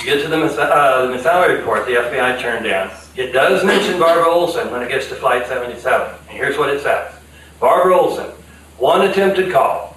You 0.00 0.06
get 0.06 0.22
to 0.22 0.28
the, 0.28 0.36
uh, 0.38 1.06
the 1.06 1.14
Moussaoui 1.14 1.58
report, 1.58 1.84
the 1.84 1.92
FBI 1.92 2.40
turned 2.40 2.64
in. 2.64 2.90
It 3.16 3.32
does 3.32 3.62
mention 3.64 3.98
Barbara 3.98 4.26
Olson 4.26 4.70
when 4.70 4.82
it 4.82 4.88
gets 4.88 5.08
to 5.08 5.14
Flight 5.14 5.46
77. 5.46 6.16
And 6.28 6.30
here's 6.30 6.56
what 6.56 6.70
it 6.70 6.80
says. 6.80 7.12
Barbara 7.58 7.94
Olson, 7.94 8.30
one 8.78 9.02
attempted 9.02 9.52
call, 9.52 9.94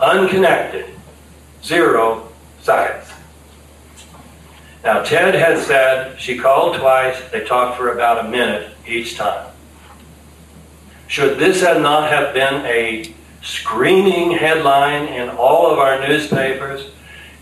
unconnected, 0.00 0.86
zero 1.62 2.32
seconds. 2.62 3.12
Now, 4.82 5.02
Ted 5.02 5.34
had 5.34 5.58
said 5.58 6.18
she 6.18 6.38
called 6.38 6.78
twice, 6.78 7.20
they 7.32 7.44
talked 7.44 7.76
for 7.76 7.92
about 7.92 8.24
a 8.24 8.30
minute 8.30 8.72
each 8.86 9.16
time. 9.16 9.50
Should 11.06 11.38
this 11.38 11.60
have 11.60 11.82
not 11.82 12.10
have 12.10 12.32
been 12.32 12.64
a 12.64 13.14
screaming 13.42 14.30
headline 14.30 15.08
in 15.08 15.28
all 15.28 15.70
of 15.70 15.78
our 15.78 16.00
newspapers? 16.00 16.92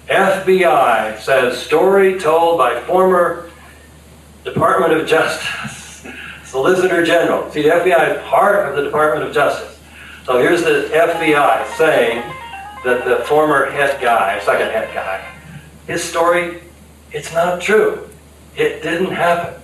FBI 0.08 1.18
says 1.20 1.60
story 1.60 2.18
told 2.18 2.58
by 2.58 2.80
former 2.82 3.50
Department 4.44 4.92
of 4.92 5.06
Justice 5.06 6.06
Solicitor 6.44 7.04
General. 7.04 7.50
See, 7.50 7.62
the 7.62 7.70
FBI 7.70 8.16
is 8.16 8.22
part 8.28 8.68
of 8.68 8.76
the 8.76 8.82
Department 8.82 9.26
of 9.26 9.34
Justice. 9.34 9.78
So 10.24 10.38
here's 10.38 10.62
the 10.62 10.90
FBI 10.92 11.76
saying 11.76 12.22
that 12.84 13.04
the 13.04 13.24
former 13.24 13.70
head 13.70 14.00
guy, 14.00 14.40
second 14.40 14.70
head 14.70 14.92
guy, 14.94 15.26
his 15.86 16.02
story 16.02 16.60
it's 17.14 17.32
not 17.32 17.60
true. 17.60 18.08
It 18.56 18.82
didn't 18.82 19.12
happen. 19.12 19.62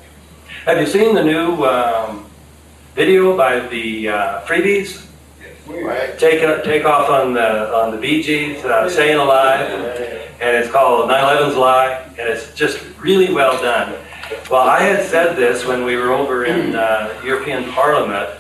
Have 0.67 0.79
you 0.79 0.87
seen 0.87 1.17
the 1.17 1.25
new 1.25 1.65
um, 1.65 2.31
video 2.95 3.37
by 3.37 3.59
the 3.59 4.09
uh, 4.09 4.41
Freebies? 4.43 5.05
Right. 5.67 6.17
Take 6.19 6.41
take 6.65 6.85
off 6.85 7.11
on 7.11 7.35
the 7.35 7.75
on 7.75 7.91
the 7.91 7.97
Bee 7.97 8.23
Gees, 8.23 8.65
uh, 8.65 8.89
"Staying 8.89 9.19
Alive," 9.19 9.69
and 10.41 10.57
it's 10.57 10.71
called 10.71 11.11
"9/11's 11.11 11.57
Lie," 11.57 12.03
and 12.19 12.29
it's 12.29 12.55
just 12.55 12.83
really 12.99 13.33
well 13.33 13.61
done. 13.63 13.95
Well, 14.51 14.69
I 14.69 14.81
had 14.83 15.05
said 15.07 15.37
this 15.37 15.67
when 15.67 15.85
we 15.85 15.97
were 15.97 16.13
over 16.13 16.45
in 16.45 16.75
uh, 16.75 17.21
European 17.25 17.71
Parliament 17.73 18.31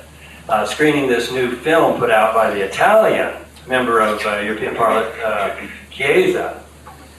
uh, 0.48 0.66
screening 0.66 1.09
this 1.09 1.30
new 1.30 1.55
film 1.57 1.98
put 1.98 2.11
out 2.11 2.34
by 2.34 2.51
the 2.51 2.61
Italian 2.61 3.34
member 3.68 4.01
of 4.01 4.24
uh, 4.26 4.38
European 4.38 4.74
Parliament, 4.74 5.14
uh, 5.22 5.57
Chiesa, 5.90 6.62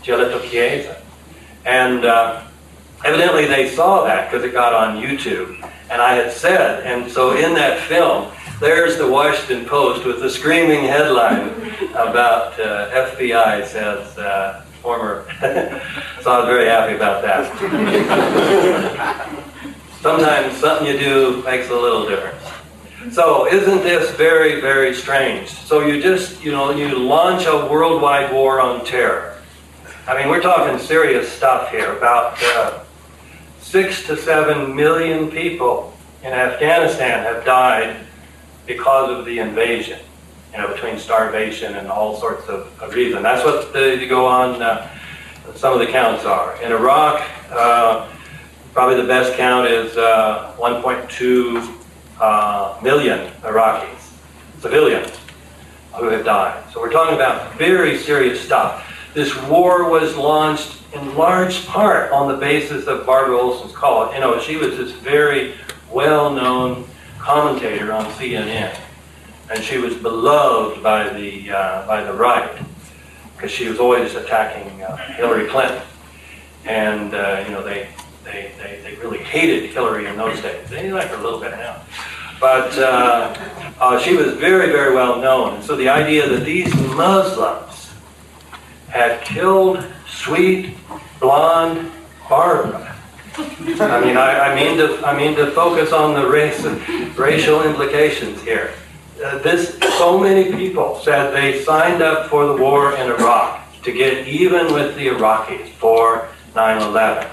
Giulietto 0.03 0.41
Chiesa. 0.49 1.01
And 1.65 2.05
uh, 2.05 2.43
evidently 3.05 3.45
they 3.45 3.69
saw 3.69 4.03
that 4.03 4.29
because 4.29 4.45
it 4.45 4.51
got 4.51 4.73
on 4.73 5.01
YouTube. 5.01 5.55
And 5.89 6.01
I 6.01 6.15
had 6.15 6.31
said, 6.31 6.85
and 6.85 7.11
so 7.11 7.35
in 7.35 7.53
that 7.55 7.79
film, 7.87 8.31
there's 8.59 8.97
the 8.97 9.07
Washington 9.07 9.65
Post 9.65 10.05
with 10.05 10.19
the 10.19 10.29
screaming 10.29 10.83
headline 10.83 11.49
about 11.91 12.59
uh, 12.59 12.89
FBI 12.91 13.65
says 13.65 14.17
uh, 14.17 14.65
former. 14.81 15.25
so 16.21 16.31
I 16.31 16.39
was 16.39 16.47
very 16.47 16.67
happy 16.67 16.95
about 16.95 17.21
that. 17.21 17.47
Sometimes 20.01 20.57
something 20.57 20.87
you 20.87 20.97
do 20.97 21.43
makes 21.43 21.69
a 21.69 21.75
little 21.75 22.07
difference. 22.07 22.43
So 23.13 23.47
isn't 23.47 23.83
this 23.83 24.11
very, 24.11 24.61
very 24.61 24.93
strange? 24.93 25.49
So 25.49 25.85
you 25.85 26.01
just, 26.01 26.43
you 26.43 26.51
know, 26.51 26.71
you 26.71 26.97
launch 26.97 27.45
a 27.45 27.67
worldwide 27.71 28.31
war 28.31 28.61
on 28.61 28.85
terror. 28.85 29.37
I 30.07 30.17
mean, 30.17 30.29
we're 30.29 30.41
talking 30.41 30.79
serious 30.79 31.31
stuff 31.31 31.69
here. 31.71 31.95
About 31.95 32.37
uh, 32.41 32.83
six 33.59 34.05
to 34.07 34.17
seven 34.17 34.75
million 34.75 35.29
people 35.31 35.93
in 36.23 36.33
Afghanistan 36.33 37.23
have 37.23 37.45
died 37.45 37.95
because 38.65 39.17
of 39.17 39.25
the 39.25 39.39
invasion. 39.39 39.99
You 40.51 40.57
know, 40.57 40.73
between 40.73 40.99
starvation 40.99 41.75
and 41.75 41.87
all 41.87 42.19
sorts 42.19 42.47
of, 42.49 42.67
of 42.81 42.93
reasons. 42.93 43.23
That's 43.23 43.45
what 43.45 43.71
the, 43.71 43.97
you 43.97 44.07
go 44.07 44.25
on. 44.25 44.61
Uh, 44.61 44.89
some 45.55 45.73
of 45.73 45.79
the 45.79 45.87
counts 45.87 46.25
are 46.25 46.61
in 46.61 46.71
Iraq. 46.71 47.25
Uh, 47.49 48.09
probably 48.73 49.01
the 49.01 49.07
best 49.07 49.37
count 49.37 49.67
is 49.67 49.95
uh, 49.97 50.53
1.2 50.57 51.77
uh, 52.19 52.79
million 52.81 53.31
Iraqis, 53.41 54.11
civilians, 54.59 55.11
who 55.95 56.05
have 56.09 56.25
died. 56.25 56.63
So 56.71 56.79
we're 56.79 56.91
talking 56.91 57.15
about 57.15 57.57
very 57.57 57.97
serious 57.97 58.39
stuff. 58.39 58.87
This 59.13 59.35
war 59.43 59.89
was 59.89 60.15
launched 60.15 60.81
in 60.93 61.15
large 61.15 61.65
part 61.65 62.11
on 62.11 62.31
the 62.31 62.37
basis 62.37 62.87
of 62.87 63.05
Barbara 63.05 63.37
Olson's 63.37 63.73
call. 63.73 64.13
You 64.13 64.19
know, 64.19 64.39
she 64.39 64.55
was 64.55 64.77
this 64.77 64.91
very 64.91 65.55
well-known 65.91 66.87
commentator 67.19 67.91
on 67.91 68.05
CNN, 68.13 68.77
and 69.51 69.63
she 69.63 69.77
was 69.77 69.95
beloved 69.95 70.81
by 70.81 71.09
the 71.09 71.51
uh, 71.51 71.85
by 71.85 72.03
the 72.03 72.13
right 72.13 72.61
because 73.35 73.51
she 73.51 73.67
was 73.67 73.79
always 73.79 74.15
attacking 74.15 74.81
uh, 74.83 74.95
Hillary 75.15 75.47
Clinton, 75.49 75.81
and 76.65 77.13
uh, 77.13 77.43
you 77.45 77.51
know 77.51 77.63
they, 77.63 77.89
they 78.23 78.51
they 78.57 78.79
they 78.83 78.95
really 78.95 79.19
hated 79.19 79.69
Hillary 79.71 80.05
in 80.05 80.15
those 80.15 80.41
days. 80.41 80.69
They 80.69 80.91
like 80.91 81.07
her 81.07 81.17
a 81.17 81.21
little 81.21 81.39
bit 81.39 81.51
now. 81.51 81.81
But 82.39 82.75
uh, 82.79 83.35
uh, 83.79 83.99
she 83.99 84.15
was 84.15 84.33
very, 84.33 84.71
very 84.71 84.95
well 84.95 85.21
known. 85.21 85.55
And 85.55 85.63
so 85.63 85.75
the 85.75 85.89
idea 85.89 86.27
that 86.27 86.43
these 86.43 86.73
Muslims 86.73 87.93
had 88.87 89.21
killed 89.21 89.85
sweet, 90.07 90.75
blonde 91.19 91.91
Barbara. 92.27 92.97
I 93.37 94.01
mean, 94.03 94.17
I, 94.17 94.51
I, 94.51 94.55
mean 94.55 94.77
to, 94.77 95.05
I 95.05 95.15
mean 95.15 95.35
to 95.35 95.51
focus 95.51 95.93
on 95.93 96.15
the 96.15 96.27
race, 96.27 96.65
racial 97.15 97.61
implications 97.63 98.41
here. 98.41 98.73
Uh, 99.23 99.37
this, 99.39 99.77
so 99.99 100.17
many 100.17 100.51
people 100.51 100.99
said 101.03 101.31
they 101.31 101.61
signed 101.63 102.01
up 102.01 102.27
for 102.27 102.47
the 102.47 102.55
war 102.55 102.95
in 102.95 103.07
Iraq 103.11 103.61
to 103.83 103.91
get 103.91 104.27
even 104.27 104.73
with 104.73 104.95
the 104.95 105.07
Iraqis 105.07 105.69
for 105.73 106.27
9/11. 106.55 107.29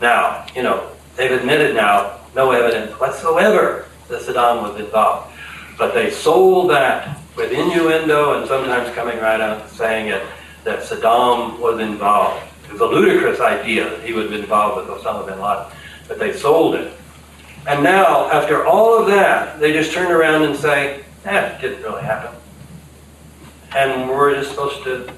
Now, 0.00 0.46
you 0.54 0.62
know, 0.62 0.90
they've 1.16 1.32
admitted 1.32 1.74
now 1.74 2.20
no 2.36 2.52
evidence 2.52 2.92
whatsoever 3.00 3.86
that 4.08 4.22
Saddam 4.22 4.62
was 4.62 4.78
involved, 4.78 5.32
but 5.76 5.92
they 5.92 6.10
sold 6.10 6.70
that 6.70 7.18
with 7.34 7.50
innuendo 7.50 8.38
and 8.38 8.46
sometimes 8.46 8.94
coming 8.94 9.18
right 9.18 9.40
out 9.40 9.68
saying 9.70 10.08
it 10.08 10.22
that 10.62 10.80
Saddam 10.80 11.58
was 11.58 11.80
involved. 11.80 12.44
It 12.66 12.72
was 12.72 12.80
a 12.80 12.86
ludicrous 12.86 13.40
idea 13.40 13.90
that 13.90 14.04
he 14.04 14.12
would 14.12 14.30
be 14.30 14.38
involved 14.38 14.86
with 14.86 14.98
Osama 14.98 15.26
bin 15.26 15.40
Laden, 15.40 15.66
but 16.06 16.20
they 16.20 16.32
sold 16.32 16.76
it. 16.76 16.92
And 17.66 17.84
now, 17.84 18.30
after 18.30 18.66
all 18.66 18.98
of 18.98 19.06
that, 19.06 19.60
they 19.60 19.72
just 19.72 19.92
turn 19.92 20.10
around 20.10 20.42
and 20.42 20.56
say, 20.56 21.04
that 21.22 21.60
didn't 21.60 21.82
really 21.82 22.02
happen. 22.02 22.36
And 23.74 24.08
we're 24.08 24.34
just 24.34 24.50
supposed 24.50 24.82
to 24.84 25.12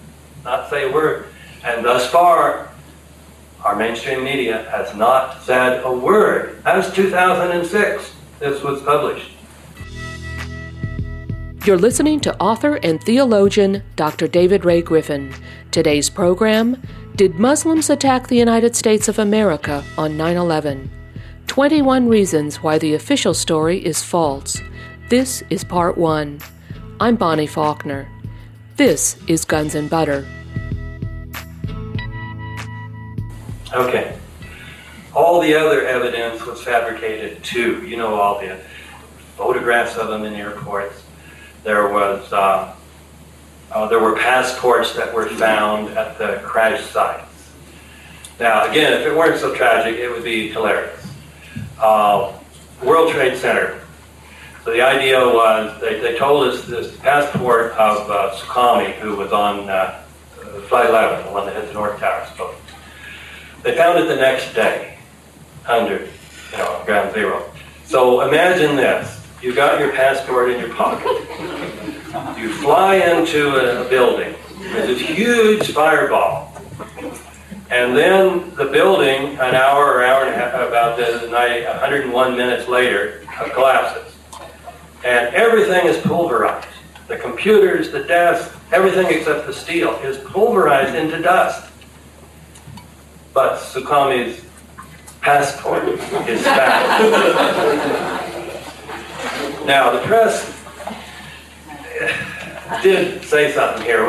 not 0.45 0.69
say 0.69 0.91
a 0.91 0.93
word. 0.93 1.27
And 1.65 1.85
thus 1.85 2.11
far, 2.11 2.71
our 3.63 3.75
mainstream 3.75 4.23
media 4.23 4.69
has 4.71 4.95
not 4.95 5.43
said 5.43 5.83
a 5.85 5.93
word. 5.93 6.63
That 6.65 6.77
was 6.77 6.93
2006. 6.93 8.13
This 8.39 8.63
was 8.63 8.83
published. 8.83 9.31
You're 11.65 11.79
listening 11.79 12.21
to 12.21 12.39
author 12.43 12.75
and 12.83 13.03
theologian 13.03 13.83
Dr. 13.97 14.29
David 14.29 14.67
Ray 14.67 14.83
Griffin. 14.83 15.33
Today's 15.71 16.11
program 16.11 16.83
Did 17.17 17.37
Muslims 17.37 17.89
Attack 17.89 18.29
the 18.29 18.37
United 18.37 18.77
States 18.77 19.09
of 19.09 19.19
America 19.19 19.83
on 19.97 20.19
9 20.19 20.37
11? 20.37 21.04
21 21.47 22.09
Reasons 22.09 22.57
Why 22.63 22.79
the 22.79 22.95
Official 22.95 23.35
Story 23.35 23.85
is 23.85 24.03
False. 24.03 24.61
This 25.09 25.43
is 25.51 25.63
Part 25.65 25.97
1. 25.97 26.41
I'm 27.01 27.17
Bonnie 27.17 27.47
Faulkner. 27.47 28.09
This 28.77 29.17
is 29.29 29.45
Guns 29.45 29.75
and 29.75 29.89
Butter. 29.89 30.27
Okay. 33.73 34.19
All 35.15 35.41
the 35.41 35.55
other 35.55 35.87
evidence 35.87 36.45
was 36.45 36.63
fabricated 36.63 37.43
too. 37.45 37.87
You 37.87 37.97
know, 37.97 38.15
all 38.15 38.41
the 38.41 38.61
photographs 39.37 39.97
of 39.97 40.09
them 40.09 40.25
in 40.25 40.35
airports 40.35 41.05
there 41.65 41.89
was 41.89 42.33
uh, 42.33 42.75
uh, 43.73 43.89
there 43.89 43.99
were 43.99 44.17
passports 44.17 44.95
that 44.95 45.13
were 45.13 45.29
found 45.29 45.89
at 45.97 46.17
the 46.19 46.41
crash 46.45 46.85
sites. 46.91 47.51
Now, 48.39 48.71
again, 48.71 48.93
if 48.93 49.07
it 49.07 49.17
weren't 49.17 49.41
so 49.41 49.55
tragic, 49.55 49.97
it 49.97 50.11
would 50.11 50.23
be 50.23 50.51
hilarious. 50.51 51.04
Uh, 51.85 52.33
World 52.83 53.13
Trade 53.13 53.37
Center. 53.37 53.79
So 54.65 54.73
the 54.73 54.81
idea 54.81 55.19
was 55.21 55.79
they, 55.83 56.01
they 56.01 56.17
told 56.17 56.49
us 56.49 56.65
this 56.65 56.97
passport 56.97 57.73
of 57.73 58.11
uh, 58.11 58.91
who 59.03 59.17
was 59.17 59.33
on 59.33 59.69
uh, 59.69 60.03
flight 60.67 60.89
11, 60.89 61.27
the 61.27 61.31
one 61.31 61.45
that 61.45 61.55
hit 61.55 61.67
the 61.67 61.75
North 61.75 62.01
Tower. 62.01 62.27
So 62.39 62.55
they 63.63 63.77
found 63.77 63.99
it 63.99 64.09
the 64.09 64.17
next 64.17 64.55
day, 64.55 64.97
under, 65.69 66.09
you 66.53 66.57
know, 66.57 66.83
ground 66.87 67.13
zero. 67.13 67.53
So 67.85 68.23
imagine 68.23 68.77
this: 68.77 69.23
you 69.43 69.55
got 69.55 69.79
your 69.79 69.93
passport 69.93 70.53
in 70.53 70.61
your 70.61 70.73
pocket. 70.75 71.21
You 72.39 72.51
fly 72.63 72.95
into 72.95 73.57
a, 73.57 73.85
a 73.85 73.91
building. 73.91 74.35
There's 74.59 74.87
this 74.87 75.01
huge 75.07 75.73
fireball. 75.73 76.51
And 77.71 77.97
then 77.97 78.55
the 78.57 78.67
building, 78.67 79.39
an 79.39 79.55
hour 79.55 79.87
or 79.87 80.05
hour 80.05 80.25
and 80.25 80.35
a 80.35 80.37
half, 80.37 80.55
about 80.55 80.99
the 80.99 81.29
night, 81.29 81.65
101 81.65 82.37
minutes 82.37 82.69
later, 82.69 83.23
collapses 83.55 84.15
and 85.05 85.35
everything 85.35 85.87
is 85.87 85.99
pulverized. 85.99 86.67
The 87.09 87.17
computers, 87.17 87.91
the 87.91 88.05
desks, 88.05 88.57
everything 88.73 89.07
except 89.09 89.47
the 89.47 89.53
steel 89.53 89.97
is 89.97 90.17
pulverized 90.19 90.95
into 90.95 91.21
dust. 91.21 91.71
But 93.35 93.61
Suqami's 93.61 94.43
passport 95.21 95.85
is 95.85 96.43
back. 96.43 97.01
now, 99.67 99.93
the 99.93 100.01
press 100.07 100.54
did 102.83 103.25
say 103.25 103.53
something 103.53 103.83
here. 103.83 104.05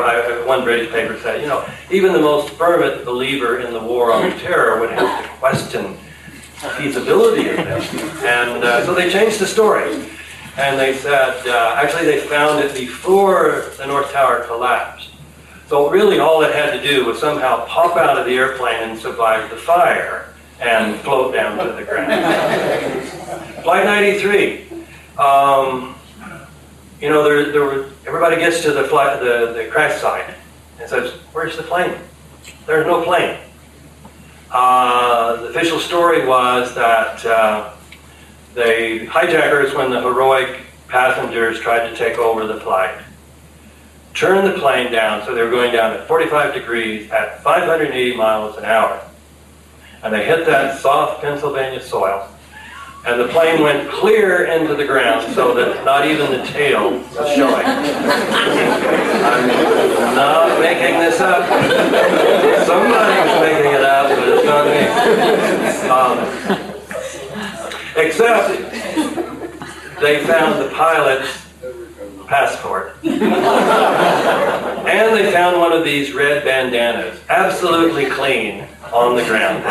One 0.46 0.64
British 0.64 0.90
paper 0.90 1.18
said, 1.18 1.40
you 1.40 1.48
know, 1.48 1.68
even 1.90 2.12
the 2.12 2.20
most 2.20 2.50
fervent 2.54 3.04
believer 3.04 3.60
in 3.60 3.72
the 3.72 3.80
war 3.80 4.12
on 4.12 4.30
terror 4.38 4.80
would 4.80 4.90
have 4.90 5.22
to 5.22 5.28
question 5.38 5.96
the 6.62 6.68
feasibility 6.70 7.48
of 7.48 7.56
this. 7.56 7.94
And 8.22 8.64
uh, 8.64 8.84
so 8.84 8.94
they 8.94 9.10
changed 9.10 9.38
the 9.38 9.46
story 9.46 9.92
and 10.56 10.78
they 10.78 10.96
said, 10.96 11.46
uh, 11.46 11.74
actually, 11.76 12.06
they 12.06 12.20
found 12.20 12.64
it 12.64 12.74
before 12.74 13.66
the 13.76 13.86
North 13.86 14.10
Tower 14.12 14.44
collapsed. 14.44 15.10
So 15.68 15.90
really, 15.90 16.18
all 16.18 16.42
it 16.42 16.54
had 16.54 16.80
to 16.80 16.82
do 16.82 17.04
was 17.04 17.18
somehow 17.18 17.66
pop 17.66 17.96
out 17.96 18.16
of 18.16 18.24
the 18.24 18.34
airplane 18.36 18.90
and 18.90 18.98
survive 18.98 19.50
the 19.50 19.56
fire 19.56 20.32
and 20.60 20.98
float 21.00 21.34
down 21.34 21.58
to 21.58 21.72
the 21.72 21.84
ground. 21.84 23.04
Flight 23.62 23.84
93. 23.84 24.64
Um, 25.18 25.95
you 27.00 27.08
know, 27.08 27.22
there, 27.24 27.52
there 27.52 27.62
were, 27.62 27.90
everybody 28.06 28.36
gets 28.36 28.62
to 28.62 28.72
the, 28.72 28.82
the, 28.82 29.52
the 29.54 29.68
crash 29.70 30.00
site 30.00 30.34
and 30.80 30.88
says, 30.88 31.12
"Where's 31.32 31.56
the 31.56 31.62
plane?" 31.62 31.98
There's 32.66 32.86
no 32.86 33.02
plane. 33.02 33.38
Uh, 34.50 35.36
the 35.42 35.48
official 35.48 35.78
story 35.78 36.26
was 36.26 36.74
that. 36.74 37.24
Uh, 37.24 37.72
the 38.56 39.04
hijackers, 39.04 39.74
when 39.74 39.90
the 39.90 40.00
heroic 40.00 40.62
passengers 40.88 41.60
tried 41.60 41.90
to 41.90 41.94
take 41.94 42.16
over 42.16 42.46
the 42.46 42.58
flight, 42.60 42.98
turned 44.14 44.48
the 44.48 44.58
plane 44.58 44.90
down 44.90 45.24
so 45.26 45.34
they 45.34 45.42
were 45.42 45.50
going 45.50 45.72
down 45.72 45.92
at 45.92 46.08
45 46.08 46.54
degrees 46.54 47.10
at 47.10 47.42
580 47.42 48.16
miles 48.16 48.56
an 48.56 48.64
hour. 48.64 48.98
And 50.02 50.12
they 50.12 50.24
hit 50.24 50.46
that 50.46 50.80
soft 50.80 51.20
Pennsylvania 51.20 51.82
soil. 51.82 52.26
And 53.06 53.20
the 53.20 53.28
plane 53.28 53.62
went 53.62 53.88
clear 53.88 54.46
into 54.46 54.74
the 54.74 54.84
ground 54.84 55.32
so 55.32 55.54
that 55.54 55.84
not 55.84 56.06
even 56.06 56.28
the 56.32 56.42
tail 56.44 56.98
was 56.98 57.34
showing. 57.36 57.64
I'm 59.24 59.46
not 60.16 60.58
making 60.58 60.98
this 60.98 61.20
up. 61.20 61.46
Somebody's 62.66 63.40
making 63.40 63.72
it 63.74 63.82
up, 63.82 64.08
but 64.08 64.28
it's 64.28 64.44
not 64.44 64.66
me. 64.66 64.86
Um, 65.88 66.18
Except 67.96 68.48
they 70.00 70.24
found 70.26 70.60
the 70.60 70.68
pilot's 70.74 71.46
passport. 72.26 72.96
and 73.04 73.22
they 75.16 75.30
found 75.32 75.60
one 75.60 75.70
of 75.72 75.84
these 75.84 76.12
red 76.12 76.44
bandanas, 76.44 77.20
absolutely 77.28 78.06
clean, 78.06 78.66
on 78.92 79.14
the 79.14 79.22
ground. 79.24 79.62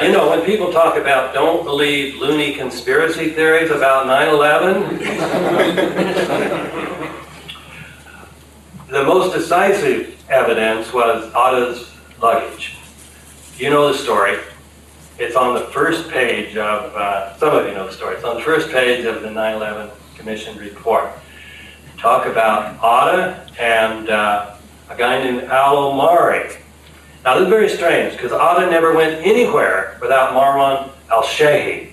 You 0.00 0.12
know, 0.12 0.30
when 0.30 0.42
people 0.42 0.70
talk 0.70 0.96
about 0.96 1.34
don't 1.34 1.64
believe 1.64 2.20
loony 2.20 2.54
conspiracy 2.54 3.30
theories 3.30 3.72
about 3.72 4.06
9 4.06 4.28
11, 4.28 4.98
the 8.88 9.02
most 9.02 9.34
decisive 9.34 10.16
evidence 10.30 10.92
was 10.92 11.24
Atta's 11.34 11.90
luggage. 12.22 12.76
You 13.56 13.70
know 13.70 13.90
the 13.90 13.98
story. 13.98 14.38
It's 15.18 15.34
on 15.34 15.54
the 15.54 15.66
first 15.72 16.08
page 16.10 16.56
of, 16.56 16.94
uh, 16.94 17.36
some 17.38 17.56
of 17.56 17.66
you 17.66 17.74
know 17.74 17.88
the 17.88 17.92
story, 17.92 18.14
it's 18.14 18.24
on 18.24 18.36
the 18.36 18.42
first 18.42 18.70
page 18.70 19.04
of 19.04 19.22
the 19.22 19.32
9 19.32 19.56
11 19.56 19.90
Commission 20.16 20.56
report. 20.58 21.10
Talk 21.96 22.26
about 22.26 22.76
Atta 22.84 23.44
and 23.60 24.10
uh, 24.10 24.54
a 24.90 24.96
guy 24.96 25.24
named 25.24 25.42
Al 25.50 25.76
Omari. 25.76 26.50
Now, 27.24 27.34
this 27.34 27.44
is 27.44 27.48
very 27.48 27.68
strange 27.68 28.12
because 28.12 28.32
Atta 28.32 28.70
never 28.70 28.94
went 28.94 29.24
anywhere 29.26 29.98
without 30.00 30.32
Marwan 30.32 30.90
al 31.10 31.22
Shehi, 31.22 31.90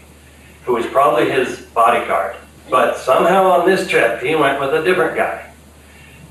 who 0.64 0.74
was 0.74 0.86
probably 0.88 1.30
his 1.30 1.62
bodyguard. 1.74 2.36
But 2.70 2.98
somehow 2.98 3.50
on 3.50 3.68
this 3.68 3.88
trip, 3.88 4.22
he 4.22 4.36
went 4.36 4.60
with 4.60 4.74
a 4.74 4.84
different 4.84 5.16
guy. 5.16 5.52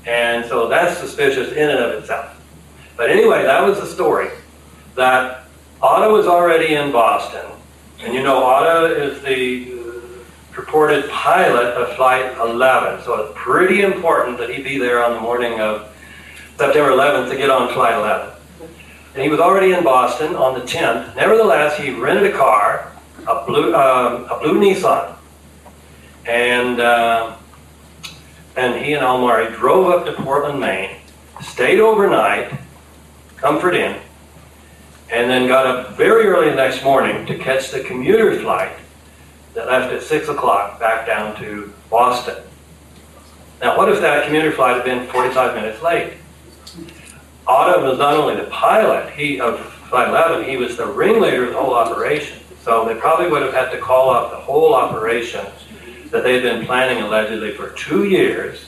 And 0.05 0.45
so 0.45 0.67
that's 0.67 0.97
suspicious 0.97 1.51
in 1.51 1.69
and 1.69 1.79
of 1.79 2.01
itself. 2.01 2.41
But 2.97 3.09
anyway, 3.09 3.43
that 3.43 3.61
was 3.61 3.79
the 3.79 3.87
story 3.87 4.29
that 4.95 5.43
Atta 5.83 6.09
was 6.09 6.25
already 6.25 6.75
in 6.75 6.91
Boston, 6.91 7.45
and 7.99 8.13
you 8.13 8.23
know 8.23 8.49
Atta 8.49 8.95
is 8.95 9.21
the 9.21 9.73
uh, 9.73 10.53
purported 10.53 11.09
pilot 11.09 11.73
of 11.75 11.95
Flight 11.97 12.37
11, 12.37 13.03
so 13.03 13.21
it's 13.21 13.33
pretty 13.35 13.81
important 13.81 14.37
that 14.37 14.49
he 14.49 14.63
be 14.63 14.77
there 14.77 15.03
on 15.03 15.13
the 15.13 15.19
morning 15.19 15.59
of 15.59 15.93
September 16.57 16.91
11th 16.91 17.29
to 17.29 17.35
get 17.35 17.49
on 17.49 17.73
Flight 17.73 17.93
11. 17.95 18.34
And 19.15 19.23
he 19.23 19.29
was 19.29 19.39
already 19.39 19.71
in 19.71 19.81
Boston 19.81 20.35
on 20.35 20.53
the 20.53 20.65
10th. 20.65 21.15
Nevertheless, 21.15 21.79
he 21.79 21.91
rented 21.91 22.33
a 22.33 22.37
car, 22.37 22.91
a 23.25 23.45
blue, 23.45 23.73
um, 23.73 24.25
a 24.29 24.37
blue 24.41 24.59
Nissan, 24.59 25.15
and 26.25 26.81
uh, 26.81 27.37
and 28.57 28.83
he 28.83 28.91
and 28.91 29.05
Al 29.05 29.15
Omari 29.15 29.55
drove 29.55 29.87
up 29.87 30.05
to 30.05 30.21
Portland, 30.21 30.59
Maine, 30.59 30.97
stayed 31.41 31.79
overnight, 31.79 32.51
Comfort 33.37 33.75
Inn, 33.75 34.01
and 35.09 35.29
then 35.29 35.47
got 35.47 35.65
up 35.65 35.95
very 35.95 36.25
early 36.25 36.49
the 36.49 36.55
next 36.55 36.83
morning 36.83 37.25
to 37.25 37.37
catch 37.37 37.71
the 37.71 37.81
commuter 37.81 38.37
flight 38.41 38.73
that 39.53 39.67
left 39.67 39.93
at 39.93 40.03
6 40.03 40.27
o'clock 40.27 40.77
back 40.77 41.07
down 41.07 41.37
to 41.37 41.73
Boston. 41.89 42.43
Now, 43.61 43.77
what 43.77 43.89
if 43.89 44.01
that 44.01 44.25
commuter 44.25 44.51
flight 44.51 44.75
had 44.75 44.83
been 44.83 45.07
45 45.07 45.55
minutes 45.55 45.81
late? 45.81 46.15
Atta 47.47 47.81
was 47.81 47.97
not 47.97 48.13
only 48.13 48.35
the 48.35 48.49
pilot 48.49 49.11
he 49.13 49.39
of 49.39 49.59
Flight 49.89 50.09
11, 50.09 50.49
he 50.49 50.57
was 50.57 50.77
the 50.77 50.85
ringleader 50.85 51.45
of 51.45 51.53
the 51.53 51.59
whole 51.59 51.73
operation. 51.73 52.39
So 52.63 52.85
they 52.85 52.95
probably 52.95 53.29
would 53.29 53.43
have 53.43 53.53
had 53.53 53.69
to 53.71 53.77
call 53.79 54.09
off 54.09 54.31
the 54.31 54.37
whole 54.37 54.73
operation 54.73 55.45
that 56.09 56.23
they 56.23 56.33
had 56.33 56.43
been 56.43 56.65
planning 56.65 57.03
allegedly 57.03 57.51
for 57.51 57.69
two 57.71 58.05
years 58.05 58.65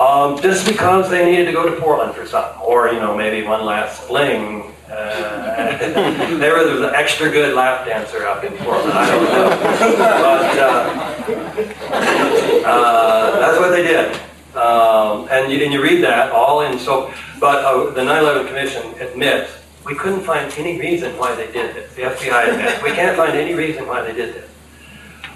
um, 0.00 0.40
just 0.40 0.66
because 0.66 1.10
they 1.10 1.30
needed 1.30 1.44
to 1.44 1.52
go 1.52 1.68
to 1.68 1.80
Portland 1.80 2.14
for 2.14 2.26
something, 2.26 2.60
or 2.62 2.88
you 2.88 2.98
know 2.98 3.14
maybe 3.14 3.46
one 3.46 3.64
last 3.66 4.02
fling 4.02 4.74
uh, 4.90 5.78
there 6.38 6.56
was 6.56 6.80
an 6.80 6.94
extra 6.94 7.30
good 7.30 7.54
lap 7.54 7.86
dancer 7.86 8.26
up 8.26 8.42
in 8.42 8.52
Portland. 8.58 8.92
I 8.92 9.06
don't 9.10 9.24
know, 9.24 9.48
but 9.98 10.58
uh, 10.58 11.08
uh, 12.66 13.38
that's 13.38 13.58
what 13.60 13.70
they 13.70 13.82
did. 13.82 14.18
Um, 14.56 15.28
and, 15.30 15.52
you, 15.52 15.62
and 15.64 15.72
you 15.72 15.82
read 15.82 16.02
that 16.02 16.32
all 16.32 16.62
in 16.62 16.78
so. 16.78 17.12
But 17.38 17.64
uh, 17.64 17.90
the 17.90 18.02
9/11 18.02 18.48
Commission 18.48 18.82
admits 19.00 19.52
we 19.84 19.94
couldn't 19.94 20.22
find 20.22 20.52
any 20.54 20.78
reason 20.78 21.16
why 21.16 21.34
they 21.34 21.50
did 21.52 21.74
this. 21.74 21.94
The 21.94 22.02
FBI 22.02 22.48
admits 22.52 22.82
we 22.82 22.90
can't 22.90 23.16
find 23.16 23.36
any 23.36 23.54
reason 23.54 23.86
why 23.86 24.02
they 24.02 24.12
did 24.12 24.34
this. 24.34 24.50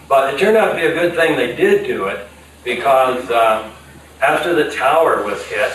But 0.09 0.35
it 0.35 0.39
turned 0.39 0.57
out 0.57 0.73
to 0.73 0.75
be 0.75 0.87
a 0.87 0.93
good 0.93 1.15
thing 1.15 1.37
they 1.37 1.57
did 1.57 1.87
do 1.87 2.07
it 2.07 2.27
because 2.63 3.31
um, 3.31 3.73
after 4.21 4.55
the 4.55 4.71
tower 4.71 5.25
was 5.25 5.43
hit, 5.47 5.73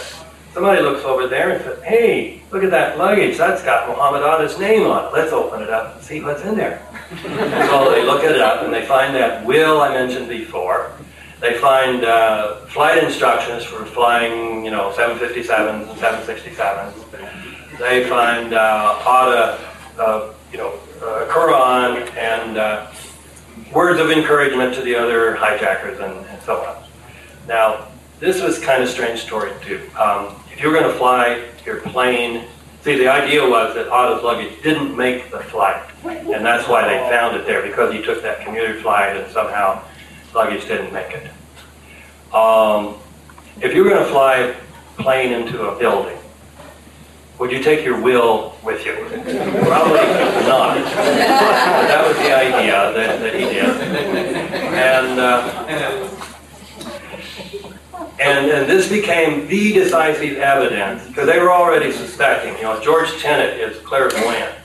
somebody 0.53 0.81
looks 0.81 1.03
over 1.03 1.27
there 1.27 1.51
and 1.51 1.63
says, 1.63 1.81
"Hey, 1.83 2.39
Look 2.51 2.63
at 2.63 2.71
that 2.71 2.97
luggage. 2.97 3.37
That's 3.37 3.61
got 3.61 3.87
Muhammad 3.87 4.23
Atta's 4.23 4.57
name 4.57 4.87
on 4.87 5.05
it. 5.05 5.13
Let's 5.13 5.31
open 5.31 5.61
it 5.61 5.69
up 5.69 5.95
and 5.95 6.03
see 6.03 6.19
what's 6.21 6.41
in 6.41 6.55
there. 6.55 6.81
so 7.21 7.91
they 7.91 8.03
look 8.03 8.23
it 8.23 8.39
up 8.39 8.63
and 8.63 8.73
they 8.73 8.85
find 8.85 9.13
that 9.15 9.45
will 9.45 9.81
I 9.81 9.93
mentioned 9.93 10.27
before. 10.27 10.91
They 11.39 11.57
find 11.57 12.03
uh, 12.03 12.55
flight 12.65 13.01
instructions 13.03 13.63
for 13.63 13.85
flying, 13.85 14.65
you 14.65 14.71
know, 14.71 14.93
757s 14.95 15.89
and 15.89 15.99
767s. 15.99 17.79
They 17.79 18.09
find 18.09 18.53
uh, 18.53 18.99
uh, 19.97 20.33
you 20.51 20.57
know, 20.57 20.79
uh, 21.01 21.27
Quran 21.29 22.13
and 22.15 22.57
uh, 22.57 22.91
words 23.73 23.99
of 24.01 24.11
encouragement 24.11 24.75
to 24.75 24.81
the 24.81 24.95
other 24.95 25.35
hijackers 25.35 25.99
and, 25.99 26.25
and, 26.25 26.41
so 26.41 26.57
on. 26.57 26.83
Now, 27.47 27.87
this 28.19 28.41
was 28.41 28.59
kind 28.59 28.83
of 28.83 28.89
strange 28.89 29.21
story 29.21 29.51
too. 29.61 29.89
Um, 29.97 30.35
if 30.51 30.59
you're 30.59 30.73
going 30.73 30.91
to 30.91 30.97
fly 30.97 31.47
your 31.65 31.79
plane 31.81 32.45
See, 32.81 32.97
the 32.97 33.09
idea 33.09 33.47
was 33.47 33.75
that 33.75 33.87
Atta's 33.87 34.23
luggage 34.23 34.63
didn't 34.63 34.95
make 34.95 35.29
the 35.31 35.39
flight, 35.39 35.83
and 36.05 36.45
that's 36.45 36.67
why 36.69 36.87
they 36.87 36.97
found 37.09 37.35
it 37.35 37.45
there 37.45 37.61
because 37.61 37.93
he 37.93 38.01
took 38.01 38.23
that 38.23 38.39
commuter 38.45 38.79
flight 38.79 39.17
and 39.17 39.29
somehow 39.33 39.83
luggage 40.33 40.65
didn't 40.67 40.93
make 40.93 41.11
it. 41.11 41.29
Um, 42.33 42.95
if 43.61 43.73
you 43.73 43.83
were 43.83 43.89
going 43.89 44.03
to 44.03 44.09
fly 44.09 44.35
a 44.37 44.55
plane 45.01 45.33
into 45.33 45.67
a 45.67 45.77
building, 45.77 46.17
would 47.39 47.51
you 47.51 47.63
take 47.63 47.85
your 47.85 47.99
will 47.99 48.55
with 48.63 48.85
you? 48.85 48.93
Probably 48.95 50.01
not. 50.45 50.75
But 50.75 51.87
that 51.87 52.05
was 52.05 52.17
the 52.17 52.35
idea 52.35 52.91
that, 52.93 53.19
that 53.21 53.33
he 53.33 53.45
did. 53.45 53.63
And, 54.75 55.19
uh, 55.19 55.65
and, 58.19 58.51
and 58.51 58.69
this 58.69 58.89
became 58.89 59.47
the 59.47 59.71
decisive 59.71 60.37
evidence 60.37 61.07
because 61.07 61.27
they 61.27 61.39
were 61.39 61.51
already 61.51 61.93
suspecting. 61.93 62.55
You 62.57 62.63
know, 62.63 62.81
George 62.81 63.17
Tenet 63.21 63.57
is 63.57 63.77
clairvoyant. 63.83 64.58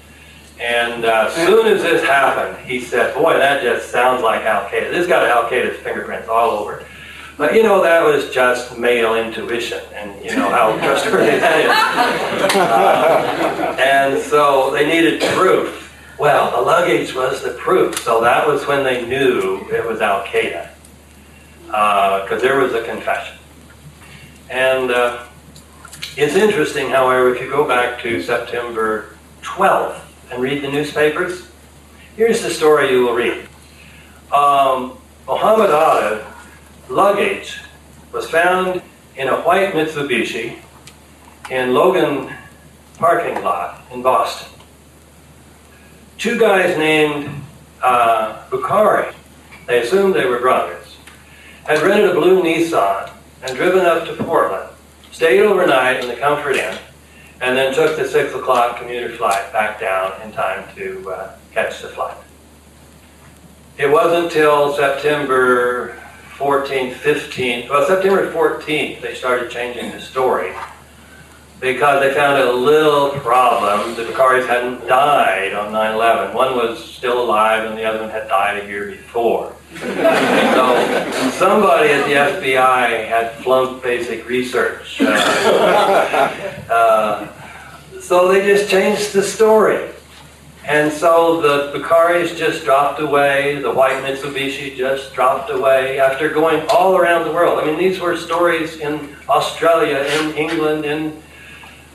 And 0.60 1.04
uh, 1.04 1.26
as 1.28 1.34
soon 1.46 1.66
as 1.66 1.82
this 1.82 2.04
happened, 2.04 2.64
he 2.64 2.80
said, 2.80 3.14
Boy, 3.14 3.34
that 3.34 3.62
just 3.62 3.90
sounds 3.90 4.22
like 4.22 4.42
Al 4.42 4.68
Qaeda. 4.68 4.90
This 4.90 5.06
got 5.06 5.26
Al 5.26 5.50
Qaeda's 5.50 5.78
fingerprints 5.78 6.28
all 6.28 6.50
over 6.50 6.78
it. 6.80 6.86
But 7.36 7.54
you 7.54 7.64
know, 7.64 7.82
that 7.82 8.04
was 8.04 8.30
just 8.30 8.78
male 8.78 9.16
intuition, 9.16 9.80
and 9.92 10.24
you 10.24 10.36
know 10.36 10.48
how 10.48 10.76
trustworthy 10.78 11.38
that 11.40 11.60
is. 11.64 12.56
Uh, 12.56 13.76
and 13.80 14.22
so 14.22 14.70
they 14.70 14.86
needed 14.86 15.20
proof. 15.32 15.80
Well, 16.16 16.52
the 16.52 16.62
luggage 16.62 17.12
was 17.12 17.42
the 17.42 17.54
proof, 17.54 17.98
so 17.98 18.20
that 18.20 18.46
was 18.46 18.64
when 18.68 18.84
they 18.84 19.04
knew 19.04 19.66
it 19.72 19.84
was 19.84 20.00
Al 20.00 20.22
Qaeda, 20.22 20.68
because 21.66 22.30
uh, 22.30 22.38
there 22.40 22.60
was 22.60 22.72
a 22.72 22.84
confession. 22.84 23.36
And 24.48 24.92
uh, 24.92 25.24
it's 26.16 26.36
interesting, 26.36 26.90
however, 26.90 27.34
if 27.34 27.40
you 27.40 27.50
go 27.50 27.66
back 27.66 28.00
to 28.02 28.22
September 28.22 29.16
12th 29.42 30.03
and 30.30 30.42
read 30.42 30.62
the 30.62 30.70
newspapers, 30.70 31.48
here's 32.16 32.42
the 32.42 32.50
story 32.50 32.90
you 32.90 33.06
will 33.06 33.14
read. 33.14 33.46
Um, 34.32 34.98
Muhammad 35.26 35.70
Atta 35.70 36.26
luggage 36.88 37.58
was 38.12 38.28
found 38.28 38.82
in 39.16 39.28
a 39.28 39.40
white 39.42 39.72
Mitsubishi 39.72 40.58
in 41.50 41.72
Logan 41.72 42.32
parking 42.98 43.42
lot 43.42 43.82
in 43.92 44.02
Boston. 44.02 44.48
Two 46.18 46.38
guys 46.38 46.76
named 46.78 47.30
uh, 47.82 48.46
Bukhari, 48.48 49.12
they 49.66 49.82
assumed 49.82 50.14
they 50.14 50.26
were 50.26 50.38
brothers, 50.40 50.96
had 51.64 51.82
rented 51.82 52.10
a 52.10 52.14
blue 52.14 52.42
Nissan 52.42 53.10
and 53.42 53.56
driven 53.56 53.84
up 53.84 54.06
to 54.06 54.14
Portland, 54.24 54.70
stayed 55.10 55.40
overnight 55.40 56.00
in 56.00 56.08
the 56.08 56.16
Comfort 56.16 56.56
Inn, 56.56 56.78
and 57.40 57.56
then 57.56 57.74
took 57.74 57.96
the 57.96 58.08
6 58.08 58.34
o'clock 58.34 58.78
commuter 58.78 59.14
flight 59.16 59.52
back 59.52 59.80
down 59.80 60.20
in 60.22 60.32
time 60.32 60.64
to 60.76 61.10
uh, 61.10 61.36
catch 61.52 61.82
the 61.82 61.88
flight. 61.88 62.16
It 63.76 63.90
wasn't 63.90 64.26
until 64.26 64.74
September 64.74 65.96
14th, 66.36 66.94
15th, 66.94 67.68
well, 67.68 67.86
September 67.86 68.32
14th, 68.32 69.00
they 69.00 69.14
started 69.14 69.50
changing 69.50 69.90
the 69.90 70.00
story 70.00 70.52
because 71.64 72.02
they 72.02 72.12
found 72.12 72.42
a 72.42 72.52
little 72.52 73.08
problem. 73.20 73.94
The 73.96 74.04
Bukharis 74.04 74.46
hadn't 74.46 74.86
died 74.86 75.54
on 75.54 75.72
9 75.72 75.94
11. 75.94 76.34
One 76.34 76.56
was 76.56 76.84
still 76.84 77.22
alive, 77.22 77.64
and 77.64 77.78
the 77.78 77.84
other 77.84 78.00
one 78.00 78.10
had 78.10 78.28
died 78.28 78.62
a 78.62 78.66
year 78.68 78.90
before. 78.90 79.50
so 79.78 81.30
somebody 81.32 81.88
at 81.88 82.04
the 82.04 82.46
FBI 82.46 83.08
had 83.08 83.32
flunked 83.42 83.82
basic 83.82 84.28
research. 84.28 85.00
Uh, 85.00 86.66
uh, 86.70 87.28
so 87.98 88.30
they 88.30 88.44
just 88.44 88.70
changed 88.70 89.14
the 89.14 89.22
story. 89.22 89.88
And 90.66 90.92
so 90.92 91.40
the 91.40 91.78
Bukharis 91.78 92.36
just 92.36 92.64
dropped 92.64 93.00
away, 93.00 93.60
the 93.60 93.72
white 93.72 94.02
Mitsubishi 94.02 94.76
just 94.76 95.14
dropped 95.14 95.50
away 95.50 95.98
after 95.98 96.28
going 96.28 96.66
all 96.68 96.96
around 96.96 97.24
the 97.24 97.32
world. 97.32 97.58
I 97.58 97.66
mean, 97.66 97.78
these 97.78 98.00
were 98.00 98.16
stories 98.16 98.76
in 98.80 99.16
Australia, 99.28 99.98
in 99.98 100.34
England, 100.34 100.84
in, 100.84 101.22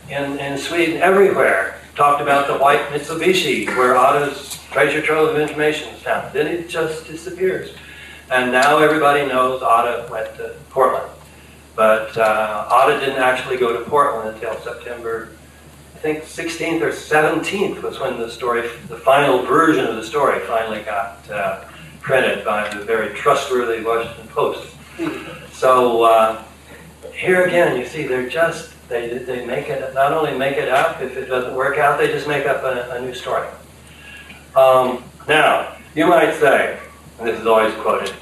in, 0.09 0.39
in 0.39 0.57
Sweden, 0.57 0.97
everywhere. 0.97 1.75
Talked 1.95 2.21
about 2.21 2.47
the 2.47 2.57
white 2.57 2.81
Mitsubishi, 2.89 3.67
where 3.77 3.95
Atta's 3.95 4.57
treasure 4.71 5.01
trove 5.01 5.35
of 5.35 5.41
information 5.41 5.89
is 5.89 6.01
found. 6.01 6.31
Then 6.33 6.47
it 6.47 6.69
just 6.69 7.07
disappears. 7.07 7.73
And 8.31 8.51
now 8.51 8.77
everybody 8.77 9.25
knows 9.27 9.61
Atta 9.61 10.07
went 10.11 10.35
to 10.37 10.55
Portland. 10.69 11.11
But 11.75 12.17
uh, 12.17 12.67
Atta 12.71 12.99
didn't 12.99 13.21
actually 13.21 13.57
go 13.57 13.77
to 13.77 13.89
Portland 13.89 14.35
until 14.35 14.59
September 14.61 15.29
I 15.99 16.01
think 16.01 16.23
16th 16.23 16.81
or 16.81 16.91
17th 16.91 17.83
was 17.83 17.99
when 17.99 18.17
the 18.17 18.31
story, 18.31 18.61
the 18.87 18.95
final 18.95 19.43
version 19.43 19.85
of 19.85 19.97
the 19.97 20.03
story, 20.03 20.39
finally 20.47 20.81
got 20.83 21.29
uh, 21.29 21.65
printed 21.99 22.45
by 22.45 22.73
the 22.73 22.85
very 22.85 23.13
trustworthy 23.13 23.83
Washington 23.83 24.29
Post. 24.29 24.73
So 25.51 26.03
uh, 26.03 26.41
here 27.13 27.43
again, 27.43 27.77
you 27.77 27.85
see, 27.85 28.07
they're 28.07 28.29
just 28.29 28.73
they 28.89 29.19
they 29.19 29.45
make 29.45 29.69
it 29.69 29.93
not 29.93 30.11
only 30.11 30.37
make 30.37 30.57
it 30.57 30.69
up 30.69 31.01
if 31.01 31.15
it 31.15 31.25
doesn't 31.25 31.55
work 31.55 31.77
out, 31.77 31.97
they 31.97 32.07
just 32.07 32.27
make 32.27 32.45
up 32.45 32.63
a, 32.63 32.89
a 32.91 33.01
new 33.01 33.13
story. 33.13 33.47
Um, 34.55 35.03
now 35.27 35.77
you 35.95 36.07
might 36.07 36.33
say, 36.39 36.79
and 37.19 37.27
this 37.27 37.39
is 37.39 37.45
always 37.45 37.73
quoted, 37.75 38.13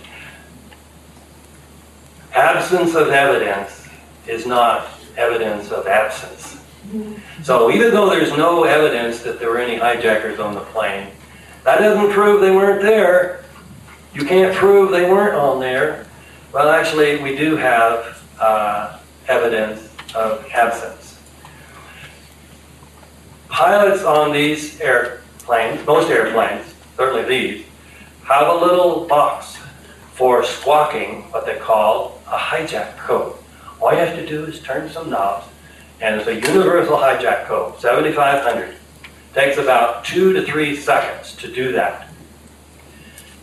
absence 2.34 2.96
of 2.96 3.10
evidence 3.10 3.88
is 4.28 4.46
not 4.46 4.88
evidence 5.16 5.72
of 5.72 5.88
absence. 5.88 6.58
So 7.44 7.72
even 7.72 7.92
though 7.92 8.10
there's 8.10 8.32
no 8.38 8.64
evidence 8.64 9.20
that 9.24 9.40
there 9.40 9.50
were 9.50 9.60
any 9.60 9.78
hijackers 9.78 10.40
on 10.40 10.54
the 10.54 10.62
plane, 10.62 11.10
that 11.64 11.80
doesn't 11.80 12.12
prove 12.12 12.40
they 12.40 12.52
weren't 12.52 12.82
there. 12.82 13.44
You 14.14 14.24
can't 14.26 14.56
prove 14.56 14.92
they 14.92 15.10
weren't 15.10 15.36
on 15.36 15.60
there. 15.60 16.06
Well, 16.54 16.70
actually, 16.70 17.22
we 17.22 17.36
do 17.36 17.58
have 17.58 18.24
uh, 18.40 19.00
evidence 19.28 19.87
of 20.18 20.46
absence. 20.52 21.20
Pilots 23.50 24.04
on 24.04 24.34
these 24.34 24.80
airplanes, 24.82 25.86
most 25.86 26.10
airplanes, 26.10 26.66
certainly 26.96 27.24
these, 27.24 27.66
have 28.24 28.48
a 28.48 28.54
little 28.54 29.06
box 29.06 29.58
for 30.14 30.44
squawking 30.44 31.22
what 31.32 31.46
they 31.46 31.58
call 31.58 32.22
a 32.28 32.38
hijack 32.38 32.98
code. 32.98 33.36
All 33.80 33.94
you 33.94 34.00
have 34.00 34.16
to 34.16 34.26
do 34.26 34.46
is 34.46 34.60
turn 34.62 34.90
some 34.90 35.10
knobs 35.10 35.48
and 36.02 36.20
it's 36.20 36.28
a 36.28 36.34
universal 36.34 36.98
hijack 36.98 37.46
code, 37.46 37.80
7500. 37.80 38.76
Takes 39.34 39.58
about 39.58 40.04
two 40.04 40.34
to 40.34 40.44
three 40.44 40.76
seconds 40.76 41.36
to 41.38 41.52
do 41.52 41.72
that. 41.74 42.10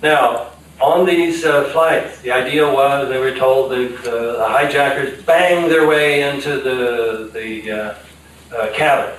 Now, 0.02 0.53
on 0.80 1.06
these 1.06 1.44
uh, 1.44 1.70
flights, 1.72 2.20
the 2.20 2.32
idea 2.32 2.70
was 2.70 3.08
they 3.08 3.18
were 3.18 3.34
told 3.34 3.70
that 3.70 3.98
uh, 4.00 4.38
the 4.38 4.48
hijackers 4.48 5.22
banged 5.22 5.70
their 5.70 5.86
way 5.86 6.28
into 6.28 6.60
the, 6.60 7.30
the 7.32 7.70
uh, 7.70 7.94
uh 8.56 8.72
cabin. 8.72 9.14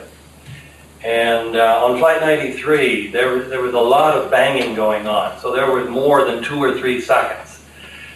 And 1.04 1.56
uh, 1.56 1.86
on 1.86 2.00
Flight 2.00 2.22
93, 2.22 3.12
there, 3.12 3.44
there 3.44 3.62
was 3.62 3.76
a 3.76 3.80
lot 3.80 4.18
of 4.18 4.32
banging 4.32 4.76
going 4.76 5.06
on, 5.06 5.40
so 5.40 5.56
there 5.56 5.70
was 5.70 5.88
more 5.88 6.26
than 6.26 6.44
two 6.44 6.58
or 6.58 6.78
three 6.80 7.00
seconds. 7.00 7.64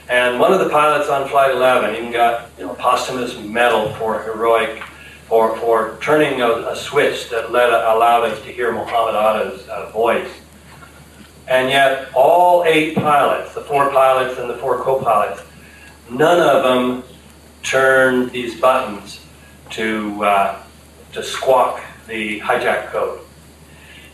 And 0.09 0.39
one 0.39 0.51
of 0.51 0.59
the 0.59 0.69
pilots 0.69 1.07
on 1.07 1.29
Flight 1.29 1.51
11 1.51 1.95
even 1.95 2.11
got 2.11 2.49
you 2.57 2.65
know, 2.65 2.73
posthumous 2.73 3.37
medal 3.37 3.93
for 3.93 4.23
heroic 4.23 4.81
for, 5.27 5.55
for 5.57 5.99
turning 6.01 6.41
a, 6.41 6.49
a 6.49 6.75
switch 6.75 7.29
that 7.29 7.51
let, 7.51 7.69
allowed 7.69 8.23
us 8.23 8.41
to 8.41 8.51
hear 8.51 8.71
Muhammad 8.71 9.13
Atta's 9.13 9.67
uh, 9.69 9.91
voice. 9.91 10.31
And 11.49 11.69
yet, 11.69 12.09
all 12.13 12.63
eight 12.65 12.95
pilots, 12.95 13.55
the 13.55 13.61
four 13.61 13.89
pilots 13.89 14.39
and 14.39 14.47
the 14.47 14.57
four 14.57 14.83
co 14.83 15.01
pilots, 15.01 15.41
none 16.09 16.39
of 16.39 16.63
them 16.63 17.03
turned 17.63 18.31
these 18.31 18.61
buttons 18.61 19.25
to, 19.71 20.23
uh, 20.23 20.63
to 21.13 21.23
squawk 21.23 21.81
the 22.07 22.39
hijack 22.39 22.87
code. 22.91 23.21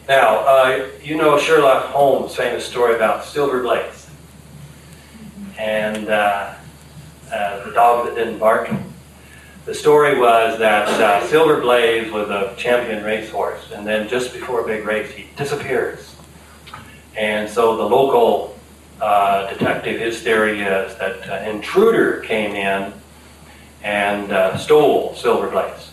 Now, 0.08 0.38
uh, 0.40 0.88
you 1.04 1.18
know 1.18 1.38
Sherlock 1.38 1.88
Holmes' 1.88 2.36
famous 2.36 2.66
story 2.66 2.96
about 2.96 3.26
Silver 3.26 3.62
Blaze 3.62 4.08
and 5.58 6.10
uh, 6.10 6.54
uh, 7.32 7.66
the 7.66 7.72
dog 7.72 8.06
that 8.06 8.16
didn't 8.16 8.40
bark. 8.40 8.70
The 9.66 9.74
story 9.74 10.18
was 10.18 10.60
that 10.60 10.88
uh, 10.88 11.28
Silver 11.28 11.60
Blaze 11.60 12.12
was 12.12 12.30
a 12.30 12.54
champion 12.56 13.04
racehorse, 13.04 13.72
and 13.72 13.86
then 13.86 14.08
just 14.08 14.32
before 14.32 14.62
a 14.62 14.66
big 14.66 14.86
race, 14.86 15.12
he 15.12 15.28
disappears. 15.36 16.15
And 17.18 17.50
so 17.50 17.78
the 17.78 17.84
local 17.84 18.58
uh, 19.02 19.50
detective, 19.52 20.00
his 20.00 20.22
theory 20.22 20.62
is 20.62 20.96
that 20.96 21.28
an 21.28 21.56
intruder 21.56 22.22
came 22.22 22.56
in 22.56 22.94
and 23.84 24.32
uh, 24.32 24.58
stole 24.58 25.16
Silver 25.16 25.50
Blaze. 25.50 25.92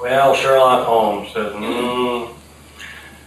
Well, 0.00 0.34
Sherlock 0.34 0.86
Holmes 0.86 1.32
says, 1.32 1.52
mm, 1.52 2.34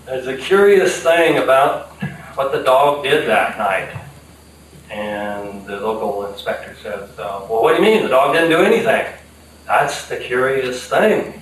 there's 0.05 0.27
a 0.27 0.37
curious 0.37 1.01
thing 1.01 1.37
about 1.37 1.87
what 2.35 2.51
the 2.51 2.63
dog 2.63 3.03
did 3.03 3.27
that 3.27 3.57
night. 3.57 3.93
And 4.89 5.65
the 5.65 5.79
local 5.79 6.27
inspector 6.27 6.75
says, 6.81 7.09
uh, 7.19 7.45
Well, 7.49 7.61
what 7.61 7.75
do 7.75 7.83
you 7.83 7.89
mean? 7.89 8.03
The 8.03 8.09
dog 8.09 8.33
didn't 8.33 8.49
do 8.49 8.61
anything. 8.61 9.05
That's 9.65 10.07
the 10.07 10.17
curious 10.17 10.87
thing. 10.87 11.41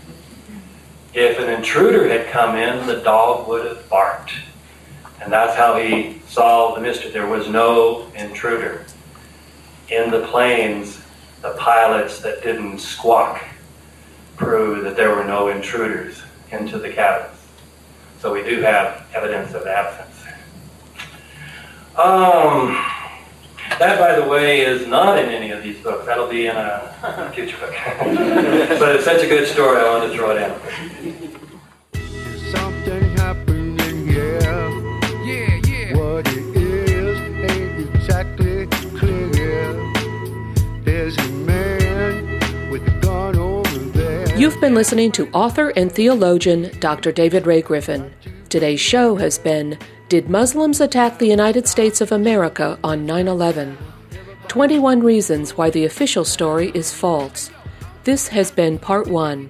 If 1.13 1.37
an 1.39 1.49
intruder 1.49 2.09
had 2.09 2.27
come 2.27 2.55
in, 2.55 2.87
the 2.87 3.01
dog 3.01 3.47
would 3.47 3.65
have 3.65 3.87
barked. 3.87 4.31
And 5.25 5.33
that's 5.33 5.55
how 5.55 5.79
he 5.79 6.21
solved 6.27 6.77
the 6.77 6.81
mystery. 6.81 7.09
There 7.09 7.25
was 7.25 7.49
no 7.49 8.11
intruder. 8.15 8.85
In 9.89 10.11
the 10.11 10.27
planes, 10.27 11.01
the 11.41 11.55
pilots 11.57 12.19
that 12.21 12.43
didn't 12.43 12.77
squawk 12.77 13.43
proved 14.37 14.85
that 14.85 14.95
there 14.95 15.15
were 15.15 15.23
no 15.23 15.47
intruders 15.47 16.21
into 16.51 16.77
the 16.77 16.91
cabins. 16.91 17.39
So 18.19 18.31
we 18.31 18.43
do 18.43 18.61
have 18.61 19.07
evidence 19.15 19.55
of 19.55 19.65
absence. 19.65 20.15
Um, 21.95 22.79
that, 23.79 23.97
by 23.97 24.19
the 24.19 24.29
way, 24.29 24.61
is 24.61 24.85
not 24.85 25.17
in 25.17 25.29
any 25.29 25.49
of 25.49 25.63
these 25.63 25.79
books. 25.81 26.05
That'll 26.05 26.29
be 26.29 26.45
in 26.45 26.55
a 26.55 27.31
future 27.35 27.57
book. 27.57 27.71
but 28.79 28.95
it's 28.95 29.05
such 29.05 29.23
a 29.23 29.27
good 29.27 29.47
story, 29.47 29.79
I 29.79 29.89
wanted 29.89 30.09
to 30.09 30.17
throw 30.17 30.35
it 30.35 30.41
in. 30.43 31.34
You've 44.45 44.61
been 44.61 44.75
listening 44.75 45.11
to 45.13 45.27
author 45.31 45.69
and 45.69 45.91
theologian 45.91 46.69
Dr. 46.79 47.11
David 47.11 47.47
Ray 47.47 47.63
Griffin. 47.63 48.13
Today's 48.47 48.79
show 48.79 49.15
has 49.15 49.39
been 49.39 49.75
Did 50.07 50.29
Muslims 50.29 50.79
Attack 50.79 51.17
the 51.17 51.25
United 51.25 51.67
States 51.67 51.99
of 51.99 52.11
America 52.11 52.77
on 52.83 53.07
9 53.07 53.27
11? 53.27 53.75
21 54.47 55.01
Reasons 55.01 55.57
Why 55.57 55.71
the 55.71 55.83
Official 55.83 56.23
Story 56.23 56.71
is 56.75 56.93
False. 56.93 57.49
This 58.03 58.27
has 58.27 58.51
been 58.51 58.77
Part 58.77 59.07
1. 59.07 59.49